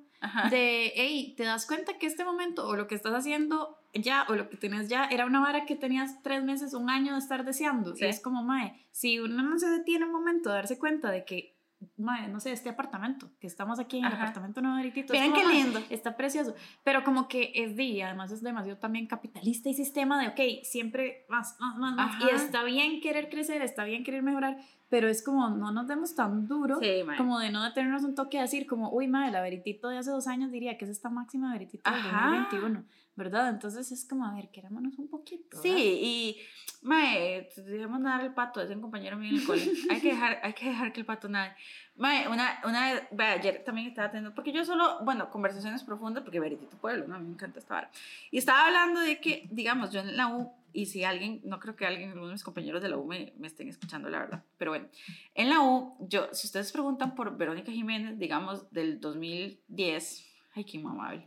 de, 0.49 0.91
hey, 0.95 1.33
¿te 1.37 1.43
das 1.43 1.67
cuenta 1.67 1.97
que 1.97 2.07
este 2.07 2.23
momento 2.23 2.67
o 2.67 2.75
lo 2.75 2.87
que 2.87 2.95
estás 2.95 3.13
haciendo 3.13 3.77
ya 3.93 4.25
o 4.29 4.35
lo 4.35 4.49
que 4.49 4.57
tienes 4.57 4.89
ya 4.89 5.05
era 5.05 5.25
una 5.25 5.39
vara 5.39 5.65
que 5.65 5.75
tenías 5.75 6.21
tres 6.23 6.43
meses, 6.43 6.73
un 6.73 6.89
año 6.89 7.13
de 7.13 7.19
estar 7.19 7.45
deseando? 7.45 7.93
Y 7.97 8.05
es 8.05 8.21
como, 8.21 8.43
mae, 8.43 8.85
si 8.91 9.19
uno 9.19 9.43
no 9.43 9.59
se 9.59 9.69
detiene 9.69 10.05
un 10.05 10.11
momento 10.11 10.49
a 10.49 10.55
darse 10.55 10.79
cuenta 10.79 11.11
de 11.11 11.25
que 11.25 11.54
no 11.97 12.39
sé, 12.39 12.51
este 12.51 12.69
apartamento, 12.69 13.29
que 13.39 13.47
estamos 13.47 13.79
aquí 13.79 13.99
en 13.99 14.05
el 14.05 14.13
apartamento 14.13 14.61
nuevo 14.61 14.77
de 14.77 14.83
Miren 14.83 15.33
qué 15.33 15.47
lindo. 15.47 15.79
Está 15.89 16.15
precioso. 16.15 16.53
Pero 16.83 17.03
como 17.03 17.27
que 17.27 17.51
es 17.55 17.75
día, 17.75 18.07
además 18.07 18.31
es 18.31 18.41
demasiado 18.41 18.79
también 18.79 19.07
capitalista 19.07 19.69
y 19.69 19.73
sistema 19.73 20.21
de, 20.21 20.29
ok, 20.29 20.63
siempre 20.63 21.25
más, 21.29 21.57
más, 21.59 21.77
más, 21.77 21.95
más. 21.95 22.23
Y 22.23 22.29
está 22.35 22.63
bien 22.63 23.01
querer 23.01 23.29
crecer, 23.29 23.61
está 23.61 23.83
bien 23.83 24.03
querer 24.03 24.23
mejorar, 24.23 24.57
pero 24.89 25.07
es 25.07 25.23
como 25.23 25.49
no 25.49 25.71
nos 25.71 25.87
demos 25.87 26.15
tan 26.15 26.47
duro 26.47 26.79
como 27.17 27.39
de 27.39 27.51
no 27.51 27.63
detenernos 27.63 28.03
un 28.03 28.15
toque 28.15 28.39
a 28.39 28.43
decir 28.43 28.67
como, 28.67 28.91
uy, 28.91 29.07
madre, 29.07 29.31
la 29.31 29.41
veritito 29.41 29.89
de 29.89 29.97
hace 29.97 30.11
dos 30.11 30.27
años 30.27 30.51
diría 30.51 30.77
que 30.77 30.85
es 30.85 30.91
esta 30.91 31.09
máxima 31.09 31.51
veritito 31.51 31.89
del 31.89 32.03
2021, 32.03 32.83
¿verdad? 33.15 33.49
Entonces 33.49 33.91
es 33.91 34.05
como, 34.05 34.25
a 34.25 34.33
ver, 34.33 34.49
querámonos 34.49 34.97
un 34.99 35.07
poquito. 35.07 35.61
Sí, 35.61 35.73
y, 35.73 36.37
mae, 36.81 37.49
debemos 37.57 38.01
dar 38.03 38.21
el 38.21 38.33
pato, 38.33 38.61
es 38.61 38.69
un 38.69 38.81
compañero 38.81 39.17
mío 39.17 39.31
en 39.31 39.37
el 39.37 39.45
cole, 39.45 39.61
hay 39.89 40.01
que 40.01 40.09
dejar, 40.09 40.39
hay 40.43 40.53
que, 40.53 40.65
dejar 40.69 40.93
que 40.93 40.99
el 40.99 41.05
pato 41.05 41.29
nade. 41.29 41.55
Mae, 41.95 42.27
una, 42.27 42.59
una, 42.65 43.07
ayer 43.31 43.63
también 43.63 43.87
estaba 43.87 44.11
teniendo, 44.11 44.35
porque 44.35 44.51
yo 44.51 44.65
solo, 44.65 44.99
bueno, 45.03 45.29
conversaciones 45.29 45.83
profundas, 45.83 46.23
porque 46.23 46.39
veritito 46.39 46.77
pueblo, 46.77 47.07
¿no? 47.07 47.15
A 47.15 47.19
mí 47.19 47.25
me 47.25 47.33
encanta 47.33 47.59
esta 47.59 47.77
hora. 47.77 47.91
Y 48.31 48.37
estaba 48.37 48.67
hablando 48.67 48.99
de 48.99 49.19
que, 49.21 49.47
digamos, 49.51 49.91
yo 49.91 50.01
en 50.01 50.17
la 50.17 50.27
U 50.35 50.51
y 50.75 50.87
si 50.87 51.05
alguien, 51.05 51.39
no 51.45 51.59
creo 51.61 51.77
que 51.77 51.85
alguien, 51.85 52.09
algunos 52.09 52.29
de 52.29 52.33
mis 52.33 52.43
compañeros 52.43 52.81
de 52.81 52.89
la 52.89 52.97
U 52.97 53.05
me, 53.05 53.31
me, 53.37 53.47
estén 53.47 53.69
escuchando, 53.69 54.09
la 54.09 54.19
verdad, 54.19 54.43
pero 54.57 54.71
bueno, 54.71 54.87
en 55.33 55.49
la 55.49 55.61
U, 55.61 55.95
yo, 56.01 56.27
si 56.33 56.47
ustedes 56.47 56.73
preguntan 56.73 57.15
por 57.15 57.37
Verónica 57.37 57.71
Jiménez, 57.71 58.19
digamos, 58.19 58.69
del 58.71 58.99
2010, 58.99 60.25
ay, 60.53 60.65
qué 60.65 60.77
amable, 60.79 61.25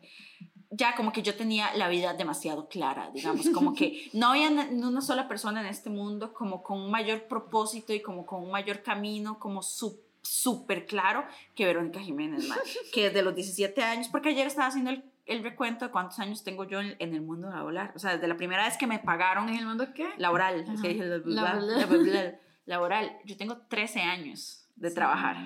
ya 0.71 0.95
como 0.95 1.13
que 1.13 1.23
yo 1.23 1.35
tenía 1.35 1.75
la 1.75 1.89
vida 1.89 2.15
demasiado 2.15 2.69
clara, 2.69 3.11
digamos, 3.13 3.49
como 3.51 3.75
que 3.75 4.11
no 4.13 4.29
había 4.29 4.51
una 4.51 5.01
sola 5.01 5.29
persona 5.29 5.61
en 5.61 5.67
este 5.67 5.91
mundo 5.91 6.33
como 6.35 6.63
con 6.63 6.79
un 6.81 6.91
mayor 6.91 7.25
propósito 7.25 7.93
y 7.93 8.01
como 8.01 8.27
con 8.27 8.43
un 8.43 8.51
mayor 8.51 8.83
camino, 8.83 9.39
como 9.39 9.63
súper 9.63 10.87
claro 10.87 11.25
que 11.55 11.65
Verónica 11.65 12.01
Jiménez, 12.01 12.49
que 12.93 13.05
desde 13.05 13.23
los 13.23 13.35
17 13.35 13.83
años, 13.83 14.09
porque 14.09 14.31
ayer 14.31 14.47
estaba 14.47 14.69
haciendo 14.69 14.91
el 14.91 15.03
el 15.29 15.43
recuento 15.43 15.85
de 15.85 15.91
cuántos 15.91 16.19
años 16.19 16.43
tengo 16.43 16.65
yo 16.65 16.81
en, 16.81 16.97
el 16.99 17.21
mundo 17.21 17.51
laboral. 17.51 17.93
O 17.95 17.99
sea, 17.99 18.15
desde 18.15 18.27
la 18.27 18.37
primera 18.37 18.65
vez 18.65 18.79
que 18.79 18.87
me 18.87 18.99
pagaron. 18.99 19.49
¿En 19.51 19.57
el 19.57 19.67
mundo 19.67 19.87
qué? 19.95 20.09
Laboral. 20.17 20.61
Es 20.61 20.81
que 20.81 20.89
dije, 20.89 22.39
laboral. 22.65 23.19
Yo 23.25 23.37
tengo 23.37 23.59
13 23.59 24.01
años 24.01 24.67
de 24.75 24.91
trabajar 24.91 25.37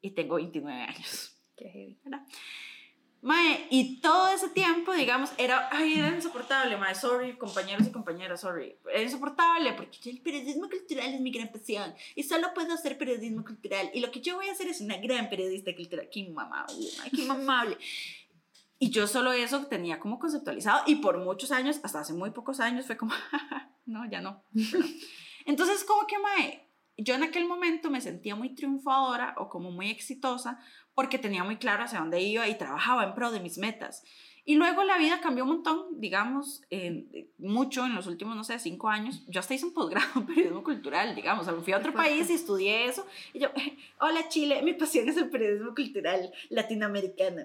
y 0.00 0.12
tengo 0.12 0.36
29 0.36 0.80
años. 0.80 1.34
Qué 1.56 1.68
heavy. 1.68 1.98
Mae, 3.26 3.66
y 3.70 3.96
todo 4.00 4.28
ese 4.28 4.50
tiempo, 4.50 4.92
digamos, 4.92 5.32
era, 5.36 5.68
ay, 5.72 5.98
era 5.98 6.14
insoportable, 6.14 6.76
mae, 6.76 6.94
sorry, 6.94 7.36
compañeros 7.36 7.84
y 7.84 7.90
compañeras, 7.90 8.42
sorry. 8.42 8.76
Era 8.88 9.02
insoportable 9.02 9.72
porque 9.72 10.10
el 10.10 10.20
periodismo 10.20 10.70
cultural 10.70 11.12
es 11.12 11.20
mi 11.20 11.32
gran 11.32 11.48
pasión 11.48 11.92
y 12.14 12.22
solo 12.22 12.54
puedo 12.54 12.72
hacer 12.72 12.96
periodismo 12.96 13.44
cultural. 13.44 13.90
Y 13.92 13.98
lo 13.98 14.12
que 14.12 14.20
yo 14.20 14.36
voy 14.36 14.48
a 14.48 14.52
hacer 14.52 14.68
es 14.68 14.80
una 14.80 14.98
gran 14.98 15.28
periodista 15.28 15.74
cultural. 15.74 16.08
Qué 16.08 16.22
mamable, 16.28 16.86
qué 17.10 17.22
mamable. 17.24 17.76
Y 18.78 18.90
yo 18.90 19.06
solo 19.06 19.32
eso 19.32 19.66
tenía 19.68 19.98
como 19.98 20.18
conceptualizado 20.18 20.82
y 20.86 20.96
por 20.96 21.16
muchos 21.16 21.50
años, 21.50 21.80
hasta 21.82 22.00
hace 22.00 22.12
muy 22.12 22.30
pocos 22.30 22.60
años, 22.60 22.86
fue 22.86 22.98
como, 22.98 23.12
no, 23.86 24.08
ya 24.08 24.20
no. 24.20 24.44
Entonces, 25.46 25.82
como 25.82 26.06
que, 26.06 26.18
mae, 26.18 26.68
yo 26.98 27.14
en 27.14 27.22
aquel 27.22 27.46
momento 27.46 27.90
me 27.90 28.00
sentía 28.00 28.36
muy 28.36 28.54
triunfadora 28.54 29.34
o 29.38 29.48
como 29.48 29.70
muy 29.70 29.90
exitosa 29.90 30.60
porque 30.96 31.18
tenía 31.18 31.44
muy 31.44 31.58
claro 31.58 31.84
hacia 31.84 32.00
dónde 32.00 32.22
iba 32.22 32.48
y 32.48 32.56
trabajaba 32.56 33.04
en 33.04 33.14
pro 33.14 33.30
de 33.30 33.38
mis 33.38 33.58
metas. 33.58 34.02
Y 34.46 34.54
luego 34.54 34.82
la 34.82 34.96
vida 34.96 35.20
cambió 35.20 35.44
un 35.44 35.50
montón, 35.50 36.00
digamos, 36.00 36.62
mucho 37.36 37.84
en 37.84 37.94
los 37.94 38.06
últimos, 38.06 38.34
no 38.34 38.44
sé, 38.44 38.58
cinco 38.58 38.88
años. 38.88 39.22
Yo 39.28 39.40
hasta 39.40 39.52
hice 39.54 39.66
un 39.66 39.74
posgrado 39.74 40.06
en 40.14 40.26
periodismo 40.26 40.64
cultural, 40.64 41.14
digamos. 41.14 41.46
Fui 41.62 41.74
a 41.74 41.78
otro 41.78 41.92
país 41.92 42.30
y 42.30 42.34
estudié 42.34 42.86
eso. 42.86 43.06
Y 43.34 43.40
yo, 43.40 43.48
hola 44.00 44.26
Chile, 44.30 44.62
mi 44.62 44.72
pasión 44.72 45.06
es 45.08 45.18
el 45.18 45.28
periodismo 45.28 45.74
cultural 45.74 46.32
latinoamericano. 46.48 47.42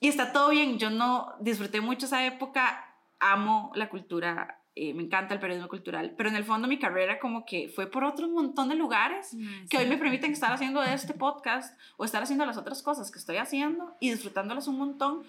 Y 0.00 0.08
está 0.08 0.32
todo 0.32 0.48
bien, 0.50 0.78
yo 0.78 0.88
no 0.88 1.34
disfruté 1.40 1.82
mucho 1.82 2.06
esa 2.06 2.24
época, 2.24 2.96
amo 3.20 3.72
la 3.74 3.90
cultura, 3.90 4.63
eh, 4.76 4.92
me 4.92 5.04
encanta 5.04 5.34
el 5.34 5.40
periodismo 5.40 5.68
cultural, 5.68 6.14
pero 6.16 6.28
en 6.28 6.34
el 6.34 6.42
fondo 6.42 6.66
mi 6.66 6.80
carrera 6.80 7.20
como 7.20 7.46
que 7.46 7.68
fue 7.68 7.86
por 7.86 8.02
otro 8.02 8.28
montón 8.28 8.68
de 8.68 8.74
lugares 8.74 9.36
que 9.70 9.78
hoy 9.78 9.86
me 9.86 9.96
permiten 9.96 10.32
estar 10.32 10.52
haciendo 10.52 10.82
este 10.82 11.14
podcast 11.14 11.78
o 11.96 12.04
estar 12.04 12.24
haciendo 12.24 12.44
las 12.44 12.56
otras 12.56 12.82
cosas 12.82 13.12
que 13.12 13.20
estoy 13.20 13.36
haciendo 13.36 13.94
y 14.00 14.10
disfrutándolas 14.10 14.66
un 14.66 14.78
montón. 14.78 15.22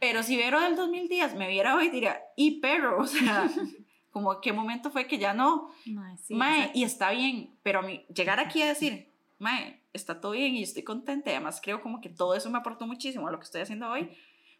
Pero 0.00 0.22
si 0.22 0.38
Vero 0.38 0.60
del 0.60 0.76
2010 0.76 1.34
me 1.34 1.48
viera 1.48 1.76
hoy, 1.76 1.90
diría, 1.90 2.22
y 2.36 2.60
perro, 2.60 3.02
o 3.02 3.06
sea, 3.06 3.50
como 4.10 4.40
qué 4.40 4.54
momento 4.54 4.90
fue 4.90 5.06
que 5.06 5.18
ya 5.18 5.34
no. 5.34 5.70
Mae, 5.84 6.16
sí, 6.16 6.34
mae, 6.34 6.70
y 6.72 6.84
está 6.84 7.10
bien, 7.10 7.54
pero 7.62 7.80
a 7.80 7.82
mí 7.82 8.06
llegar 8.14 8.40
aquí 8.40 8.62
a 8.62 8.66
decir, 8.66 9.12
mae, 9.38 9.82
está 9.92 10.22
todo 10.22 10.32
bien 10.32 10.54
y 10.54 10.62
estoy 10.62 10.84
contenta, 10.84 11.28
y 11.30 11.34
además 11.34 11.60
creo 11.62 11.82
como 11.82 12.00
que 12.00 12.08
todo 12.08 12.34
eso 12.34 12.48
me 12.48 12.56
aportó 12.56 12.86
muchísimo 12.86 13.28
a 13.28 13.30
lo 13.30 13.38
que 13.38 13.44
estoy 13.44 13.60
haciendo 13.60 13.90
hoy, 13.90 14.10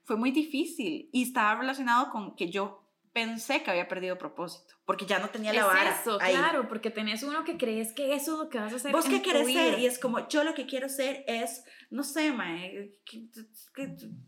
fue 0.05 0.17
muy 0.17 0.31
difícil 0.31 1.09
y 1.11 1.23
estaba 1.23 1.59
relacionado 1.59 2.11
con 2.11 2.37
que 2.37 2.51
yo 2.51 2.86
pensé 3.17 3.63
que 3.63 3.71
había 3.71 3.89
perdido 3.89 4.19
propósito, 4.19 4.75
porque 4.85 5.07
ya 5.07 5.19
no 5.19 5.31
tenía 5.31 5.51
la 5.55 5.61
Es 5.63 5.67
vara 5.67 5.99
eso, 6.03 6.19
ahí. 6.21 6.35
claro, 6.35 6.69
porque 6.69 6.91
tenés 6.91 7.23
uno 7.23 7.45
que 7.45 7.57
crees 7.57 7.95
que 7.95 8.15
eso 8.15 8.35
es 8.35 8.39
lo 8.41 8.49
que 8.51 8.59
vas 8.59 8.75
a 8.75 8.77
hacer. 8.77 8.93
¿Vos 8.93 9.07
qué 9.07 9.23
querés 9.23 9.47
ser? 9.51 9.79
Y 9.79 9.87
es 9.87 9.99
como, 9.99 10.29
yo 10.29 10.45
lo 10.45 10.53
que 10.53 10.67
quiero 10.67 10.91
ser 10.91 11.25
es, 11.27 11.65
no 11.89 12.03
sé, 12.05 12.31
mae, 12.33 12.93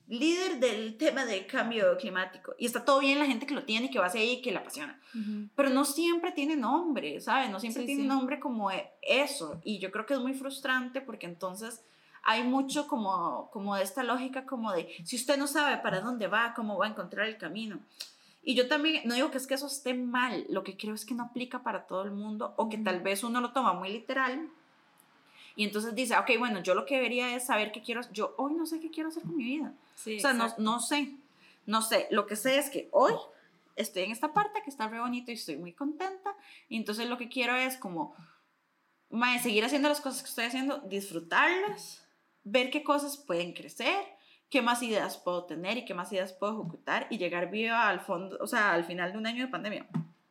líder 0.09 0.59
del 0.59 0.97
tema 0.97 1.27
de 1.27 1.47
cambio 1.47 1.99
climático. 1.99 2.55
Y 2.59 2.65
está 2.65 2.83
todo 2.83 3.01
bien 3.01 3.19
la 3.19 3.27
gente 3.27 3.45
que 3.45 3.53
lo 3.55 3.65
tiene 3.65 3.87
y 3.87 3.91
que 3.91 3.99
va 3.99 4.07
hacia 4.07 4.23
ahí 4.23 4.31
y 4.39 4.43
que 4.43 4.53
le 4.53 4.57
apasiona. 4.59 4.99
Ujú. 5.15 5.49
Pero 5.55 5.69
no 5.69 5.85
siempre 5.85 6.33
tiene 6.33 6.57
nombre, 6.57 7.21
¿sabes? 7.21 7.51
No 7.51 7.61
siempre 7.61 7.83
Sí, 7.83 7.87
tiene 7.89 8.03
sí. 8.03 8.09
nombre 8.09 8.41
como 8.41 8.71
e- 8.71 8.91
eso. 9.03 9.61
Y 9.65 9.81
yo 9.81 9.91
creo 9.91 10.07
que 10.07 10.15
es 10.15 10.21
muy 10.21 10.33
frustrante 10.33 11.03
porque 11.03 11.27
entonces 11.27 11.83
hay 12.23 12.43
mucho 12.43 12.87
como, 12.89 13.51
como 13.53 13.77
de 13.77 13.83
esta 13.83 14.03
lógica 14.03 14.45
como 14.47 14.73
de, 14.73 14.89
si 15.05 15.17
usted 15.17 15.37
no 15.37 15.47
sabe 15.47 15.77
para 15.79 16.01
dónde 16.01 16.27
va, 16.27 16.55
cómo 16.55 16.79
va 16.79 16.87
a 16.87 16.91
encontrar 16.91 17.27
el 17.29 17.37
camino. 17.37 17.81
Y 18.49 18.55
yo 18.55 18.67
también, 18.67 19.03
no 19.05 19.15
digo 19.15 19.31
que 19.31 19.37
es 19.37 19.47
que 19.47 19.53
eso 19.53 19.67
esté 19.67 19.93
mal, 19.93 20.47
lo 20.49 20.65
que 20.65 20.75
creo 20.75 20.95
es 20.95 21.05
que 21.05 21.13
no 21.13 21.25
aplica 21.25 21.63
para 21.63 21.87
todo 21.87 22.05
el 22.05 22.13
mundo 22.13 22.55
o 22.57 22.71
que 22.71 22.79
tal 22.79 23.03
vez 23.03 23.23
uno 23.23 23.43
lo 23.43 23.53
toma 23.53 23.75
muy 23.75 23.91
literal 23.91 24.49
y 25.55 25.65
entonces 25.65 25.95
dice, 25.95 26.17
ok, 26.17 26.31
bueno, 26.39 26.63
yo 26.63 26.75
lo 26.75 26.87
que 26.87 26.95
debería 26.95 27.37
es 27.37 27.45
saber 27.45 27.73
qué 27.73 27.83
quiero, 27.83 28.01
yo 28.11 28.35
hoy 28.39 28.55
no 28.55 28.65
sé 28.65 28.81
qué 28.81 28.91
quiero 28.91 29.11
hacer 29.11 29.25
con 29.25 29.37
mi 29.37 29.45
vida. 29.45 29.75
Sí, 29.97 30.17
O 30.17 30.21
sea, 30.21 30.33
no, 30.33 30.47
no 30.57 30.81
sé, 30.81 31.15
no 31.67 31.83
sé, 31.83 32.09
lo 32.11 32.25
que 32.25 32.37
sé 32.37 32.57
es 32.57 32.71
que 32.71 32.89
hoy 32.91 33.13
estoy 33.77 34.05
en 34.05 34.13
esta 34.13 34.33
parte 34.33 34.63
que 34.65 34.71
está 34.71 34.89
re 34.89 34.99
bonito 34.99 35.31
y 35.31 35.35
estoy 35.35 35.59
muy 35.59 35.75
contenta 35.75 36.35
y 36.71 36.79
entonces 36.79 37.07
lo 37.07 37.19
que 37.19 37.29
quiero 37.29 37.55
es 37.55 37.77
como, 37.77 38.15
mae, 39.11 39.43
seguir 39.43 39.63
haciendo 39.63 39.91
las 39.91 40.01
cosas 40.01 40.23
que 40.23 40.29
estoy 40.31 40.45
haciendo, 40.47 40.79
disfrutarlas, 40.87 42.03
ver 42.45 42.71
qué 42.71 42.83
cosas 42.83 43.19
pueden 43.19 43.53
crecer, 43.53 44.07
qué 44.51 44.63
más 44.63 44.83
ideas 44.83 45.19
puedo 45.19 45.45
tener 45.45 45.77
y 45.79 45.85
qué 45.85 45.95
más 45.95 46.13
ideas 46.13 46.33
puedo 46.33 46.61
ejecutar 46.61 47.07
y 47.11 47.19
llegar 47.19 47.51
viva 47.51 47.89
al 47.89 48.01
fondo, 48.01 48.37
o 48.41 48.47
sea, 48.47 48.73
al 48.73 48.85
final 48.85 49.13
de 49.13 49.19
un 49.19 49.27
año 49.27 49.45
de 49.45 49.51
pandemia, 49.51 49.87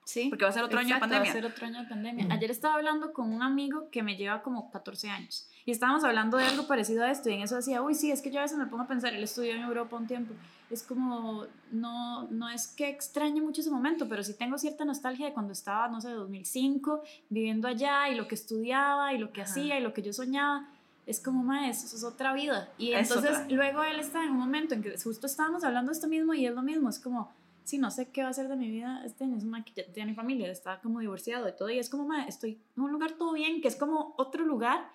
Sí. 0.05 0.29
porque 0.29 0.45
va 0.45 0.49
a 0.49 0.53
ser 0.53 0.63
otro 0.63 0.79
año 0.79 0.87
de 0.87 0.93
Exacto, 0.95 1.09
pandemia. 1.13 1.33
Va 1.33 1.37
a 1.39 1.41
ser 1.41 1.51
otro 1.51 1.65
año 1.67 1.81
de 1.83 1.87
pandemia. 1.89 2.27
Ayer 2.31 2.49
estaba 2.49 2.75
hablando 2.75 3.11
con 3.13 3.31
un 3.31 3.43
amigo 3.43 3.89
que 3.91 4.03
me 4.03 4.15
lleva 4.15 4.41
como 4.41 4.71
14 4.71 5.09
años 5.09 5.49
y 5.65 5.71
estábamos 5.71 6.03
hablando 6.05 6.37
de 6.37 6.45
algo 6.45 6.65
parecido 6.65 7.03
a 7.03 7.11
esto 7.11 7.29
y 7.29 7.33
en 7.33 7.41
eso 7.41 7.55
decía, 7.57 7.81
uy, 7.81 7.93
sí, 7.93 8.09
es 8.09 8.21
que 8.21 8.31
yo 8.31 8.39
a 8.39 8.43
veces 8.43 8.57
me 8.57 8.67
pongo 8.67 8.83
a 8.83 8.87
pensar, 8.87 9.13
él 9.13 9.21
estudió 9.23 9.53
en 9.53 9.61
Europa 9.63 9.97
un 9.97 10.07
tiempo, 10.07 10.33
es 10.69 10.81
como, 10.83 11.45
no, 11.71 12.23
no 12.29 12.49
es 12.49 12.67
que 12.67 12.87
extrañe 12.89 13.41
mucho 13.41 13.59
ese 13.61 13.69
momento, 13.69 14.07
pero 14.07 14.23
sí 14.23 14.33
tengo 14.37 14.57
cierta 14.57 14.85
nostalgia 14.85 15.25
de 15.27 15.33
cuando 15.33 15.51
estaba, 15.53 15.89
no 15.89 15.99
sé, 16.01 16.09
2005, 16.11 17.03
viviendo 17.29 17.67
allá 17.67 18.07
y 18.09 18.15
lo 18.15 18.27
que 18.29 18.35
estudiaba 18.35 19.13
y 19.13 19.17
lo 19.17 19.31
que 19.33 19.41
Ajá. 19.41 19.51
hacía 19.51 19.77
y 19.77 19.83
lo 19.83 19.93
que 19.93 20.01
yo 20.01 20.13
soñaba. 20.13 20.67
Es 21.07 21.19
como, 21.19 21.41
ma, 21.41 21.69
eso, 21.69 21.95
es 21.95 22.03
otra 22.03 22.33
vida. 22.33 22.71
Y 22.77 22.91
Es 22.91 23.09
entonces 23.09 23.49
luego 23.49 23.83
él 23.83 23.99
está 23.99 24.23
en 24.23 24.31
un 24.31 24.37
momento 24.37 24.75
en 24.75 24.83
que 24.83 24.95
justo 24.99 25.25
estábamos 25.25 25.63
hablando 25.63 25.91
esto 25.91 26.07
mismo 26.07 26.33
y 26.33 26.45
es 26.45 26.53
lo 26.53 26.61
mismo, 26.61 26.89
es 26.89 26.99
como, 26.99 27.33
sí, 27.63 27.77
no 27.77 27.89
sé 27.91 28.11
qué 28.11 28.21
va 28.21 28.27
a 28.27 28.31
hacer 28.31 28.47
de 28.47 28.55
mi 28.55 28.69
vida 28.69 29.01
este 29.05 29.23
año. 29.23 29.37
Es 29.37 29.43
una 29.43 29.63
que 29.63 29.73
ya 29.73 29.91
tiene 29.91 30.13
familia, 30.13 30.51
está 30.51 30.79
como 30.81 30.99
divorciado 30.99 31.47
y 31.47 31.55
todo. 31.55 31.69
Y 31.69 31.79
es 31.79 31.89
como, 31.89 32.07
ma, 32.07 32.25
estoy 32.25 32.61
en 32.75 32.83
un 32.83 32.91
lugar 32.91 33.13
todo 33.13 33.33
bien, 33.33 33.61
que 33.61 33.69
es 33.69 33.77
como 33.77 34.15
otro 34.17 34.45
lugar. 34.45 34.89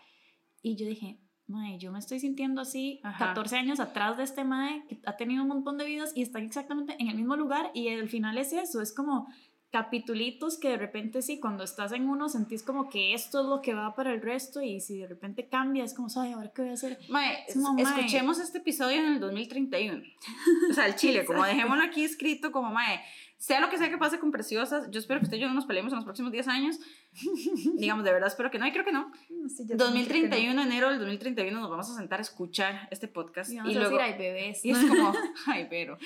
Y 0.62 0.76
yo 0.76 0.86
dije, 0.86 1.18
mae, 1.46 1.78
yo 1.78 1.92
me 1.92 1.98
estoy 1.98 2.20
sintiendo 2.20 2.60
así 2.60 3.00
Ajá. 3.02 3.28
14 3.28 3.56
años 3.56 3.80
atrás 3.80 4.16
de 4.16 4.24
este 4.24 4.44
mae 4.44 4.84
que 4.86 5.00
ha 5.06 5.16
tenido 5.16 5.42
un 5.42 5.48
montón 5.48 5.78
de 5.78 5.84
vidas 5.84 6.12
y 6.14 6.22
están 6.22 6.44
exactamente 6.44 6.96
en 6.98 7.08
el 7.08 7.16
mismo 7.16 7.36
lugar. 7.36 7.70
Y 7.74 7.88
al 7.88 8.08
final 8.08 8.38
es 8.38 8.52
eso, 8.52 8.80
es 8.80 8.92
como 8.94 9.28
capitulitos 9.72 10.58
que 10.58 10.68
de 10.68 10.76
repente 10.76 11.22
sí, 11.22 11.40
cuando 11.40 11.64
estás 11.64 11.92
en 11.92 12.06
uno 12.06 12.28
sentís 12.28 12.62
como 12.62 12.90
que 12.90 13.14
esto 13.14 13.40
es 13.40 13.46
lo 13.46 13.62
que 13.62 13.72
va 13.72 13.94
para 13.94 14.12
el 14.12 14.20
resto 14.20 14.60
y 14.60 14.80
si 14.80 14.98
de 14.98 15.06
repente 15.08 15.48
cambia 15.48 15.82
es 15.82 15.94
como, 15.94 16.10
¿sabes? 16.10 16.34
¿Ahora 16.34 16.52
qué 16.54 16.60
voy 16.60 16.70
a 16.72 16.74
hacer? 16.74 16.98
Mae, 17.08 17.44
Es 17.48 17.54
como, 17.54 17.72
mae. 17.72 17.82
escuchemos 17.84 18.38
este 18.38 18.58
episodio 18.58 18.98
en 18.98 19.14
el 19.14 19.20
2031. 19.20 20.02
O 20.70 20.74
sea, 20.74 20.86
el 20.86 20.94
Chile, 20.94 21.24
como 21.24 21.42
dejémoslo 21.44 21.82
aquí 21.82 22.04
escrito 22.04 22.52
como, 22.52 22.70
mae, 22.70 23.00
sea 23.42 23.60
lo 23.60 23.68
que 23.70 23.76
sea 23.76 23.90
que 23.90 23.98
pase 23.98 24.20
con 24.20 24.30
Preciosas, 24.30 24.88
yo 24.92 25.00
espero 25.00 25.18
que 25.18 25.24
usted 25.24 25.36
y 25.36 25.40
yo 25.40 25.48
no 25.48 25.54
nos 25.54 25.66
peleemos 25.66 25.92
en 25.92 25.96
los 25.96 26.04
próximos 26.04 26.30
10 26.30 26.46
años. 26.46 26.78
Digamos, 27.74 28.04
de 28.04 28.12
verdad 28.12 28.28
espero 28.28 28.52
que 28.52 28.58
no, 28.60 28.68
y 28.68 28.70
creo 28.70 28.84
que 28.84 28.92
no. 28.92 29.10
Sí, 29.48 29.66
creo 29.66 29.78
que 29.78 29.84
2031, 29.84 30.62
enero 30.62 30.90
del 30.90 31.00
2031, 31.00 31.60
nos 31.60 31.68
vamos 31.68 31.90
a 31.90 31.96
sentar 31.96 32.20
a 32.20 32.22
escuchar 32.22 32.86
este 32.92 33.08
podcast. 33.08 33.50
no. 33.50 33.68
Y 33.68 33.72
Y, 33.72 33.74
vamos 33.74 33.76
a 33.76 33.80
luego, 33.80 33.96
decir, 33.98 34.12
ay, 34.12 34.18
bebés. 34.18 34.64
y 34.64 34.70
es 34.70 34.78
como, 34.84 35.12
ay, 35.46 35.66
pero, 35.68 35.98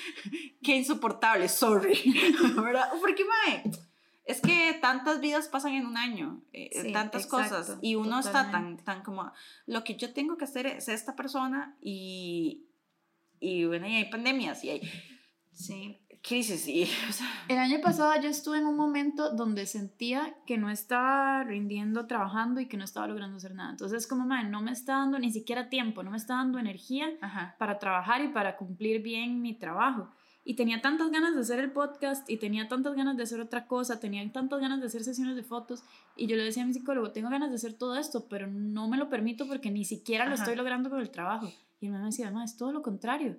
qué 0.63 0.77
insoportable, 0.77 1.47
sorry. 1.47 1.93
¿Verdad? 2.55 2.89
Porque, 2.99 3.23
mae, 3.23 3.71
es 4.25 4.41
que 4.41 4.75
tantas 4.81 5.21
vidas 5.21 5.47
pasan 5.47 5.73
en 5.73 5.85
un 5.85 5.95
año, 5.95 6.41
eh, 6.53 6.71
Sí, 6.81 6.91
tantas 6.91 7.25
exacto, 7.25 7.55
cosas, 7.55 7.77
y 7.83 7.93
uno 7.93 8.17
está 8.17 8.31
tan, 8.31 8.45
totalmente. 8.45 8.83
tan 8.83 9.03
como, 9.03 9.31
lo 9.67 9.83
que 9.83 9.95
yo 9.95 10.11
tengo 10.11 10.37
que 10.37 10.45
hacer 10.45 10.65
es 10.65 10.87
esta 10.89 11.15
persona, 11.15 11.77
y, 11.81 12.65
y 13.39 13.65
bueno, 13.65 13.87
y 13.87 13.93
hay 13.93 14.05
pandemias, 14.09 14.63
y 14.63 14.71
hay 14.71 14.81
Sí. 15.53 15.99
Crisis, 16.27 16.67
y, 16.67 16.83
o 17.09 17.13
sea, 17.13 17.27
El 17.47 17.57
año 17.57 17.79
pasado 17.81 18.11
yo 18.21 18.29
estuve 18.29 18.57
en 18.57 18.65
un 18.65 18.75
momento 18.75 19.31
donde 19.31 19.65
sentía 19.65 20.35
que 20.45 20.57
no 20.57 20.69
estaba 20.69 21.43
rindiendo 21.43 22.07
trabajando 22.07 22.59
y 22.59 22.67
que 22.67 22.77
no 22.77 22.83
estaba 22.83 23.07
logrando 23.07 23.37
hacer 23.37 23.55
nada. 23.55 23.71
Entonces, 23.71 24.07
como, 24.07 24.25
man, 24.25 24.51
no 24.51 24.61
me 24.61 24.71
está 24.71 24.93
dando 24.97 25.19
ni 25.19 25.31
siquiera 25.31 25.69
tiempo, 25.69 26.03
no 26.03 26.11
me 26.11 26.17
está 26.17 26.35
dando 26.35 26.59
energía 26.59 27.09
ajá. 27.21 27.55
para 27.57 27.79
trabajar 27.79 28.21
y 28.23 28.29
para 28.29 28.57
cumplir 28.57 29.01
bien 29.01 29.41
mi 29.41 29.53
trabajo. 29.53 30.09
Y 30.43 30.55
tenía 30.55 30.81
tantas 30.81 31.11
ganas 31.11 31.35
de 31.35 31.41
hacer 31.41 31.59
el 31.59 31.71
podcast 31.71 32.29
y 32.29 32.37
tenía 32.37 32.69
tantas 32.69 32.95
ganas 32.95 33.17
de 33.17 33.23
hacer 33.23 33.41
otra 33.41 33.67
cosa, 33.67 33.99
tenía 33.99 34.31
tantas 34.31 34.61
ganas 34.61 34.79
de 34.79 34.85
hacer 34.85 35.03
sesiones 35.03 35.35
de 35.35 35.43
fotos 35.43 35.83
y 36.15 36.27
yo 36.27 36.37
le 36.37 36.43
decía 36.43 36.63
a 36.63 36.65
mi 36.65 36.73
psicólogo, 36.73 37.11
tengo 37.11 37.29
ganas 37.29 37.49
de 37.49 37.55
hacer 37.55 37.73
todo 37.73 37.97
esto, 37.97 38.27
pero 38.29 38.47
no 38.47 38.87
me 38.87 38.95
lo 38.95 39.09
permito 39.09 39.45
porque 39.45 39.71
ni 39.71 39.83
siquiera 39.83 40.25
lo 40.25 40.35
Ajá. 40.35 40.43
estoy 40.43 40.55
logrando 40.55 40.89
con 40.89 41.01
el 41.01 41.09
trabajo. 41.09 41.51
Y 41.79 41.87
él 41.87 41.91
me 41.91 41.99
decía, 41.99 42.27
además, 42.27 42.51
es 42.51 42.57
todo 42.57 42.71
lo 42.71 42.81
contrario. 42.81 43.37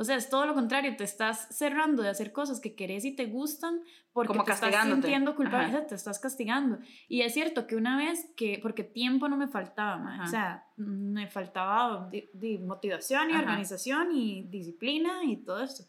O 0.00 0.04
sea, 0.04 0.14
es 0.14 0.30
todo 0.30 0.46
lo 0.46 0.54
contrario, 0.54 0.94
te 0.96 1.02
estás 1.02 1.48
cerrando 1.50 2.02
de 2.04 2.08
hacer 2.08 2.30
cosas 2.32 2.60
que 2.60 2.76
querés 2.76 3.04
y 3.04 3.16
te 3.16 3.26
gustan 3.26 3.80
porque 4.12 4.28
Como 4.28 4.44
te 4.44 4.52
estás 4.52 4.84
sintiendo 4.84 5.34
culpable, 5.34 5.66
Ajá. 5.66 5.68
o 5.76 5.78
sea, 5.80 5.86
te 5.88 5.94
estás 5.96 6.20
castigando. 6.20 6.78
Y 7.08 7.22
es 7.22 7.34
cierto 7.34 7.66
que 7.66 7.74
una 7.74 7.98
vez 7.98 8.30
que, 8.36 8.60
porque 8.62 8.84
tiempo 8.84 9.28
no 9.28 9.36
me 9.36 9.48
faltaba, 9.48 10.14
Ajá. 10.14 10.22
o 10.24 10.26
sea, 10.28 10.66
me 10.76 11.26
faltaba 11.26 12.08
di- 12.32 12.58
motivación 12.58 13.28
y 13.30 13.32
Ajá. 13.32 13.42
organización 13.42 14.12
y 14.12 14.44
disciplina 14.44 15.24
y 15.24 15.36
todo 15.38 15.62
esto. 15.64 15.82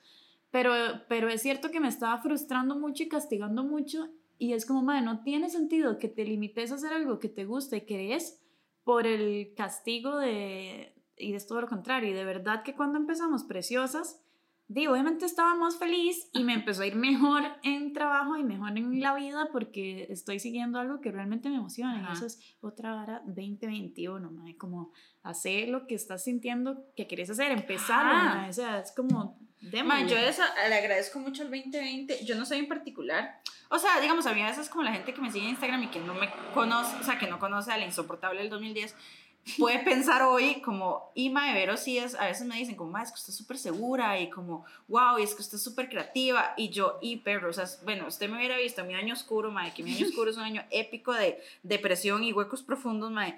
Pero, 0.52 0.72
pero 1.08 1.30
es 1.30 1.44
cierto 1.44 1.70
que 1.70 1.80
me 1.80 1.88
estaba 1.88 2.18
frustrando 2.20 2.76
mucho 2.80 3.04
y 3.04 3.08
castigando 3.10 3.64
mucho 3.64 4.10
y 4.40 4.54
es 4.54 4.66
como, 4.66 4.82
madre, 4.82 5.02
no 5.04 5.22
tiene 5.22 5.50
sentido 5.52 6.00
que 6.00 6.08
te 6.08 6.24
limites 6.26 6.72
a 6.72 6.76
hacer 6.76 6.94
algo 6.94 7.20
que 7.20 7.30
te 7.30 7.46
gusta 7.46 7.78
y 7.78 7.82
querés 7.82 8.42
por 8.84 9.06
el 9.06 9.54
castigo 9.56 10.18
de... 10.18 10.96
Y 11.20 11.36
es 11.36 11.46
todo 11.46 11.62
lo 11.62 11.68
contrario. 11.68 12.10
Y 12.10 12.14
de 12.14 12.26
verdad 12.26 12.64
que 12.64 12.74
cuando 12.74 12.98
empezamos 12.98 13.44
preciosas, 13.44 14.20
di, 14.70 14.88
obviamente 14.88 15.26
estaba 15.26 15.56
más 15.56 15.78
feliz 15.78 16.30
y 16.32 16.44
me 16.44 16.54
empezó 16.54 16.84
a 16.84 16.88
ir 16.88 16.96
mejor 16.96 17.44
en 17.64 17.92
trabajo 17.92 18.38
y 18.38 18.44
mejor 18.44 18.78
en 18.78 19.02
la 19.02 19.16
vida 19.16 19.50
porque 19.52 20.08
estoy 20.10 20.40
siguiendo 20.40 20.80
algo 20.80 21.02
que 21.02 21.12
realmente 21.12 21.50
me 21.50 21.56
emociona. 21.56 22.00
Ajá. 22.00 22.10
Y 22.10 22.14
eso 22.14 22.26
es 22.28 22.56
otra 22.62 22.94
vara 22.94 23.22
2021, 23.26 24.32
mae, 24.32 24.56
como 24.58 24.92
hacer 25.24 25.70
lo 25.70 25.88
que 25.88 25.96
estás 25.96 26.24
sintiendo 26.24 26.86
que 26.96 27.08
quieres 27.08 27.30
hacer, 27.30 27.52
empezar, 27.52 28.06
Ajá. 28.06 28.48
o 28.50 28.54
sea, 28.54 28.80
es 28.80 28.92
como... 28.92 29.38
Ma, 29.84 30.08
yo 30.08 30.16
eso, 30.16 30.42
le 30.70 30.76
agradezco 30.76 31.20
mucho 31.20 31.44
el 31.44 31.50
2020. 31.50 32.24
Yo 32.24 32.38
no 32.38 32.46
soy 32.46 32.60
en 32.60 32.70
particular. 32.70 33.42
O 33.70 33.78
sea, 33.78 34.00
digamos, 34.00 34.26
a 34.26 34.34
mí 34.34 34.42
a 34.42 34.48
veces 34.48 34.70
como 34.70 34.84
la 34.84 34.94
gente 34.94 35.14
que 35.14 35.20
me 35.20 35.30
sigue 35.32 35.46
en 35.46 35.52
Instagram 35.52 35.84
y 35.84 35.88
que 35.88 36.00
no 36.00 36.14
me 36.14 36.30
conoce, 36.54 36.96
o 36.96 37.04
sea, 37.04 37.20
que 37.20 37.28
no 37.28 37.40
conoce 37.40 37.72
al 37.72 37.84
insoportable 37.84 38.40
del 38.40 38.50
2010, 38.50 38.96
puede 39.58 39.80
pensar 39.80 40.22
hoy 40.24 40.62
como, 40.62 41.12
y 41.16 41.30
ma, 41.30 41.48
de 41.48 41.54
Vero 41.54 41.78
sí 41.78 41.98
es, 41.98 42.16
a 42.16 42.26
veces 42.26 42.46
me 42.46 42.58
dicen 42.58 42.76
como, 42.76 42.92
ma, 42.92 43.04
es 43.04 43.10
que 43.10 43.16
usted 43.16 43.32
es 43.32 43.38
súper 43.38 43.58
segura 43.58 44.20
y 44.20 44.30
como, 44.30 44.66
wow, 44.88 45.18
y 45.20 45.24
es 45.24 45.34
que 45.34 45.42
usted 45.42 45.56
es 45.56 45.64
súper 45.64 45.90
creativa. 45.90 46.54
Y 46.58 46.70
yo, 46.70 47.00
y 47.02 47.18
perro, 47.18 47.50
o 47.50 47.54
sea, 47.54 47.66
bueno, 47.84 48.08
usted 48.08 48.30
me 48.30 48.38
hubiera 48.38 48.58
visto 48.58 48.84
mi 48.84 48.96
año 48.96 49.14
oscuro, 49.14 49.52
ma, 49.52 49.74
que 49.74 49.84
mi 49.84 49.96
año 49.96 50.08
oscuro 50.08 50.30
es 50.30 50.38
un 50.38 50.44
año 50.44 50.64
épico 50.72 51.14
de 51.14 51.42
depresión 51.64 52.24
y 52.24 52.34
huecos 52.34 52.64
profundos, 52.64 53.12
ma. 53.12 53.34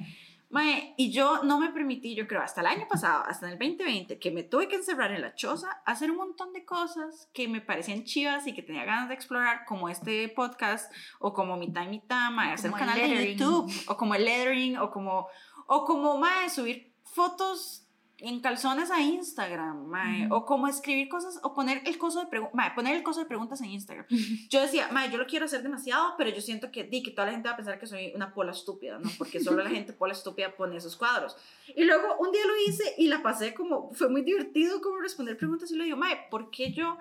Mae, 0.52 0.94
y 0.98 1.12
yo 1.12 1.44
no 1.44 1.62
me 1.62 1.70
permití, 1.70 2.14
yo 2.14 2.28
creo, 2.28 2.42
hasta 2.42 2.60
el 2.60 2.68
año 2.68 2.86
pasado, 2.90 3.24
hasta 3.26 3.48
en 3.48 3.54
el 3.54 3.60
2020, 3.60 4.20
que 4.20 4.32
me 4.32 4.44
tuve 4.44 4.68
que 4.68 4.76
encerrar 4.76 5.14
en 5.14 5.22
la 5.22 5.34
choza, 5.34 5.82
hacer 5.86 6.12
un 6.12 6.18
montón 6.18 6.52
de 6.52 6.66
cosas 6.66 7.30
que 7.34 7.48
me 7.48 7.62
parecían 7.62 8.04
chivas 8.04 8.46
y 8.48 8.54
que 8.54 8.62
tenía 8.62 8.84
ganas 8.84 9.08
de 9.08 9.16
explorar, 9.16 9.64
como 9.64 9.88
este 9.88 10.28
podcast, 10.28 10.92
o 11.20 11.32
como 11.34 11.56
mi 11.56 11.72
time 11.72 11.96
y 11.96 12.00
tama, 12.00 12.52
hacer 12.52 12.70
un 12.70 12.78
canal 12.78 13.00
de 13.00 13.08
lettering. 13.08 13.38
YouTube, 13.38 13.72
o 13.88 13.96
como 13.96 14.14
el 14.14 14.26
lettering, 14.26 14.78
o 14.78 14.92
como, 14.92 15.30
o 15.74 15.86
como, 15.86 16.18
mae, 16.18 16.50
subir 16.50 16.92
fotos 17.06 17.88
en 18.18 18.42
calzones 18.42 18.92
a 18.92 19.00
Instagram, 19.00 19.86
mae, 19.88 20.28
o 20.30 20.46
como 20.46 20.68
escribir 20.68 21.08
cosas, 21.08 21.40
o 21.44 21.54
poner 21.54 21.82
el 21.86 21.98
coso 21.98 22.20
de 22.20 22.28
preguntas, 22.28 22.74
poner 22.76 22.98
el 22.98 23.04
coso 23.04 23.22
de 23.22 23.26
preguntas 23.26 23.62
en 23.62 23.70
Instagram. 23.72 24.06
Yo 24.50 24.60
decía, 24.60 24.90
mae, 24.92 25.10
yo 25.10 25.18
lo 25.18 25.26
quiero 25.26 25.46
hacer 25.46 25.64
demasiado, 25.64 26.16
pero 26.18 26.30
yo 26.30 26.42
siento 26.42 26.72
que, 26.74 26.84
di, 26.84 27.02
que 27.02 27.12
toda 27.12 27.28
la 27.28 27.32
gente 27.32 27.48
va 27.48 27.54
a 27.54 27.58
pensar 27.58 27.80
que 27.80 27.88
soy 27.88 28.12
una 28.14 28.34
pola 28.34 28.52
estúpida, 28.52 29.00
¿no? 29.00 29.10
Porque 29.18 29.40
solo 29.40 29.64
la 29.64 29.70
gente 29.78 29.94
pola 29.94 30.12
estúpida 30.12 30.54
pone 30.58 30.76
esos 30.76 30.98
cuadros. 30.98 31.38
Y 31.74 31.86
luego 31.86 32.18
un 32.20 32.34
día 32.34 32.46
lo 32.46 32.54
hice 32.68 32.94
y 32.98 33.08
la 33.08 33.24
pasé 33.24 33.54
como, 33.54 33.94
fue 33.94 34.10
muy 34.10 34.24
divertido 34.24 34.82
como 34.82 35.00
responder 35.00 35.38
preguntas 35.38 35.72
y 35.72 35.78
le 35.78 35.86
digo, 35.86 35.96
mae, 35.96 36.28
¿por 36.30 36.52
qué 36.52 36.74
yo 36.74 36.98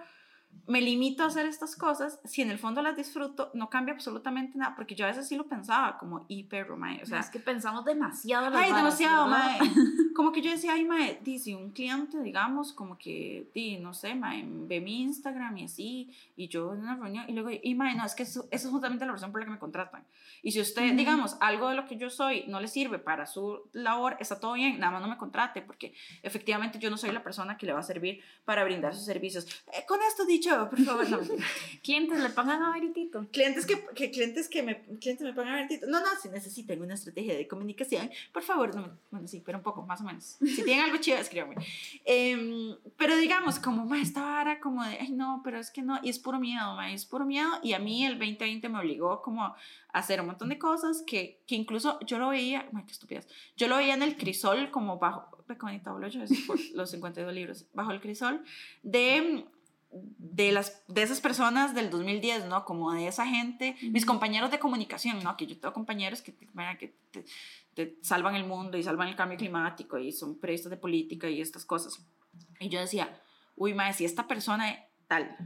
me 0.70 0.80
limito 0.80 1.24
a 1.24 1.26
hacer 1.26 1.46
estas 1.46 1.74
cosas, 1.74 2.20
si 2.24 2.42
en 2.42 2.50
el 2.50 2.58
fondo 2.58 2.80
las 2.80 2.96
disfruto, 2.96 3.50
no 3.54 3.68
cambia 3.68 3.92
absolutamente 3.92 4.56
nada, 4.56 4.76
porque 4.76 4.94
yo 4.94 5.04
a 5.04 5.08
veces 5.08 5.26
sí 5.26 5.36
lo 5.36 5.48
pensaba 5.48 5.98
como 5.98 6.24
hiper 6.28 6.70
mae, 6.76 7.02
o 7.02 7.06
sea, 7.06 7.18
es 7.18 7.28
que 7.28 7.40
pensamos 7.40 7.84
demasiado 7.84 8.50
las 8.50 8.62
ay, 8.62 8.70
varas, 8.70 8.84
demasiado, 8.84 9.28
¿verdad? 9.28 9.58
mae. 9.58 9.70
Como 10.14 10.32
que 10.32 10.42
yo 10.42 10.50
decía, 10.50 10.74
ay, 10.74 10.84
mae, 10.84 11.18
di, 11.24 11.38
si 11.38 11.54
un 11.54 11.70
cliente, 11.70 12.20
digamos, 12.20 12.74
como 12.74 12.98
que, 12.98 13.48
di, 13.54 13.78
no 13.78 13.94
sé, 13.94 14.14
mae, 14.14 14.44
ve 14.44 14.80
mi 14.80 15.00
Instagram 15.02 15.56
y 15.56 15.64
así, 15.64 16.14
y 16.36 16.48
yo 16.48 16.74
en 16.74 16.80
una 16.80 16.96
reunión, 16.96 17.24
y 17.26 17.32
luego, 17.32 17.48
y 17.50 17.74
mae, 17.74 17.94
no, 17.94 18.04
es 18.04 18.14
que 18.14 18.24
eso, 18.24 18.46
eso 18.50 18.68
es 18.68 18.72
justamente 18.72 19.06
la 19.06 19.12
razón 19.12 19.32
por 19.32 19.40
la 19.40 19.46
que 19.46 19.52
me 19.52 19.58
contratan. 19.58 20.04
Y 20.42 20.52
si 20.52 20.60
usted, 20.60 20.94
digamos, 20.94 21.36
algo 21.40 21.70
de 21.70 21.76
lo 21.76 21.86
que 21.86 21.96
yo 21.96 22.10
soy 22.10 22.44
no 22.48 22.60
le 22.60 22.68
sirve 22.68 22.98
para 22.98 23.24
su 23.24 23.62
labor, 23.72 24.16
está 24.20 24.38
todo 24.38 24.54
bien, 24.54 24.78
nada 24.78 24.92
más 24.92 25.00
no 25.00 25.08
me 25.08 25.16
contrate, 25.16 25.62
porque 25.62 25.94
efectivamente 26.22 26.78
yo 26.78 26.90
no 26.90 26.98
soy 26.98 27.12
la 27.12 27.22
persona 27.22 27.56
que 27.56 27.64
le 27.64 27.72
va 27.72 27.80
a 27.80 27.84
servir 27.84 28.20
para 28.44 28.62
brindar 28.64 28.94
sus 28.94 29.06
servicios. 29.06 29.46
Eh, 29.72 29.86
con 29.88 30.00
esto 30.02 30.26
dicho, 30.40 30.68
por 30.70 30.80
favor, 30.82 31.08
no. 31.10 31.18
Clientes 31.82 32.18
le 32.20 32.28
pagan 32.30 32.62
a 32.62 32.72
Veritito. 32.72 33.26
clientes 33.32 33.64
que, 33.66 33.82
que 33.94 34.10
clientes 34.10 34.48
que 34.48 34.62
me 34.62 34.82
clientes 35.00 35.20
me 35.22 35.32
pongan 35.32 35.54
a 35.54 35.56
ver 35.56 35.68
tito- 35.68 35.86
no 35.86 36.00
no 36.00 36.06
si 36.20 36.28
necesitan 36.28 36.80
una 36.82 36.94
estrategia 36.94 37.34
de 37.34 37.48
comunicación 37.48 38.10
por 38.32 38.42
favor 38.42 38.74
no 38.74 38.98
bueno 39.10 39.26
sí 39.26 39.42
pero 39.44 39.58
un 39.58 39.64
poco 39.64 39.82
más 39.86 40.00
o 40.00 40.04
menos 40.04 40.36
si 40.40 40.62
tienen 40.62 40.84
algo 40.84 40.98
chido 40.98 41.16
escríbanme 41.18 41.56
Em, 42.04 42.76
pero 42.96 43.16
digamos 43.16 43.58
como 43.58 43.84
ma, 43.86 44.00
esta 44.00 44.20
vara 44.22 44.60
como 44.60 44.84
de 44.84 44.98
ay 45.00 45.10
no 45.10 45.40
pero 45.44 45.58
es 45.58 45.70
que 45.70 45.82
no 45.82 45.98
y 46.02 46.10
es 46.10 46.18
puro 46.18 46.38
miedo 46.38 46.74
ma, 46.74 46.92
es 46.92 47.04
puro 47.06 47.24
miedo 47.24 47.48
y 47.62 47.72
a 47.72 47.78
mí 47.78 48.04
el 48.04 48.18
2020 48.18 48.68
me 48.68 48.78
obligó 48.80 49.22
como 49.22 49.44
a 49.44 49.56
hacer 49.92 50.20
un 50.20 50.26
montón 50.26 50.48
de 50.50 50.58
cosas 50.58 51.02
que, 51.06 51.40
que 51.46 51.54
incluso 51.54 51.98
yo 52.06 52.18
lo 52.18 52.28
veía 52.28 52.68
ma, 52.72 52.84
qué 52.86 52.92
estupidez 52.92 53.26
yo 53.56 53.68
lo 53.68 53.76
veía 53.78 53.94
en 53.94 54.02
el 54.02 54.16
crisol 54.16 54.70
como 54.70 54.98
bajo 54.98 55.28
ve 55.48 55.54
qué 55.56 55.62
bonito 55.62 55.90
hablo 55.90 56.08
yo 56.08 56.20
los 56.74 56.90
52 56.90 57.32
libros 57.34 57.66
bajo 57.74 57.90
el 57.92 58.00
crisol 58.00 58.42
de 58.82 59.46
de, 59.90 60.52
las, 60.52 60.82
de 60.86 61.02
esas 61.02 61.20
personas 61.20 61.74
del 61.74 61.90
2010, 61.90 62.46
¿no? 62.46 62.64
Como 62.64 62.92
de 62.92 63.08
esa 63.08 63.26
gente, 63.26 63.76
mis 63.82 64.06
compañeros 64.06 64.50
de 64.50 64.58
comunicación, 64.58 65.22
¿no? 65.22 65.36
Que 65.36 65.46
yo 65.46 65.58
tengo 65.58 65.74
compañeros 65.74 66.22
que, 66.22 66.34
que 66.34 66.94
te, 67.10 67.24
te 67.74 67.98
salvan 68.02 68.36
el 68.36 68.46
mundo 68.46 68.78
y 68.78 68.82
salvan 68.82 69.08
el 69.08 69.16
cambio 69.16 69.38
climático 69.38 69.98
y 69.98 70.12
son 70.12 70.38
periodistas 70.38 70.70
de 70.70 70.76
política 70.76 71.28
y 71.28 71.40
estas 71.40 71.64
cosas. 71.64 72.04
Y 72.60 72.68
yo 72.68 72.80
decía, 72.80 73.20
uy, 73.56 73.74
mae, 73.74 73.92
si 73.92 74.04
esta 74.04 74.28
persona 74.28 74.76
tal 75.08 75.36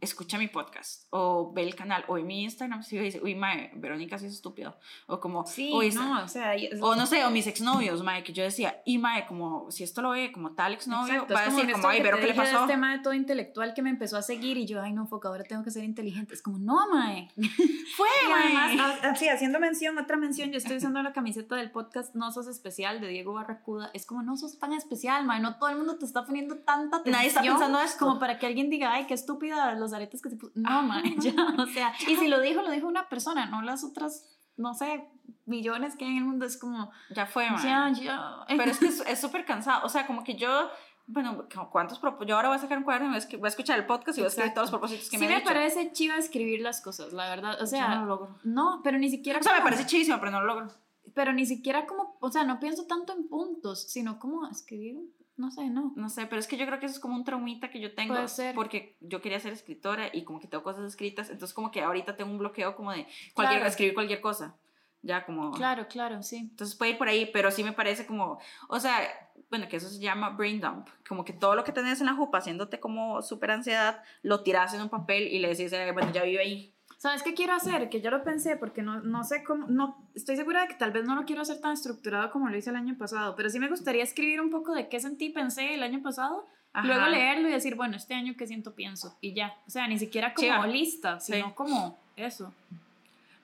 escucha 0.00 0.38
mi 0.38 0.48
podcast 0.48 1.04
o 1.10 1.52
ve 1.54 1.62
el 1.62 1.74
canal 1.74 2.04
o 2.08 2.14
ve 2.14 2.22
mi 2.22 2.42
Instagram, 2.44 2.82
si 2.82 2.98
dice, 2.98 3.20
uy, 3.22 3.34
mae, 3.34 3.70
Verónica 3.74 4.18
sí 4.18 4.26
es 4.26 4.34
estúpido. 4.34 4.76
O 5.06 5.20
como, 5.20 5.46
Sí, 5.46 5.70
o 5.72 5.82
esa- 5.82 6.00
no, 6.04 6.24
o 6.24 6.28
sea, 6.28 6.56
y- 6.56 6.68
o 6.80 6.94
no 6.96 7.06
sé, 7.06 7.24
o 7.24 7.30
mis 7.30 7.46
exnovios, 7.46 8.02
mae, 8.02 8.22
que 8.22 8.32
yo 8.32 8.42
decía, 8.42 8.82
y 8.84 8.98
mae, 8.98 9.26
como 9.26 9.70
si 9.70 9.82
esto 9.82 10.02
lo 10.02 10.10
ve 10.10 10.32
como 10.32 10.52
tal 10.54 10.74
exnovio, 10.74 11.12
Exacto, 11.14 11.34
va 11.34 11.40
a 11.40 11.46
es 11.46 11.54
decir 11.54 11.68
en 11.70 11.76
como, 11.76 11.88
ay, 11.88 12.00
pero 12.02 12.18
¿qué 12.18 12.26
le 12.26 12.34
pasó? 12.34 12.60
Este 12.62 12.76
mae 12.76 12.98
todo 13.00 13.14
intelectual 13.14 13.72
que 13.74 13.82
me 13.82 13.90
empezó 13.90 14.16
a 14.18 14.22
seguir 14.22 14.56
y 14.58 14.66
yo, 14.66 14.80
ay, 14.82 14.92
no, 14.92 15.06
foca, 15.06 15.28
ahora 15.28 15.44
tengo 15.44 15.64
que 15.64 15.70
ser 15.70 15.84
inteligente. 15.84 16.34
Es 16.34 16.42
como, 16.42 16.58
no, 16.58 16.88
mae. 16.90 17.28
Fue, 17.96 18.08
Y 18.26 18.30
mae. 18.30 18.56
además, 18.56 18.98
ah, 19.02 19.14
sí, 19.16 19.28
haciendo 19.28 19.60
mención, 19.60 19.98
otra 19.98 20.16
mención, 20.16 20.50
yo 20.50 20.58
estoy 20.58 20.76
usando 20.76 21.02
la 21.02 21.12
camiseta 21.12 21.56
del 21.56 21.70
podcast 21.70 22.14
No 22.14 22.30
Sos 22.32 22.46
Especial 22.46 23.00
de 23.00 23.08
Diego 23.08 23.32
Barracuda. 23.32 23.90
Es 23.94 24.06
como, 24.06 24.22
no 24.22 24.36
sos 24.36 24.58
tan 24.58 24.72
especial, 24.72 25.24
mae. 25.24 25.40
No 25.40 25.56
todo 25.56 25.68
el 25.70 25.76
mundo 25.76 25.96
te 25.98 26.04
está 26.04 26.24
poniendo 26.24 26.56
tanta 26.58 26.98
atención. 26.98 27.12
Nadie 27.12 27.28
está 27.28 27.40
pensando 27.42 27.80
esto. 27.80 27.98
Como 28.04 28.18
para 28.18 28.38
que 28.38 28.46
alguien 28.46 28.70
diga, 28.70 28.92
ay, 28.92 29.06
qué 29.06 29.14
estúpida 29.14 29.74
los 29.80 29.92
aretes 29.92 30.22
que 30.22 30.30
se 30.30 30.36
puso. 30.36 30.52
No, 30.54 30.82
mae, 30.82 31.02
ya, 31.18 31.34
o 31.58 31.66
sea. 31.66 31.92
Y 32.06 32.16
si 32.16 32.28
lo 32.28 32.40
dijo, 32.40 32.62
lo 32.62 32.70
dijo 32.70 32.86
una 32.86 33.08
persona, 33.08 33.46
no 33.46 33.62
las 33.62 33.82
otras, 33.82 34.28
no 34.56 34.74
sé, 34.74 35.08
millones 35.46 35.96
que 35.96 36.04
hay 36.04 36.12
en 36.12 36.18
el 36.18 36.24
mundo. 36.24 36.46
Es 36.46 36.56
como, 36.56 36.90
Ya 37.14 37.26
fue, 37.26 37.50
mae. 37.50 37.64
ya, 37.64 37.90
ya. 37.90 38.36
Pero 38.48 38.70
es 38.70 38.78
que 38.78 38.86
es 39.12 39.20
súper 39.20 39.44
cansado. 39.44 39.84
O 39.84 39.88
sea, 39.88 40.06
como 40.06 40.22
que 40.22 40.36
yo, 40.36 40.68
bueno, 41.06 41.46
¿cuántos 41.72 41.98
propósitos? 41.98 42.28
Yo 42.28 42.36
ahora 42.36 42.48
voy 42.50 42.58
a 42.58 42.60
sacar 42.60 42.78
un 42.78 42.84
cuaderno 42.84 43.08
y 43.08 43.36
voy 43.36 43.46
a 43.46 43.48
escuchar 43.48 43.78
el 43.78 43.86
podcast 43.86 44.16
y 44.18 44.20
voy 44.20 44.26
a 44.26 44.28
escribir 44.28 44.54
todos 44.54 44.66
los 44.70 44.78
propósitos 44.78 45.10
que 45.10 45.16
Sí 45.16 45.22
me 45.22 45.26
me 45.28 45.32
he 45.34 45.36
dicho. 45.40 45.48
parece 45.48 45.90
chiva 45.92 46.16
escribir 46.16 46.60
las 46.60 46.80
cosas, 46.80 47.12
la 47.12 47.28
verdad. 47.28 47.54
O 47.56 47.60
Yo 47.60 47.66
sea, 47.66 47.94
no 47.96 48.02
lo 48.02 48.06
logro. 48.06 48.38
no, 48.44 48.80
pero 48.84 48.98
ni 48.98 49.10
siquiera 49.10 49.40
O 49.40 49.42
sea, 49.42 49.52
me 49.54 49.58
como- 49.58 49.70
parece 49.70 49.86
chivísimo, 49.88 50.18
pero 50.20 50.30
no 50.30 50.40
lo 50.40 50.46
logro. 50.46 50.68
pero 51.14 51.32
ni 51.32 51.44
siquiera 51.46 51.86
como, 51.86 52.16
o 52.20 52.30
sea, 52.30 52.44
no 52.44 52.60
pienso 52.60 52.84
tanto 52.86 53.12
en 53.12 53.26
puntos, 53.28 53.90
sino 53.90 54.18
como 54.20 54.46
escribir, 54.46 54.98
no 55.40 55.50
sé, 55.50 55.70
no. 55.70 55.92
No 55.96 56.08
sé, 56.08 56.26
pero 56.26 56.38
es 56.38 56.46
que 56.46 56.56
yo 56.56 56.66
creo 56.66 56.78
que 56.78 56.86
eso 56.86 56.94
es 56.94 57.00
como 57.00 57.16
un 57.16 57.24
traumita 57.24 57.70
que 57.70 57.80
yo 57.80 57.94
tengo. 57.94 58.14
Puede 58.14 58.28
ser. 58.28 58.54
Porque 58.54 58.96
yo 59.00 59.20
quería 59.20 59.40
ser 59.40 59.52
escritora 59.52 60.08
y 60.12 60.24
como 60.24 60.38
que 60.38 60.46
tengo 60.46 60.62
cosas 60.62 60.84
escritas. 60.84 61.30
Entonces, 61.30 61.54
como 61.54 61.70
que 61.70 61.80
ahorita 61.80 62.16
tengo 62.16 62.30
un 62.30 62.38
bloqueo 62.38 62.76
como 62.76 62.92
de 62.92 63.06
cualquier, 63.34 63.58
Claro. 63.60 63.66
escribir 63.70 63.94
cualquier 63.94 64.20
cosa. 64.20 64.56
Ya 65.02 65.24
como. 65.24 65.52
Claro, 65.52 65.88
claro, 65.88 66.22
sí. 66.22 66.36
Entonces 66.36 66.76
puede 66.76 66.92
ir 66.92 66.98
por 66.98 67.08
ahí, 67.08 67.30
pero 67.32 67.50
sí 67.50 67.64
me 67.64 67.72
parece 67.72 68.06
como, 68.06 68.38
o 68.68 68.78
sea, 68.78 69.00
bueno, 69.48 69.66
que 69.68 69.76
eso 69.76 69.88
se 69.88 69.98
llama 69.98 70.30
brain 70.30 70.60
dump, 70.60 70.88
como 71.08 71.24
que 71.24 71.32
todo 71.32 71.54
lo 71.54 71.64
que 71.64 71.72
tenés 71.72 72.00
en 72.00 72.06
la 72.06 72.14
jupa 72.14 72.38
haciéndote 72.38 72.78
como 72.80 73.22
súper 73.22 73.50
ansiedad, 73.50 74.02
lo 74.22 74.42
tiras 74.42 74.74
en 74.74 74.82
un 74.82 74.90
papel 74.90 75.26
y 75.28 75.38
le 75.38 75.48
decís, 75.48 75.72
bueno, 75.94 76.12
ya 76.12 76.22
vive 76.22 76.42
ahí. 76.42 76.74
¿Sabes 77.00 77.22
qué 77.22 77.32
quiero 77.32 77.54
hacer? 77.54 77.88
Que 77.88 78.02
yo 78.02 78.10
lo 78.10 78.22
pensé 78.22 78.56
porque 78.58 78.82
no, 78.82 79.00
no 79.00 79.24
sé 79.24 79.42
cómo, 79.42 79.66
no, 79.68 79.96
estoy 80.14 80.36
segura 80.36 80.60
de 80.60 80.68
que 80.68 80.74
tal 80.74 80.90
vez 80.90 81.04
no 81.06 81.14
lo 81.14 81.24
quiero 81.24 81.40
hacer 81.40 81.58
tan 81.58 81.72
estructurado 81.72 82.30
como 82.30 82.50
lo 82.50 82.56
hice 82.58 82.68
el 82.68 82.76
año 82.76 82.94
pasado, 82.98 83.34
pero 83.36 83.48
sí 83.48 83.58
me 83.58 83.68
gustaría 83.68 84.02
escribir 84.02 84.38
un 84.38 84.50
poco 84.50 84.74
de 84.74 84.90
qué 84.90 85.00
sentí, 85.00 85.30
pensé 85.30 85.72
el 85.72 85.82
año 85.82 86.02
pasado, 86.02 86.46
Ajá. 86.74 86.86
luego 86.86 87.06
leerlo 87.06 87.48
y 87.48 87.52
decir, 87.52 87.74
bueno, 87.74 87.96
este 87.96 88.12
año 88.12 88.34
qué 88.36 88.46
siento, 88.46 88.74
pienso, 88.74 89.16
y 89.22 89.32
ya. 89.32 89.54
O 89.66 89.70
sea, 89.70 89.88
ni 89.88 89.98
siquiera 89.98 90.34
como 90.34 90.46
Chiva. 90.46 90.66
lista, 90.66 91.20
Sí. 91.20 91.32
sino 91.32 91.54
como 91.54 91.98
eso. 92.16 92.52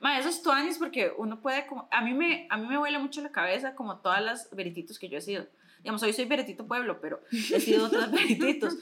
Ma, 0.00 0.18
eso 0.18 0.28
es 0.28 0.42
tuanis 0.42 0.76
porque 0.76 1.10
uno 1.16 1.40
puede 1.40 1.66
como, 1.66 1.88
a 1.90 2.02
mí 2.02 2.12
me, 2.12 2.46
a 2.50 2.58
mí 2.58 2.66
me 2.66 2.76
huele 2.76 2.98
mucho 2.98 3.22
la 3.22 3.30
cabeza 3.30 3.74
como 3.74 3.96
todas 3.96 4.22
las 4.22 4.54
verititos 4.54 4.98
que 4.98 5.08
yo 5.08 5.16
he 5.16 5.22
sido. 5.22 5.46
Digamos, 5.78 6.02
hoy 6.02 6.12
soy 6.12 6.26
veretito 6.26 6.66
pueblo, 6.66 7.00
pero 7.00 7.20
he 7.32 7.58
sido 7.58 7.86
otros 7.86 8.10
verititos. 8.12 8.76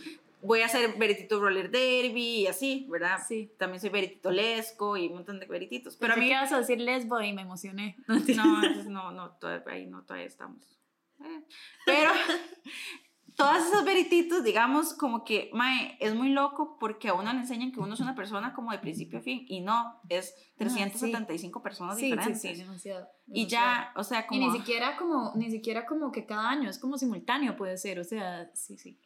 Voy 0.44 0.60
a 0.62 0.68
ser 0.68 0.96
veretito 0.98 1.40
roller 1.40 1.70
derby 1.70 2.40
y 2.42 2.46
así, 2.46 2.86
¿verdad? 2.90 3.18
Sí. 3.26 3.50
También 3.58 3.80
soy 3.80 3.90
veretito 3.90 4.30
lesco 4.30 4.96
y 4.96 5.08
un 5.08 5.14
montón 5.14 5.40
de 5.40 5.46
verititos. 5.46 5.96
Pero 5.96 6.14
Pero 6.14 6.20
a 6.20 6.22
mí, 6.22 6.28
qué 6.30 6.34
vas 6.34 6.52
a 6.52 6.58
decir 6.58 6.80
lesbo 6.80 7.20
y 7.20 7.32
me 7.32 7.42
emocioné. 7.42 7.96
no, 8.36 8.62
no, 8.90 9.12
no, 9.12 9.30
todavía, 9.36 9.64
ahí 9.72 9.86
no, 9.86 10.02
todavía 10.04 10.26
estamos. 10.26 10.78
Eh, 11.20 11.44
Pero 11.86 12.10
todas 13.36 13.66
esas 13.66 13.84
verititos, 13.84 14.44
digamos, 14.44 14.94
como 14.94 15.24
que, 15.24 15.50
mae, 15.52 15.96
es 16.00 16.14
muy 16.14 16.28
loco 16.28 16.76
porque 16.78 17.08
a 17.08 17.14
uno 17.14 17.32
le 17.32 17.40
enseñan 17.40 17.72
que 17.72 17.80
uno 17.80 17.94
es 17.94 18.00
una 18.00 18.14
persona 18.14 18.52
como 18.54 18.70
de 18.70 18.78
principio 18.78 19.18
a 19.18 19.22
fin 19.22 19.44
y 19.48 19.60
no, 19.60 20.00
es 20.08 20.34
375 20.58 21.62
personas 21.62 21.96
Sí, 21.96 22.02
sí, 22.02 22.10
diferentes. 22.12 22.40
sí, 22.42 22.54
demasiado. 22.54 23.08
Y 23.26 23.46
demasiado. 23.46 23.48
ya, 23.48 23.92
o 23.96 24.04
sea, 24.04 24.20
Y 24.20 24.26
como... 24.26 24.52
ni 24.52 24.58
siquiera 24.58 24.96
como, 24.96 25.32
ni 25.34 25.50
siquiera 25.50 25.84
como 25.86 26.12
que 26.12 26.26
cada 26.26 26.48
año, 26.48 26.70
es 26.70 26.78
como 26.78 26.96
simultáneo 26.96 27.56
puede 27.56 27.76
ser, 27.76 27.98
o 27.98 28.04
sea, 28.04 28.50
sí, 28.54 28.76
sí. 28.76 29.00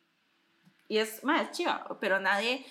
Y 0.89 0.99
es, 0.99 1.22
es 1.22 1.51
chiva, 1.53 1.86
pero 2.01 2.18
nadie, 2.18 2.64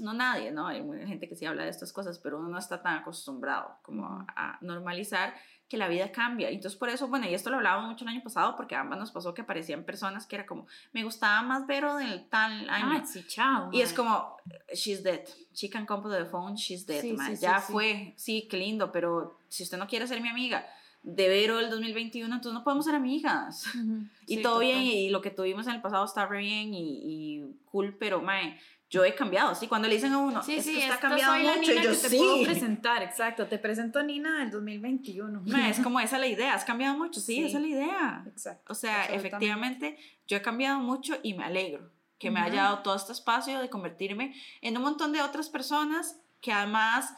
no 0.00 0.14
nadie, 0.14 0.52
¿no? 0.52 0.68
Hay 0.68 0.82
mucha 0.82 1.06
gente 1.06 1.28
que 1.28 1.36
sí 1.36 1.44
habla 1.44 1.64
de 1.64 1.70
estas 1.70 1.92
cosas, 1.92 2.18
pero 2.18 2.38
uno 2.38 2.48
no 2.48 2.58
está 2.58 2.80
tan 2.80 2.98
acostumbrado 2.98 3.76
como 3.82 4.24
a 4.36 4.58
normalizar 4.60 5.34
que 5.68 5.76
la 5.76 5.88
vida 5.88 6.12
cambia. 6.12 6.50
Entonces, 6.50 6.78
por 6.78 6.88
eso, 6.88 7.08
bueno, 7.08 7.26
y 7.26 7.34
esto 7.34 7.50
lo 7.50 7.56
hablábamos 7.56 7.90
mucho 7.90 8.04
el 8.04 8.10
año 8.10 8.22
pasado, 8.22 8.54
porque 8.56 8.74
a 8.74 8.80
ambas 8.80 8.98
nos 8.98 9.10
pasó 9.10 9.34
que 9.34 9.42
aparecían 9.42 9.84
personas 9.84 10.26
que 10.26 10.36
era 10.36 10.46
como, 10.46 10.66
me 10.92 11.02
gustaba 11.02 11.42
más 11.42 11.66
Vero 11.66 11.96
del 11.96 12.28
tal 12.28 12.68
año. 12.68 13.00
Ah, 13.02 13.04
sí, 13.04 13.24
chao. 13.26 13.70
Y 13.72 13.80
es 13.80 13.92
como, 13.92 14.36
she's 14.72 15.02
dead. 15.02 15.22
She 15.52 15.70
can 15.70 15.86
come 15.86 16.02
to 16.02 16.10
the 16.10 16.26
phone, 16.26 16.54
she's 16.54 16.86
dead. 16.86 17.00
Sí, 17.00 17.16
sí, 17.16 17.36
ya 17.40 17.60
sí. 17.60 17.72
fue, 17.72 18.14
sí, 18.16 18.46
qué 18.48 18.58
lindo, 18.58 18.92
pero 18.92 19.38
si 19.48 19.62
usted 19.62 19.78
no 19.78 19.86
quiere 19.86 20.06
ser 20.06 20.20
mi 20.20 20.28
amiga 20.28 20.64
de 21.04 21.28
Vero 21.28 21.58
del 21.58 21.70
2021, 21.70 22.34
entonces 22.34 22.52
no 22.54 22.64
podemos 22.64 22.84
ser 22.86 22.94
amigas. 22.96 23.66
Ujú, 23.76 24.04
Y 24.26 24.36
sí, 24.36 24.42
todo 24.42 24.54
total. 24.54 24.66
bien, 24.68 24.82
y 24.82 25.10
lo 25.10 25.20
que 25.20 25.30
tuvimos 25.30 25.66
en 25.68 25.74
el 25.74 25.80
pasado 25.82 26.04
está 26.04 26.26
re 26.26 26.38
bien 26.40 26.72
y, 26.74 27.00
y 27.04 27.44
cool, 27.66 27.94
pero 27.98 28.20
mae, 28.22 28.58
yo 28.90 29.04
he 29.04 29.14
cambiado, 29.14 29.54
¿sí? 29.54 29.66
Cuando 29.66 29.86
le 29.88 29.94
dicen 29.96 30.12
a 30.12 30.18
uno, 30.18 30.42
Sí, 30.42 30.54
esto 30.54 30.70
sí, 30.70 30.78
está 30.78 30.94
esta 30.94 31.08
cambiado 31.08 31.34
soy 31.34 31.42
la 31.42 31.56
mucho, 31.56 31.62
y 31.72 31.74
Nina 31.74 31.82
yo 31.84 31.90
que 31.90 31.96
te 31.96 32.08
sí. 32.08 32.16
puedo 32.16 32.42
presentar, 32.44 33.02
exacto. 33.02 33.46
Te 33.46 33.58
presento 33.58 34.02
Nina 34.02 34.38
del 34.38 34.50
2021. 34.50 35.42
Mae, 35.46 35.70
es 35.70 35.80
como 35.80 36.00
esa 36.00 36.16
la 36.18 36.26
idea, 36.26 36.54
has 36.54 36.64
cambiado 36.64 36.96
mucho, 36.96 37.20
sí, 37.20 37.34
Sí. 37.36 37.44
esa 37.44 37.56
es 37.58 37.62
la 37.62 37.68
idea. 37.68 38.24
Exacto. 38.26 38.72
O 38.72 38.74
sea, 38.74 39.04
efectivamente, 39.06 39.98
yo 40.26 40.36
he 40.36 40.42
cambiado 40.42 40.78
mucho 40.80 41.16
y 41.22 41.34
me 41.34 41.44
alegro 41.44 41.90
que 42.18 42.30
me 42.30 42.40
Ujú. 42.40 42.48
haya 42.50 42.62
dado 42.62 42.78
todo 42.78 42.94
este 42.96 43.12
espacio 43.12 43.58
de 43.60 43.68
convertirme 43.68 44.34
en 44.62 44.76
un 44.76 44.82
montón 44.84 45.12
de 45.12 45.20
otras 45.20 45.48
personas 45.50 46.18
que 46.40 46.52
además, 46.52 47.14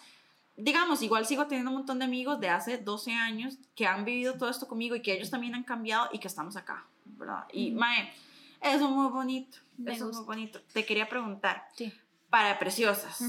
digamos, 0.57 1.03
igual 1.03 1.27
sigo 1.27 1.47
teniendo 1.47 1.71
un 1.71 1.79
montón 1.79 1.99
de 1.99 2.05
amigos 2.07 2.41
de 2.41 2.49
hace 2.49 2.79
12 2.79 3.13
años 3.13 3.59
que 3.75 3.87
han 3.87 4.05
vivido 4.05 4.35
todo 4.39 4.49
esto 4.51 4.67
conmigo 4.67 4.97
y 4.97 5.03
que 5.03 5.13
ellos 5.13 5.31
también 5.31 5.55
han 5.55 5.65
cambiado 5.65 6.09
y 6.13 6.19
que 6.19 6.29
estamos 6.29 6.57
acá, 6.57 6.87
¿verdad? 7.05 7.45
Y, 7.53 7.71
Ujú. 7.71 7.81
mae, 7.81 8.13
eso 8.61 8.85
es 8.87 8.91
muy 8.91 9.09
bonito, 9.11 9.59
Me 9.77 9.93
eso 9.93 10.05
es 10.09 10.17
muy 10.17 10.19
gusta. 10.19 10.25
bonito. 10.27 10.61
Te 10.73 10.85
quería 10.87 11.09
preguntar, 11.09 11.69
Sí. 11.77 11.93
para 12.31 12.59
Preciosas. 12.59 13.23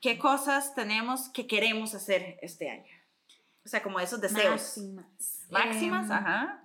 ¿qué 0.00 0.18
cosas 0.18 0.74
tenemos 0.74 1.28
que 1.28 1.46
queremos 1.46 1.94
hacer 1.94 2.38
este 2.42 2.68
año? 2.70 2.92
O 3.64 3.68
sea, 3.68 3.80
como 3.82 4.00
esos 4.00 4.20
deseos. 4.20 4.76
Máximas. 4.76 5.46
Máximas, 5.50 6.06
Em, 6.06 6.12
ajá. 6.12 6.62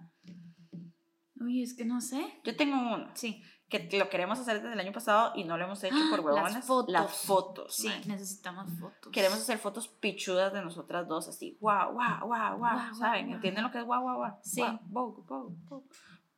Uy, 1.39 1.61
es 1.61 1.75
que 1.75 1.85
no 1.85 2.01
sé. 2.01 2.39
Yo 2.43 2.55
tengo 2.55 2.75
uno. 2.95 3.11
Sí. 3.13 3.43
Que 3.69 3.89
lo 3.97 4.09
queremos 4.09 4.39
hacer 4.39 4.61
desde 4.61 4.73
el 4.73 4.79
año 4.79 4.93
pasado 4.93 5.33
y 5.35 5.43
no 5.43 5.57
lo 5.57 5.65
hemos 5.65 5.83
hecho 5.83 5.97
por 6.09 6.19
huevonas. 6.25 6.53
Las 6.53 6.65
fotos. 6.65 6.91
Las 6.91 7.11
fotos. 7.25 7.75
Sí, 7.75 7.91
necesitamos 8.05 8.71
fotos. 8.79 9.11
Queremos 9.11 9.39
hacer 9.39 9.57
fotos 9.57 9.87
pichudas 9.87 10.53
de 10.53 10.61
nosotras 10.61 11.07
dos, 11.07 11.27
así, 11.27 11.57
guau, 11.59 11.93
guau, 11.93 12.27
guau, 12.27 12.57
guau, 12.57 12.95
¿saben? 12.95 13.31
¿Entienden 13.31 13.63
lo 13.63 13.71
que 13.71 13.79
es 13.79 13.85
guau, 13.85 14.01
guau, 14.01 14.17
guau? 14.17 14.33
Sí. 14.41 14.63
Guau. 14.89 15.83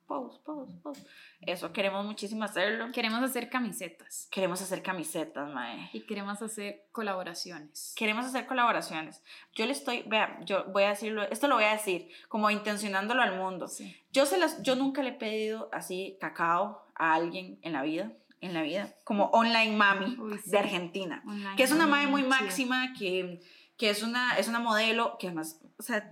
Post, 0.09 0.43
post, 0.43 0.71
post. 0.81 1.07
Eso 1.39 1.71
queremos 1.71 2.03
muchísimo 2.03 2.43
hacerlo. 2.43 2.91
Queremos 2.91 3.21
hacer 3.21 3.47
camisetas. 3.47 4.27
Queremos 4.31 4.59
hacer 4.59 4.81
camisetas, 4.81 5.47
mae. 5.53 5.91
Y 5.93 6.01
queremos 6.01 6.41
hacer 6.41 6.87
colaboraciones. 6.91 7.93
Queremos 7.95 8.25
hacer 8.25 8.47
colaboraciones. 8.47 9.21
Yo 9.53 9.67
le 9.67 9.71
estoy, 9.71 10.03
vea, 10.07 10.39
yo 10.43 10.65
voy 10.65 10.83
a 10.83 10.89
decirlo, 10.89 11.21
esto 11.21 11.47
lo 11.47 11.55
voy 11.55 11.65
a 11.65 11.73
decir, 11.73 12.09
como 12.27 12.49
intencionándolo 12.49 13.21
al 13.21 13.37
mundo. 13.37 13.67
Sí. 13.67 13.95
Yo, 14.11 14.25
se 14.25 14.39
las, 14.39 14.63
yo 14.63 14.75
nunca 14.75 15.03
le 15.03 15.09
he 15.09 15.13
pedido 15.13 15.69
así 15.71 16.17
cacao 16.19 16.83
a 16.95 17.13
alguien 17.13 17.59
en 17.61 17.73
la 17.73 17.83
vida, 17.83 18.11
en 18.41 18.55
la 18.55 18.63
vida, 18.63 18.95
como 19.03 19.25
online 19.25 19.77
mami 19.77 20.17
Uy, 20.17 20.39
sí. 20.39 20.49
de 20.49 20.57
Argentina, 20.57 21.21
Online 21.27 21.55
que 21.55 21.63
es 21.63 21.71
una 21.71 21.85
mami 21.85 22.07
muy 22.07 22.23
máxima, 22.23 22.93
que, 22.97 23.41
que 23.77 23.91
es, 23.91 24.01
una, 24.01 24.37
es 24.37 24.47
una 24.47 24.59
modelo, 24.59 25.17
que 25.19 25.27
además, 25.27 25.61
o 25.77 25.83
sea, 25.83 26.11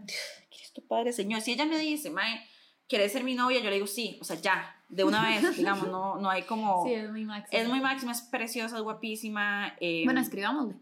Cristo 0.49 0.83
Padre 0.87 1.13
Señor, 1.13 1.41
si 1.41 1.53
ella 1.53 1.65
me 1.65 1.79
dice, 1.79 2.11
mae, 2.11 2.45
¿quieres 2.87 3.11
ser 3.11 3.23
mi 3.23 3.35
novia? 3.35 3.59
Yo 3.59 3.69
le 3.69 3.75
digo 3.75 3.87
sí, 3.87 4.17
o 4.21 4.23
sea, 4.23 4.35
ya, 4.37 4.75
de 4.89 5.03
una 5.03 5.27
vez, 5.27 5.55
digamos, 5.57 5.87
no, 5.87 6.17
no 6.17 6.29
hay 6.29 6.43
como... 6.43 6.85
Sí, 6.85 6.93
es 6.93 7.09
muy 7.09 7.25
máximo. 7.25 7.61
Es 7.61 7.67
muy 7.67 7.79
máxima, 7.81 8.11
es 8.11 8.21
preciosa, 8.21 8.77
es 8.77 8.81
guapísima. 8.83 9.73
eh, 9.79 10.03
Bueno, 10.05 10.19
escribámosle. 10.21 10.75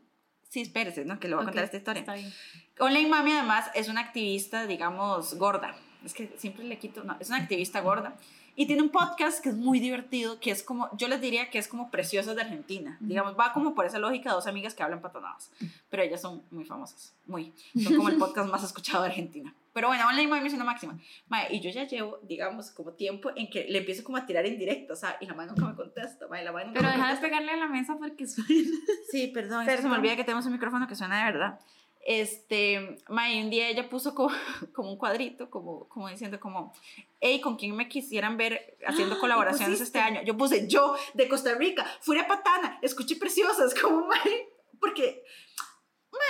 sí, 0.49 0.62
espérese, 0.62 1.06
¿no? 1.06 1.20
Que 1.20 1.28
le 1.28 1.36
voy 1.36 1.43
a 1.43 1.45
contar 1.45 1.64
Ok, 1.64 1.66
esta 1.66 1.78
historia. 1.78 1.99
Está 2.01 2.14
bien. 2.14 2.32
Online 2.80 3.10
Mami 3.10 3.32
además 3.32 3.70
es 3.74 3.88
una 3.89 4.01
activista, 4.01 4.68
digamos, 4.68 5.34
gorda. 5.36 5.76
Es 6.06 6.14
que 6.14 6.34
siempre 6.38 6.64
le 6.64 6.78
quito, 6.78 7.03
no, 7.03 7.18
es 7.20 7.30
una 7.30 7.38
activista 7.39 7.82
gorda. 7.82 8.16
Y 8.58 8.68
tiene 8.68 8.84
un 8.84 8.89
podcast 8.89 9.43
que 9.43 9.49
es 9.49 9.56
muy 9.56 9.82
divertido, 9.82 10.39
que 10.39 10.49
es 10.49 10.64
como, 10.64 10.89
yo 10.95 11.10
les 11.10 11.20
diría 11.20 11.49
que 11.49 11.58
es 11.58 11.68
como 11.68 11.91
Preciosas 11.91 12.38
de 12.38 12.41
Argentina. 12.43 12.95
Digamos, 13.01 13.36
va 13.38 13.51
como 13.51 13.76
por 13.76 13.86
esa 13.86 13.99
lógica 13.99 14.30
de 14.30 14.36
dos 14.36 14.47
amigas 14.47 14.74
que 14.74 14.82
hablan 14.82 15.01
patonadas. 15.01 15.51
Pero 15.89 16.03
ellas 16.03 16.22
son 16.22 16.41
muy 16.51 16.64
famosas, 16.64 17.14
muy. 17.26 17.53
Son 17.84 17.95
como 17.97 18.08
el 18.08 18.16
podcast 18.18 18.49
más 18.49 18.64
escuchado 18.64 19.03
de 19.03 19.10
Argentina. 19.10 19.53
Pero 19.74 19.89
bueno, 19.89 20.08
Online 20.08 20.28
Mami 20.30 20.47
es 20.47 20.53
una 20.53 20.64
máxima. 20.64 20.97
Mae, 21.28 21.53
y 21.53 21.60
yo 21.60 21.70
ya 21.70 21.84
llevo, 21.86 22.18
digamos, 22.24 22.72
como 22.72 22.93
tiempo 22.93 23.30
en 23.36 23.49
que 23.49 23.66
le 23.68 23.80
empiezo 23.80 24.06
como 24.06 24.16
a 24.18 24.26
tirar 24.26 24.45
en 24.45 24.58
directo, 24.58 24.93
o 24.93 24.95
sea, 24.95 25.18
y 25.20 25.26
la 25.26 25.34
madre 25.34 25.51
nunca 25.51 25.66
me 25.70 25.76
contesta, 25.76 26.26
mae, 26.30 26.45
la 26.45 26.53
madre 26.53 26.68
nunca 26.68 26.80
Pero 26.80 26.91
me 26.91 26.95
deja 26.95 27.08
de 27.10 27.14
contesta. 27.16 27.38
pegarle 27.38 27.51
a 27.62 27.66
la 27.66 27.68
mesa 27.68 27.97
porque 27.97 28.26
suena. 28.26 28.70
Sí, 29.12 29.28
perdón, 29.34 29.66
que 29.66 29.72
se 29.72 29.76
me 29.78 29.82
Perdón. 29.84 29.99
olvida 29.99 30.16
que 30.16 30.24
tenemos 30.24 30.45
un 30.45 30.53
micrófono 30.53 30.88
que 30.88 30.95
suena 30.95 31.18
de 31.26 31.32
verdad. 31.34 31.60
Este, 32.08 32.99
May, 33.10 33.41
un 33.41 33.49
día 33.49 33.68
ella 33.68 33.89
puso 33.89 34.14
como, 34.14 34.30
como 34.74 34.91
un 34.91 34.97
cuadrito, 34.97 35.49
como, 35.49 35.89
como 35.89 36.08
diciendo 36.08 36.39
como, 36.39 36.72
hey, 37.20 37.41
¿con 37.41 37.56
quién 37.56 37.76
me 37.76 37.89
quisieran 37.89 38.38
ver 38.38 38.78
haciendo 38.86 39.16
Ah, 39.18 39.20
colaboraciones 39.20 39.80
¿lo 39.80 39.84
este 39.84 39.99
año? 39.99 40.22
Yo 40.24 40.38
puse, 40.38 40.68
yo, 40.68 40.95
de 41.16 41.28
Costa 41.28 41.56
Rica, 41.56 41.84
Furia 42.01 42.28
Patana, 42.28 42.78
escuché 42.84 43.16
Preciosas, 43.16 43.74
como, 43.82 44.06
May, 44.06 44.45
porque, 44.80 45.24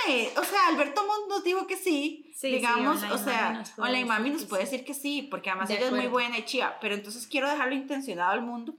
May, 0.06 0.28
o 0.38 0.44
sea, 0.44 0.68
Alberto 0.68 1.06
Montt 1.06 1.28
nos 1.28 1.44
dijo 1.44 1.66
que 1.66 1.76
sí, 1.76 2.32
Sí, 2.34 2.48
sí, 2.48 2.56
digamos, 2.56 3.02
Online 3.02 3.14
o 3.14 3.18
sea, 3.18 3.64
Online 3.78 4.04
Mami 4.04 4.30
nos 4.30 4.44
puede 4.44 4.64
sí. 4.66 4.72
decir 4.72 4.86
que 4.86 4.94
sí, 4.94 5.22
porque 5.22 5.50
además 5.50 5.68
De 5.68 5.76
ella 5.76 5.86
es 5.86 5.92
muy 5.92 6.06
buena 6.06 6.38
y 6.38 6.44
chiva, 6.44 6.78
pero 6.80 6.94
entonces 6.94 7.26
quiero 7.26 7.50
dejarlo 7.50 7.74
intencionado 7.74 8.32
al 8.32 8.42
mundo, 8.42 8.74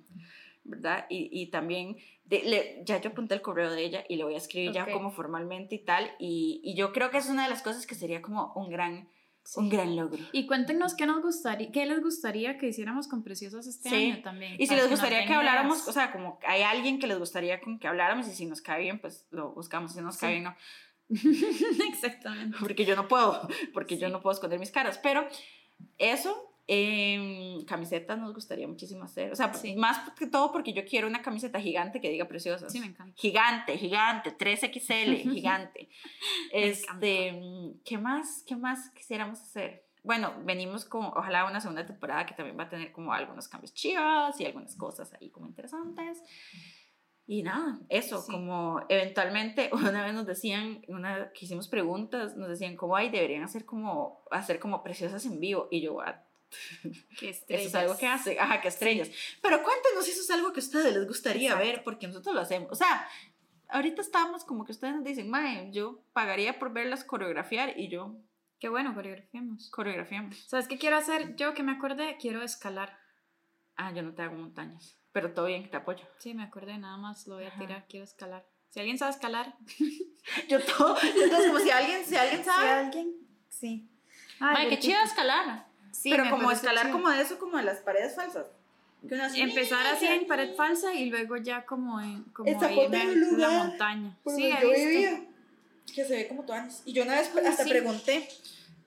¿verdad? 0.64 1.06
Y, 1.10 1.30
y 1.32 1.48
también, 1.48 1.98
de- 2.28 2.44
le- 2.44 2.82
ya 2.86 3.02
yo 3.02 3.10
apunté 3.10 3.34
el 3.34 3.42
correo 3.42 3.72
de 3.72 3.84
ella 3.84 4.04
y 4.08 4.16
le 4.18 4.24
voy 4.24 4.36
a 4.36 4.38
escribir 4.38 4.70
Ok. 4.70 4.76
ya 4.76 4.92
como 4.92 5.12
formalmente 5.12 5.76
y 5.76 5.80
tal, 5.84 6.12
y, 6.20 6.62
y 6.64 6.76
yo 6.76 6.92
creo 6.94 7.10
que 7.10 7.18
es 7.18 7.28
una 7.30 7.44
de 7.44 7.50
las 7.50 7.62
cosas 7.64 7.88
que 7.88 7.96
sería 7.96 8.22
como 8.22 8.54
un 8.56 8.70
gran, 8.70 9.10
un 9.56 9.70
gran 9.70 9.96
logro. 9.96 10.20
Y 10.34 10.46
cuéntenos 10.46 10.94
qué 10.94 11.06
nos 11.06 11.22
gustaría, 11.22 11.72
qué 11.72 11.86
les 11.86 12.02
gustaría 12.02 12.58
que 12.58 12.68
hiciéramos 12.68 13.08
con 13.08 13.24
Preciosas 13.24 13.66
este 13.66 13.90
Sí. 13.90 13.96
año 14.12 14.22
también. 14.22 14.56
Y 14.60 14.68
si 14.68 14.76
les 14.76 14.90
gustaría 14.90 15.26
que 15.26 15.34
habláramos, 15.34 15.78
ideas. 15.78 15.88
o 15.88 15.92
sea, 15.94 16.12
como 16.12 16.38
hay 16.46 16.64
alguien 16.64 17.00
que 17.00 17.08
les 17.08 17.18
gustaría 17.18 17.62
con 17.62 17.80
que 17.80 17.88
habláramos 17.88 18.28
y 18.28 18.32
si 18.36 18.46
nos 18.46 18.62
cae 18.62 18.82
bien, 18.82 19.00
pues 19.00 19.26
lo 19.32 19.54
buscamos, 19.54 19.94
si 19.94 20.00
no 20.00 20.06
nos 20.08 20.16
Sí. 20.16 20.22
cae 20.22 20.32
bien, 20.34 20.44
no. 20.44 20.56
Exactamente. 21.90 22.58
porque 22.60 22.84
yo 22.86 22.96
no 22.98 23.08
puedo, 23.08 23.48
porque 23.74 23.98
yo 23.98 24.08
Sí. 24.08 24.12
no 24.14 24.22
puedo 24.22 24.34
esconder 24.34 24.60
mis 24.60 24.72
caras. 24.72 24.98
Pero 25.02 25.26
eso, 25.98 26.47
em, 26.68 27.63
camisetas 27.65 28.20
nos 28.20 28.34
gustaría 28.34 28.68
muchísimo 28.68 29.03
hacer. 29.05 29.32
O 29.32 29.36
sea, 29.36 29.53
Sí. 29.53 29.76
más 29.78 30.09
que 30.11 30.28
todo 30.28 30.51
porque 30.51 30.74
yo 30.74 30.84
quiero 30.86 31.07
una 31.07 31.22
camiseta 31.22 31.59
gigante 31.61 32.01
que 32.01 32.09
diga 32.09 32.28
preciosas. 32.28 32.72
Sí, 32.72 32.80
me 32.82 32.88
encanta. 32.88 33.13
Gigante, 33.18 33.78
gigante, 33.78 34.32
3XL, 34.32 35.15
gigante. 35.32 35.89
Este, 36.51 37.39
¿qué 37.86 37.97
más? 37.97 38.43
¿Qué 38.45 38.55
más 38.55 38.89
quisiéramos 38.91 39.39
hacer? 39.41 39.86
Bueno, 40.03 40.34
venimos 40.45 40.86
con, 40.86 41.05
ojalá, 41.05 41.45
una 41.45 41.59
segunda 41.59 41.86
temporada 41.86 42.26
que 42.26 42.34
también 42.34 42.57
va 42.57 42.63
a 42.63 42.70
tener 42.70 42.91
como 42.91 43.11
algunos 43.13 43.47
cambios 43.47 43.74
chivas 43.74 44.39
y 44.39 44.45
algunas 44.45 44.76
cosas 44.76 45.13
ahí 45.13 45.30
como 45.30 45.47
interesantes. 45.47 46.22
Y 47.30 47.43
nada, 47.43 47.80
eso, 47.89 48.22
Sí. 48.22 48.32
como 48.32 48.80
eventualmente 48.88 49.70
una 49.74 50.05
vez 50.05 50.13
nos 50.13 50.26
decían, 50.26 50.82
una 50.88 51.32
que 51.34 51.45
hicimos 51.45 51.68
preguntas, 51.68 52.38
nos 52.38 52.47
decían 52.47 52.78
como, 52.78 52.95
ay, 52.95 53.09
deberían 53.09 53.43
hacer 53.43 53.65
como, 53.65 54.22
hacer 54.32 54.59
como 54.59 54.82
preciosas 54.82 55.26
en 55.26 55.39
vivo. 55.41 55.68
Y 55.72 55.82
yo, 55.82 55.95
"What? 55.95 56.15
Eso 57.22 57.45
es 57.50 57.76
algo 57.76 57.98
que 57.98 58.08
hace, 58.08 58.39
ajá, 58.39 58.62
que 58.62 58.68
estrellas. 58.70 59.10
Pero 59.41 59.62
cuéntenos 59.64 60.06
si 60.06 60.12
eso 60.12 60.22
es 60.22 60.30
algo 60.32 60.54
que 60.54 60.60
a 60.60 60.64
ustedes 60.64 60.93
les 60.93 61.08
gustaría 61.08 61.50
Exacto. 61.52 61.66
ver, 61.68 61.84
porque 61.84 62.08
nosotros 62.08 62.34
lo 62.36 62.41
hacemos. 62.41 62.72
O 62.72 62.76
sea, 62.76 63.08
ahorita 63.70 64.02
estamos 64.02 64.43
como 64.45 64.64
que 64.66 64.72
ustedes 64.72 64.95
nos 64.95 65.04
dicen, 65.04 65.30
mae, 65.30 65.70
yo 65.72 66.02
pagaría 66.14 66.58
por 66.60 66.72
verlas 66.72 67.04
coreografiar 67.04 67.78
y 67.78 67.89
yo 67.89 68.16
Qué 68.60 68.70
bueno, 68.70 68.95
coreografiamos. 68.95 69.70
coreografiamos. 69.70 70.38
¿Sabes 70.48 70.68
qué 70.68 70.78
quiero 70.80 70.95
hacer? 70.98 71.36
Yo 71.36 71.54
que 71.54 71.62
me 71.64 71.74
acordé, 71.74 72.18
quiero 72.20 72.41
escalar. 72.41 72.98
Ah, 73.76 73.91
yo 73.93 74.02
no 74.02 74.14
te 74.16 74.24
hago 74.24 74.36
montañas, 74.36 74.98
pero 75.12 75.32
todo 75.34 75.45
bien, 75.45 75.70
te 75.70 75.78
apoyo. 75.78 76.04
Sí, 76.18 76.34
me 76.34 76.41
acordé, 76.43 76.78
nada 76.80 76.98
más 76.98 77.28
lo 77.28 77.36
voy 77.36 77.43
a 77.45 77.50
Ajá. 77.50 77.60
tirar, 77.60 77.86
quiero 77.88 78.04
escalar. 78.06 78.48
Si 78.70 78.80
alguien 78.80 78.98
sabe 78.98 79.12
escalar, 79.12 79.56
Yo 80.50 80.60
todo, 80.62 80.98
entonces 81.02 81.48
como 81.48 81.60
si 81.60 81.70
alguien, 81.70 82.04
si 82.06 82.16
alguien 82.16 82.43
sabe. 82.43 82.70
alguien, 82.70 83.16
sí. 83.50 83.88
Ay, 84.39 84.54
Mae, 84.54 84.70
qué 84.70 84.80
chido 84.80 85.00
escalar. 85.04 85.66
Sí, 86.02 86.10
pero 86.12 86.30
como 86.30 86.52
escalar 86.52 86.86
chido. 86.88 86.93
como 86.98 87.10
de 87.10 87.22
eso, 87.22 87.39
como 87.39 87.58
de 87.58 87.64
las 87.64 87.80
paredes 87.80 88.16
falsas. 88.16 88.45
Empezar 89.36 89.86
así 89.88 90.06
en 90.06 90.28
pared 90.28 90.56
falsa 90.56 90.93
y 90.93 91.10
luego 91.10 91.38
ya 91.38 91.66
como 91.66 92.02
en, 92.02 92.24
como 92.34 92.50
ahí 92.62 92.80
en 92.80 92.93
el- 92.93 93.20
lugar 93.20 93.39
la 93.52 93.64
montaña. 93.64 94.18
Por 94.24 94.36
Sí, 94.36 94.50
yo 94.62 94.70
vivía, 94.70 95.22
que 95.93 96.04
se 96.06 96.16
ve 96.16 96.28
como 96.28 96.43
toanis. 96.43 96.82
Y 96.86 96.93
yo 96.93 97.04
una 97.04 97.14
vez 97.16 97.32
hasta 97.48 97.64
sí. 97.64 97.70
pregunté, 97.70 98.28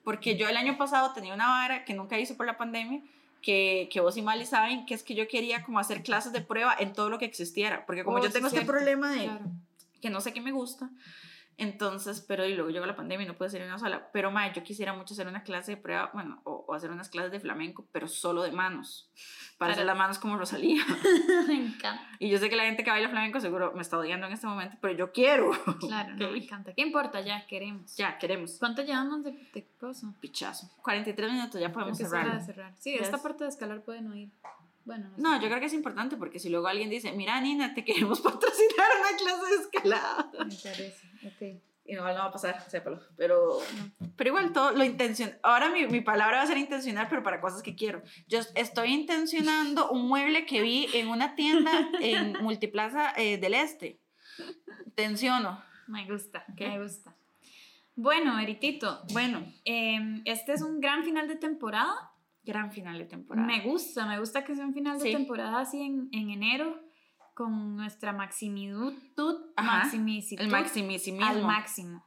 porque 0.05 0.37
yo 0.37 0.49
el 0.49 0.57
año 0.57 0.77
pasado 0.77 1.13
tenía 1.13 1.33
una 1.35 1.47
vara 1.49 1.85
que 1.85 1.95
nunca 1.95 2.19
hice 2.19 2.35
por 2.35 2.47
la 2.47 2.57
pandemia, 2.59 3.01
que, 3.41 3.89
que 3.91 4.01
vos 4.01 4.17
y 4.17 4.23
Mali 4.23 4.45
saben, 4.47 4.85
que 4.85 4.95
es 4.95 5.03
que 5.03 5.15
yo 5.15 5.27
quería 5.29 5.63
como 5.65 5.79
hacer 5.79 6.03
clases 6.03 6.33
de 6.33 6.41
prueba 6.43 6.77
en 6.79 6.93
todo 6.93 7.09
lo 7.09 7.19
que 7.19 7.25
existiera, 7.25 7.87
porque 7.87 8.05
como 8.05 8.19
Oh, 8.19 8.21
yo 8.21 8.27
sí, 8.27 8.33
tengo 8.35 8.49
este 8.49 8.59
cierto. 8.59 8.73
problema 8.73 9.13
de 9.13 9.25
Claro. 9.25 9.41
que 10.03 10.11
no 10.11 10.21
sé 10.21 10.33
qué 10.33 10.41
me 10.41 10.53
gusta, 10.53 10.91
entonces, 11.61 12.25
pero 12.27 12.45
y 12.47 12.55
luego 12.55 12.71
llegó 12.71 12.87
la 12.87 12.97
pandemia 12.97 13.25
y 13.25 13.29
no 13.29 13.35
pude 13.37 13.49
hacer 13.49 13.63
una 13.63 13.79
sola, 13.79 14.09
pero 14.13 14.31
mae, 14.31 14.53
yo 14.55 14.63
quisiera 14.63 14.93
mucho 14.93 15.15
hacer 15.15 15.27
una 15.29 15.43
clase 15.43 15.73
de 15.73 15.77
prueba, 15.77 16.11
bueno, 16.13 16.41
o, 16.45 16.65
o 16.67 16.75
hacer 16.75 16.91
unas 16.91 17.09
clases 17.09 17.31
de 17.33 17.39
flamenco, 17.41 17.87
pero 17.93 18.09
solo 18.09 18.43
de 18.43 18.51
manos, 18.53 19.11
para 19.59 19.73
hacer 19.75 19.85
las 19.87 19.97
manos 19.97 20.19
como 20.19 20.37
Rosalía. 20.37 20.83
me 21.47 21.55
encanta. 21.55 22.03
Y 22.19 22.31
yo 22.31 22.39
sé 22.39 22.49
que 22.51 22.57
la 22.57 22.65
gente 22.65 22.83
que 22.83 22.91
baila 22.91 23.09
flamenco 23.11 23.41
seguro 23.41 23.73
me 23.75 23.83
está 23.83 23.99
odiando 23.99 24.27
en 24.27 24.33
este 24.33 24.47
momento, 24.47 24.77
pero 24.81 24.95
yo 24.95 25.13
quiero. 25.13 25.51
Claro, 25.79 26.15
no, 26.17 26.31
me 26.31 26.39
encanta. 26.39 26.73
¿Qué 26.75 26.83
importa? 26.83 27.21
Ya 27.21 27.47
queremos. 27.47 27.97
Ya, 27.97 28.19
queremos. 28.19 28.57
¿Cuánto 28.59 28.83
llevamos 28.83 29.23
de, 29.25 29.33
de 29.53 29.67
cosa? 29.79 30.13
Pichazo. 30.21 30.71
43 30.83 31.33
minutos, 31.33 31.61
ya 31.61 31.73
podemos 31.73 31.97
cerrar. 31.99 32.43
Sí, 32.79 32.95
esta 32.95 33.17
es- 33.17 33.23
parte 33.23 33.45
de 33.45 33.51
escalar 33.51 33.83
pueden 33.83 34.09
oír. 34.09 34.31
Bueno, 34.85 35.11
No, 35.19 35.37
sé. 35.37 35.43
yo 35.43 35.49
creo 35.49 35.61
que 35.61 35.67
es 35.67 35.73
importante 35.75 36.17
porque 36.17 36.39
si 36.39 36.49
luego 36.49 36.67
alguien 36.69 36.91
dice, 36.91 37.13
mira 37.13 37.41
Nina, 37.41 37.75
te 37.75 37.85
queremos 37.85 38.21
patrocinar 38.23 38.89
una 39.01 39.17
clase 39.19 39.57
de 39.57 39.63
escalada. 39.63 40.31
Me 40.33 40.55
parece. 40.57 41.11
Ok. 41.27 41.63
Y 41.87 41.95
no, 41.95 42.03
no 42.05 42.15
va 42.15 42.27
a 42.27 42.31
pasar, 42.31 42.61
sépalo. 42.71 43.01
Pero, 43.17 43.59
pero 44.17 44.29
igual 44.29 44.53
todo 44.53 44.71
lo 44.73 44.85
intención. 44.85 45.33
Ahora 45.43 45.71
mi, 45.71 45.87
mi 45.87 46.01
palabra 46.01 46.37
va 46.37 46.43
a 46.45 46.47
ser 46.47 46.57
intencional, 46.59 47.09
pero 47.11 47.23
para 47.25 47.41
cosas 47.41 47.63
que 47.63 47.75
quiero. 47.75 48.03
Yo 48.29 48.39
estoy 48.55 48.93
intencionando 48.93 49.91
un 49.91 50.07
mueble 50.07 50.47
que 50.47 50.61
vi 50.61 50.87
en 50.95 51.09
una 51.09 51.35
tienda 51.35 51.89
en 52.01 52.33
Multiplaza 52.43 53.13
eh, 53.17 53.39
del 53.39 53.55
Este. 53.55 53.99
Tensiono. 54.95 55.63
Me 55.89 56.07
gusta, 56.09 56.45
¿Qué? 56.57 56.69
me 56.69 56.83
gusta. 56.83 57.17
Bueno, 57.97 58.39
Eritito, 58.39 59.03
Bueno, 59.13 59.45
em, 59.65 60.23
este 60.25 60.53
es 60.53 60.63
un 60.63 60.81
gran 60.81 61.05
final 61.05 61.27
de 61.29 61.37
temporada. 61.37 62.10
Gran 62.51 62.71
final 62.73 62.99
de 62.99 63.07
temporada. 63.07 63.47
Me 63.47 63.63
gusta, 63.65 64.07
me 64.07 64.19
gusta 64.19 64.45
que 64.45 64.55
sea 64.55 64.67
un 64.67 64.75
final 64.75 64.99
de 64.99 65.05
Sí. 65.07 65.13
temporada 65.13 65.61
así 65.61 65.81
en, 65.81 66.09
en 66.13 66.31
enero 66.31 66.79
con 67.35 67.77
nuestra 67.77 68.13
maximitud, 68.13 68.93
maximicitud 69.57 70.45
El 70.45 70.51
maximicimismo. 70.51 71.27
al 71.27 71.43
máximo. 71.43 72.05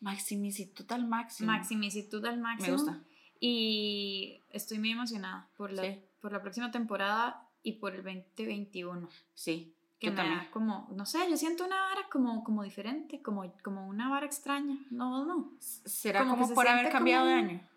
Maximicitud 0.00 0.92
al 0.92 1.06
máximo. 1.08 1.46
Maximicitud 1.52 2.24
al 2.26 2.38
máximo. 2.38 2.76
Me 2.76 2.82
gusta. 2.82 3.02
Y 3.40 4.42
estoy 4.50 4.78
muy 4.78 4.90
emocionada 4.92 5.48
por 5.56 5.72
la, 5.72 5.82
Sí. 5.82 6.00
por 6.20 6.32
la 6.32 6.42
próxima 6.42 6.70
temporada 6.70 7.42
y 7.62 7.72
por 7.80 7.94
el 7.94 8.02
2021. 8.02 9.08
Sí, 9.34 9.74
Que 9.98 10.06
yo 10.08 10.12
me 10.12 10.16
también. 10.16 10.38
da 10.38 10.50
como, 10.50 10.88
no 10.94 11.06
sé, 11.06 11.18
yo 11.30 11.36
siento 11.36 11.64
una 11.64 11.80
vara 11.80 12.08
como, 12.10 12.44
como 12.44 12.62
diferente, 12.62 13.22
como, 13.22 13.50
como 13.62 13.86
una 13.88 14.08
vara 14.10 14.26
extraña. 14.26 14.76
No, 14.90 15.24
no. 15.24 15.52
¿Será 15.60 16.20
como 16.24 16.36
como, 16.42 16.54
por 16.54 16.68
haber 16.68 16.90
cambiado 16.92 17.24
como- 17.24 17.34
de 17.34 17.40
año? 17.42 17.68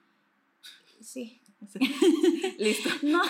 Sí. 1.01 1.41
Listo. 2.57 2.89
No. 3.03 3.22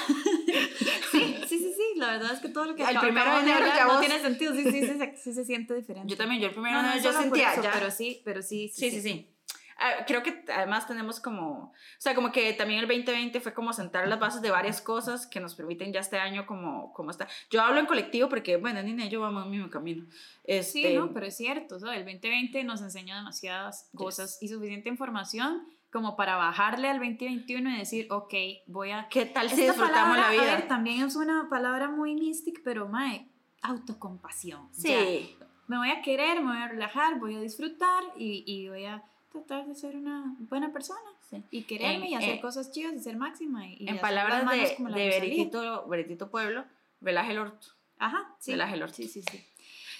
sí, 1.11 1.35
sí, 1.47 1.59
sí, 1.59 1.73
sí. 1.73 1.83
La 1.99 2.11
verdad 2.11 2.33
es 2.33 2.39
que 2.39 2.49
todo 2.49 2.65
lo 2.65 2.75
que 2.75 2.83
El 2.83 2.97
primero 2.99 3.29
de 3.31 3.35
de 3.43 3.51
enero 3.51 3.65
ya 3.67 3.85
no 3.85 3.91
vos- 3.93 3.99
tiene 3.99 4.19
sentido. 4.19 4.53
Sí, 4.55 4.63
sí, 4.63 4.71
sí, 4.71 4.87
se- 4.97 5.15
sí 5.17 5.33
se 5.33 5.45
siente 5.45 5.73
diferente. 5.75 6.07
Yo 6.09 6.17
también, 6.17 6.41
yo 6.41 6.47
el 6.47 6.53
primero 6.53 6.81
No, 6.81 6.87
no 6.89 6.93
es 6.93 7.03
yo 7.03 7.11
sentía 7.13 7.53
eso, 7.53 7.63
ya. 7.63 7.71
Pero 7.73 7.91
sí, 7.91 8.21
pero 8.23 8.41
sí. 8.41 8.69
sí, 8.73 8.91
sí, 8.91 9.01
sí. 9.01 9.29
ah, 9.77 10.03
creo 10.05 10.21
que 10.23 10.43
además 10.53 10.87
tenemos 10.87 11.19
como, 11.19 11.71
o 11.71 11.73
sea, 11.97 12.13
como 12.15 12.31
que 12.31 12.51
también 12.53 12.79
el 12.81 12.87
2020 12.87 13.39
fue 13.41 13.53
como 13.53 13.71
sentar 13.73 14.07
las 14.07 14.19
bases 14.19 14.41
de 14.41 14.51
varias 14.51 14.81
cosas 14.81 15.25
que 15.27 15.39
nos 15.39 15.55
permiten 15.55 15.91
ya 15.93 15.99
este 16.01 16.17
año 16.19 16.45
como, 16.45 16.93
como 16.93 17.11
está. 17.11 17.27
Yo 17.49 17.61
hablo 17.61 17.79
en 17.79 17.85
colectivo 17.85 18.29
porque, 18.29 18.57
bueno, 18.57 18.81
Nina 18.83 19.05
y 19.05 19.09
yo 19.09 19.21
vamos 19.21 19.43
al 19.45 19.49
mismo 19.49 19.69
camino. 19.69 20.05
Este, 20.43 20.89
Sí, 20.89 20.93
no, 20.95 21.13
pero 21.13 21.25
es 21.27 21.35
cierto, 21.37 21.79
sea, 21.79 21.93
el 21.95 22.03
2020 22.05 22.63
nos 22.63 22.81
enseña 22.81 23.17
demasiadas 23.17 23.89
cosas 23.95 24.37
y 24.41 24.47
suficiente 24.49 24.89
información 24.89 25.65
como 25.91 26.15
para 26.15 26.35
bajarle 26.35 26.87
al 26.89 26.97
2021 26.99 27.69
y 27.71 27.77
decir, 27.79 28.07
ok, 28.11 28.33
voy 28.67 28.91
a... 28.91 29.07
¿Qué 29.09 29.25
tal 29.25 29.49
si 29.49 29.55
disfrutamos 29.61 29.91
palabra, 29.91 30.21
la 30.21 30.27
a 30.27 30.31
vida? 30.31 30.41
ver, 30.43 30.67
también 30.67 31.03
es 31.03 31.15
una 31.15 31.47
palabra 31.49 31.89
muy 31.89 32.13
mística, 32.15 32.61
pero 32.63 32.87
mae, 32.87 33.27
autocompasión. 33.61 34.67
sí. 34.71 35.35
Ya, 35.39 35.45
me 35.67 35.77
voy 35.77 35.91
a 35.91 36.01
querer, 36.01 36.41
me 36.41 36.51
voy 36.51 36.57
a 36.63 36.67
relajar, 36.67 37.19
voy 37.19 37.35
a 37.35 37.39
disfrutar 37.39 38.03
y, 38.17 38.43
y 38.47 38.69
voy 38.69 38.85
a 38.85 39.03
tratar 39.31 39.67
de 39.67 39.75
ser 39.75 39.95
una 39.95 40.35
buena 40.39 40.73
persona. 40.73 40.99
Sí. 41.29 41.43
Y 41.51 41.61
quererme 41.63 42.05
En- 42.07 42.11
y 42.11 42.15
hacer 42.15 42.29
en- 42.29 42.41
cosas 42.41 42.71
chidas 42.71 42.93
y 42.95 42.99
ser 42.99 43.17
máxima. 43.17 43.67
Y, 43.67 43.87
en 43.87 43.99
palabras 43.99 44.49
de, 44.49 44.75
como 44.77 44.89
la 44.89 44.97
de 44.97 45.05
Rosalía. 45.09 45.19
Beritito, 45.29 45.87
Beritito 45.87 46.31
Pueblo, 46.31 46.65
relaje 47.01 47.31
el 47.33 47.37
orto. 47.37 47.67
Ajá, 47.99 48.35
sí. 48.39 48.51
relaje 48.51 48.73
el 48.75 48.81
orto. 48.83 48.95
Sí, 48.95 49.07
sí, 49.07 49.21
sí. 49.29 49.45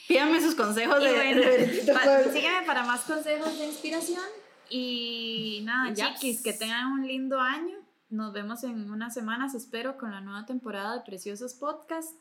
Pídanme 0.07 0.41
sus 0.41 0.55
consejos 0.55 0.99
Y 1.01 1.05
de, 1.05 1.13
bueno, 1.13 1.41
de 1.41 1.47
Beritito 1.57 1.93
pa- 1.93 2.01
Pueblo. 2.03 2.31
sígueme 2.31 2.65
para 2.65 2.83
más 2.83 3.01
consejos 3.01 3.59
de 3.59 3.65
inspiración. 3.67 4.23
Y 4.73 5.61
nada, 5.63 5.93
chiquis, 5.93 6.43
que 6.43 6.53
tengan 6.53 6.91
un 6.91 7.07
lindo 7.07 7.39
año. 7.39 7.75
Nos 8.09 8.33
vemos 8.33 8.63
en 8.63 8.89
unas 8.91 9.13
semanas, 9.13 9.53
espero, 9.55 9.97
con 9.97 10.11
la 10.11 10.21
nueva 10.21 10.45
temporada 10.45 10.95
de 10.97 11.03
Preciosos 11.05 11.53
Podcast. 11.53 12.19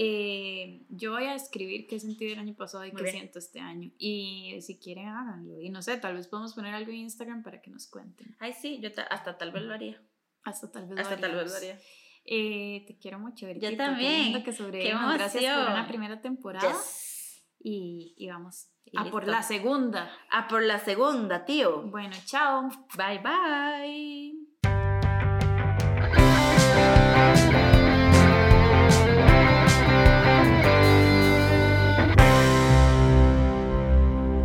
Eh, 0.00 0.84
yo 0.90 1.12
voy 1.12 1.24
a 1.24 1.34
escribir 1.34 1.86
qué 1.86 1.98
sentí 1.98 2.26
el 2.32 2.38
año 2.38 2.54
pasado 2.54 2.84
y 2.86 2.92
Muy 2.92 2.98
qué 2.98 3.02
bien. 3.04 3.14
siento 3.16 3.38
este 3.38 3.60
año. 3.60 3.90
Y 3.98 4.56
si 4.62 4.78
quieren, 4.78 5.08
háganlo. 5.08 5.60
Y 5.60 5.70
no 5.70 5.82
sé, 5.82 5.96
tal 5.98 6.14
vez 6.14 6.28
podemos 6.28 6.54
poner 6.54 6.72
algo 6.74 6.90
en 6.92 6.98
Instagram 6.98 7.42
para 7.42 7.60
que 7.60 7.70
nos 7.70 7.88
cuenten. 7.88 8.36
Ay, 8.38 8.52
sí, 8.52 8.78
yo 8.80 8.92
ta- 8.92 9.02
hasta 9.02 9.36
tal 9.36 9.50
vez 9.50 9.62
lo 9.64 9.74
haría. 9.74 10.00
Hasta 10.44 10.70
tal 10.70 10.86
vez 10.86 10.94
lo 10.96 11.00
Hasta 11.02 11.16
tal 11.18 11.34
vez 11.34 11.50
lo 11.50 11.56
haría. 11.56 11.78
Eh, 12.24 12.84
te 12.86 12.96
quiero 12.98 13.18
mucho. 13.18 13.46
Qué 13.60 13.76
también. 13.76 14.32
que 14.34 14.42
Qué 14.44 14.52
sobrevivimos. 14.52 15.14
Gracias 15.14 15.44
por 15.58 15.72
una 15.72 15.88
primera 15.88 16.20
temporada. 16.20 16.68
Yes. 16.70 17.42
Y, 17.58 18.14
y 18.16 18.28
vamos 18.28 18.68
Y 18.92 18.98
a 18.98 19.10
por 19.10 19.26
la 19.26 19.42
segunda. 19.42 20.10
A 20.30 20.48
por 20.48 20.62
la 20.62 20.78
segunda, 20.78 21.44
tío. 21.44 21.82
Bueno, 21.82 22.16
chao. 22.24 22.68
Bye, 22.96 23.18
bye. 23.18 24.48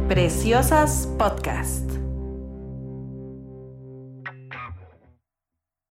Preciosas 0.07 1.07
Podcast. 1.17 1.92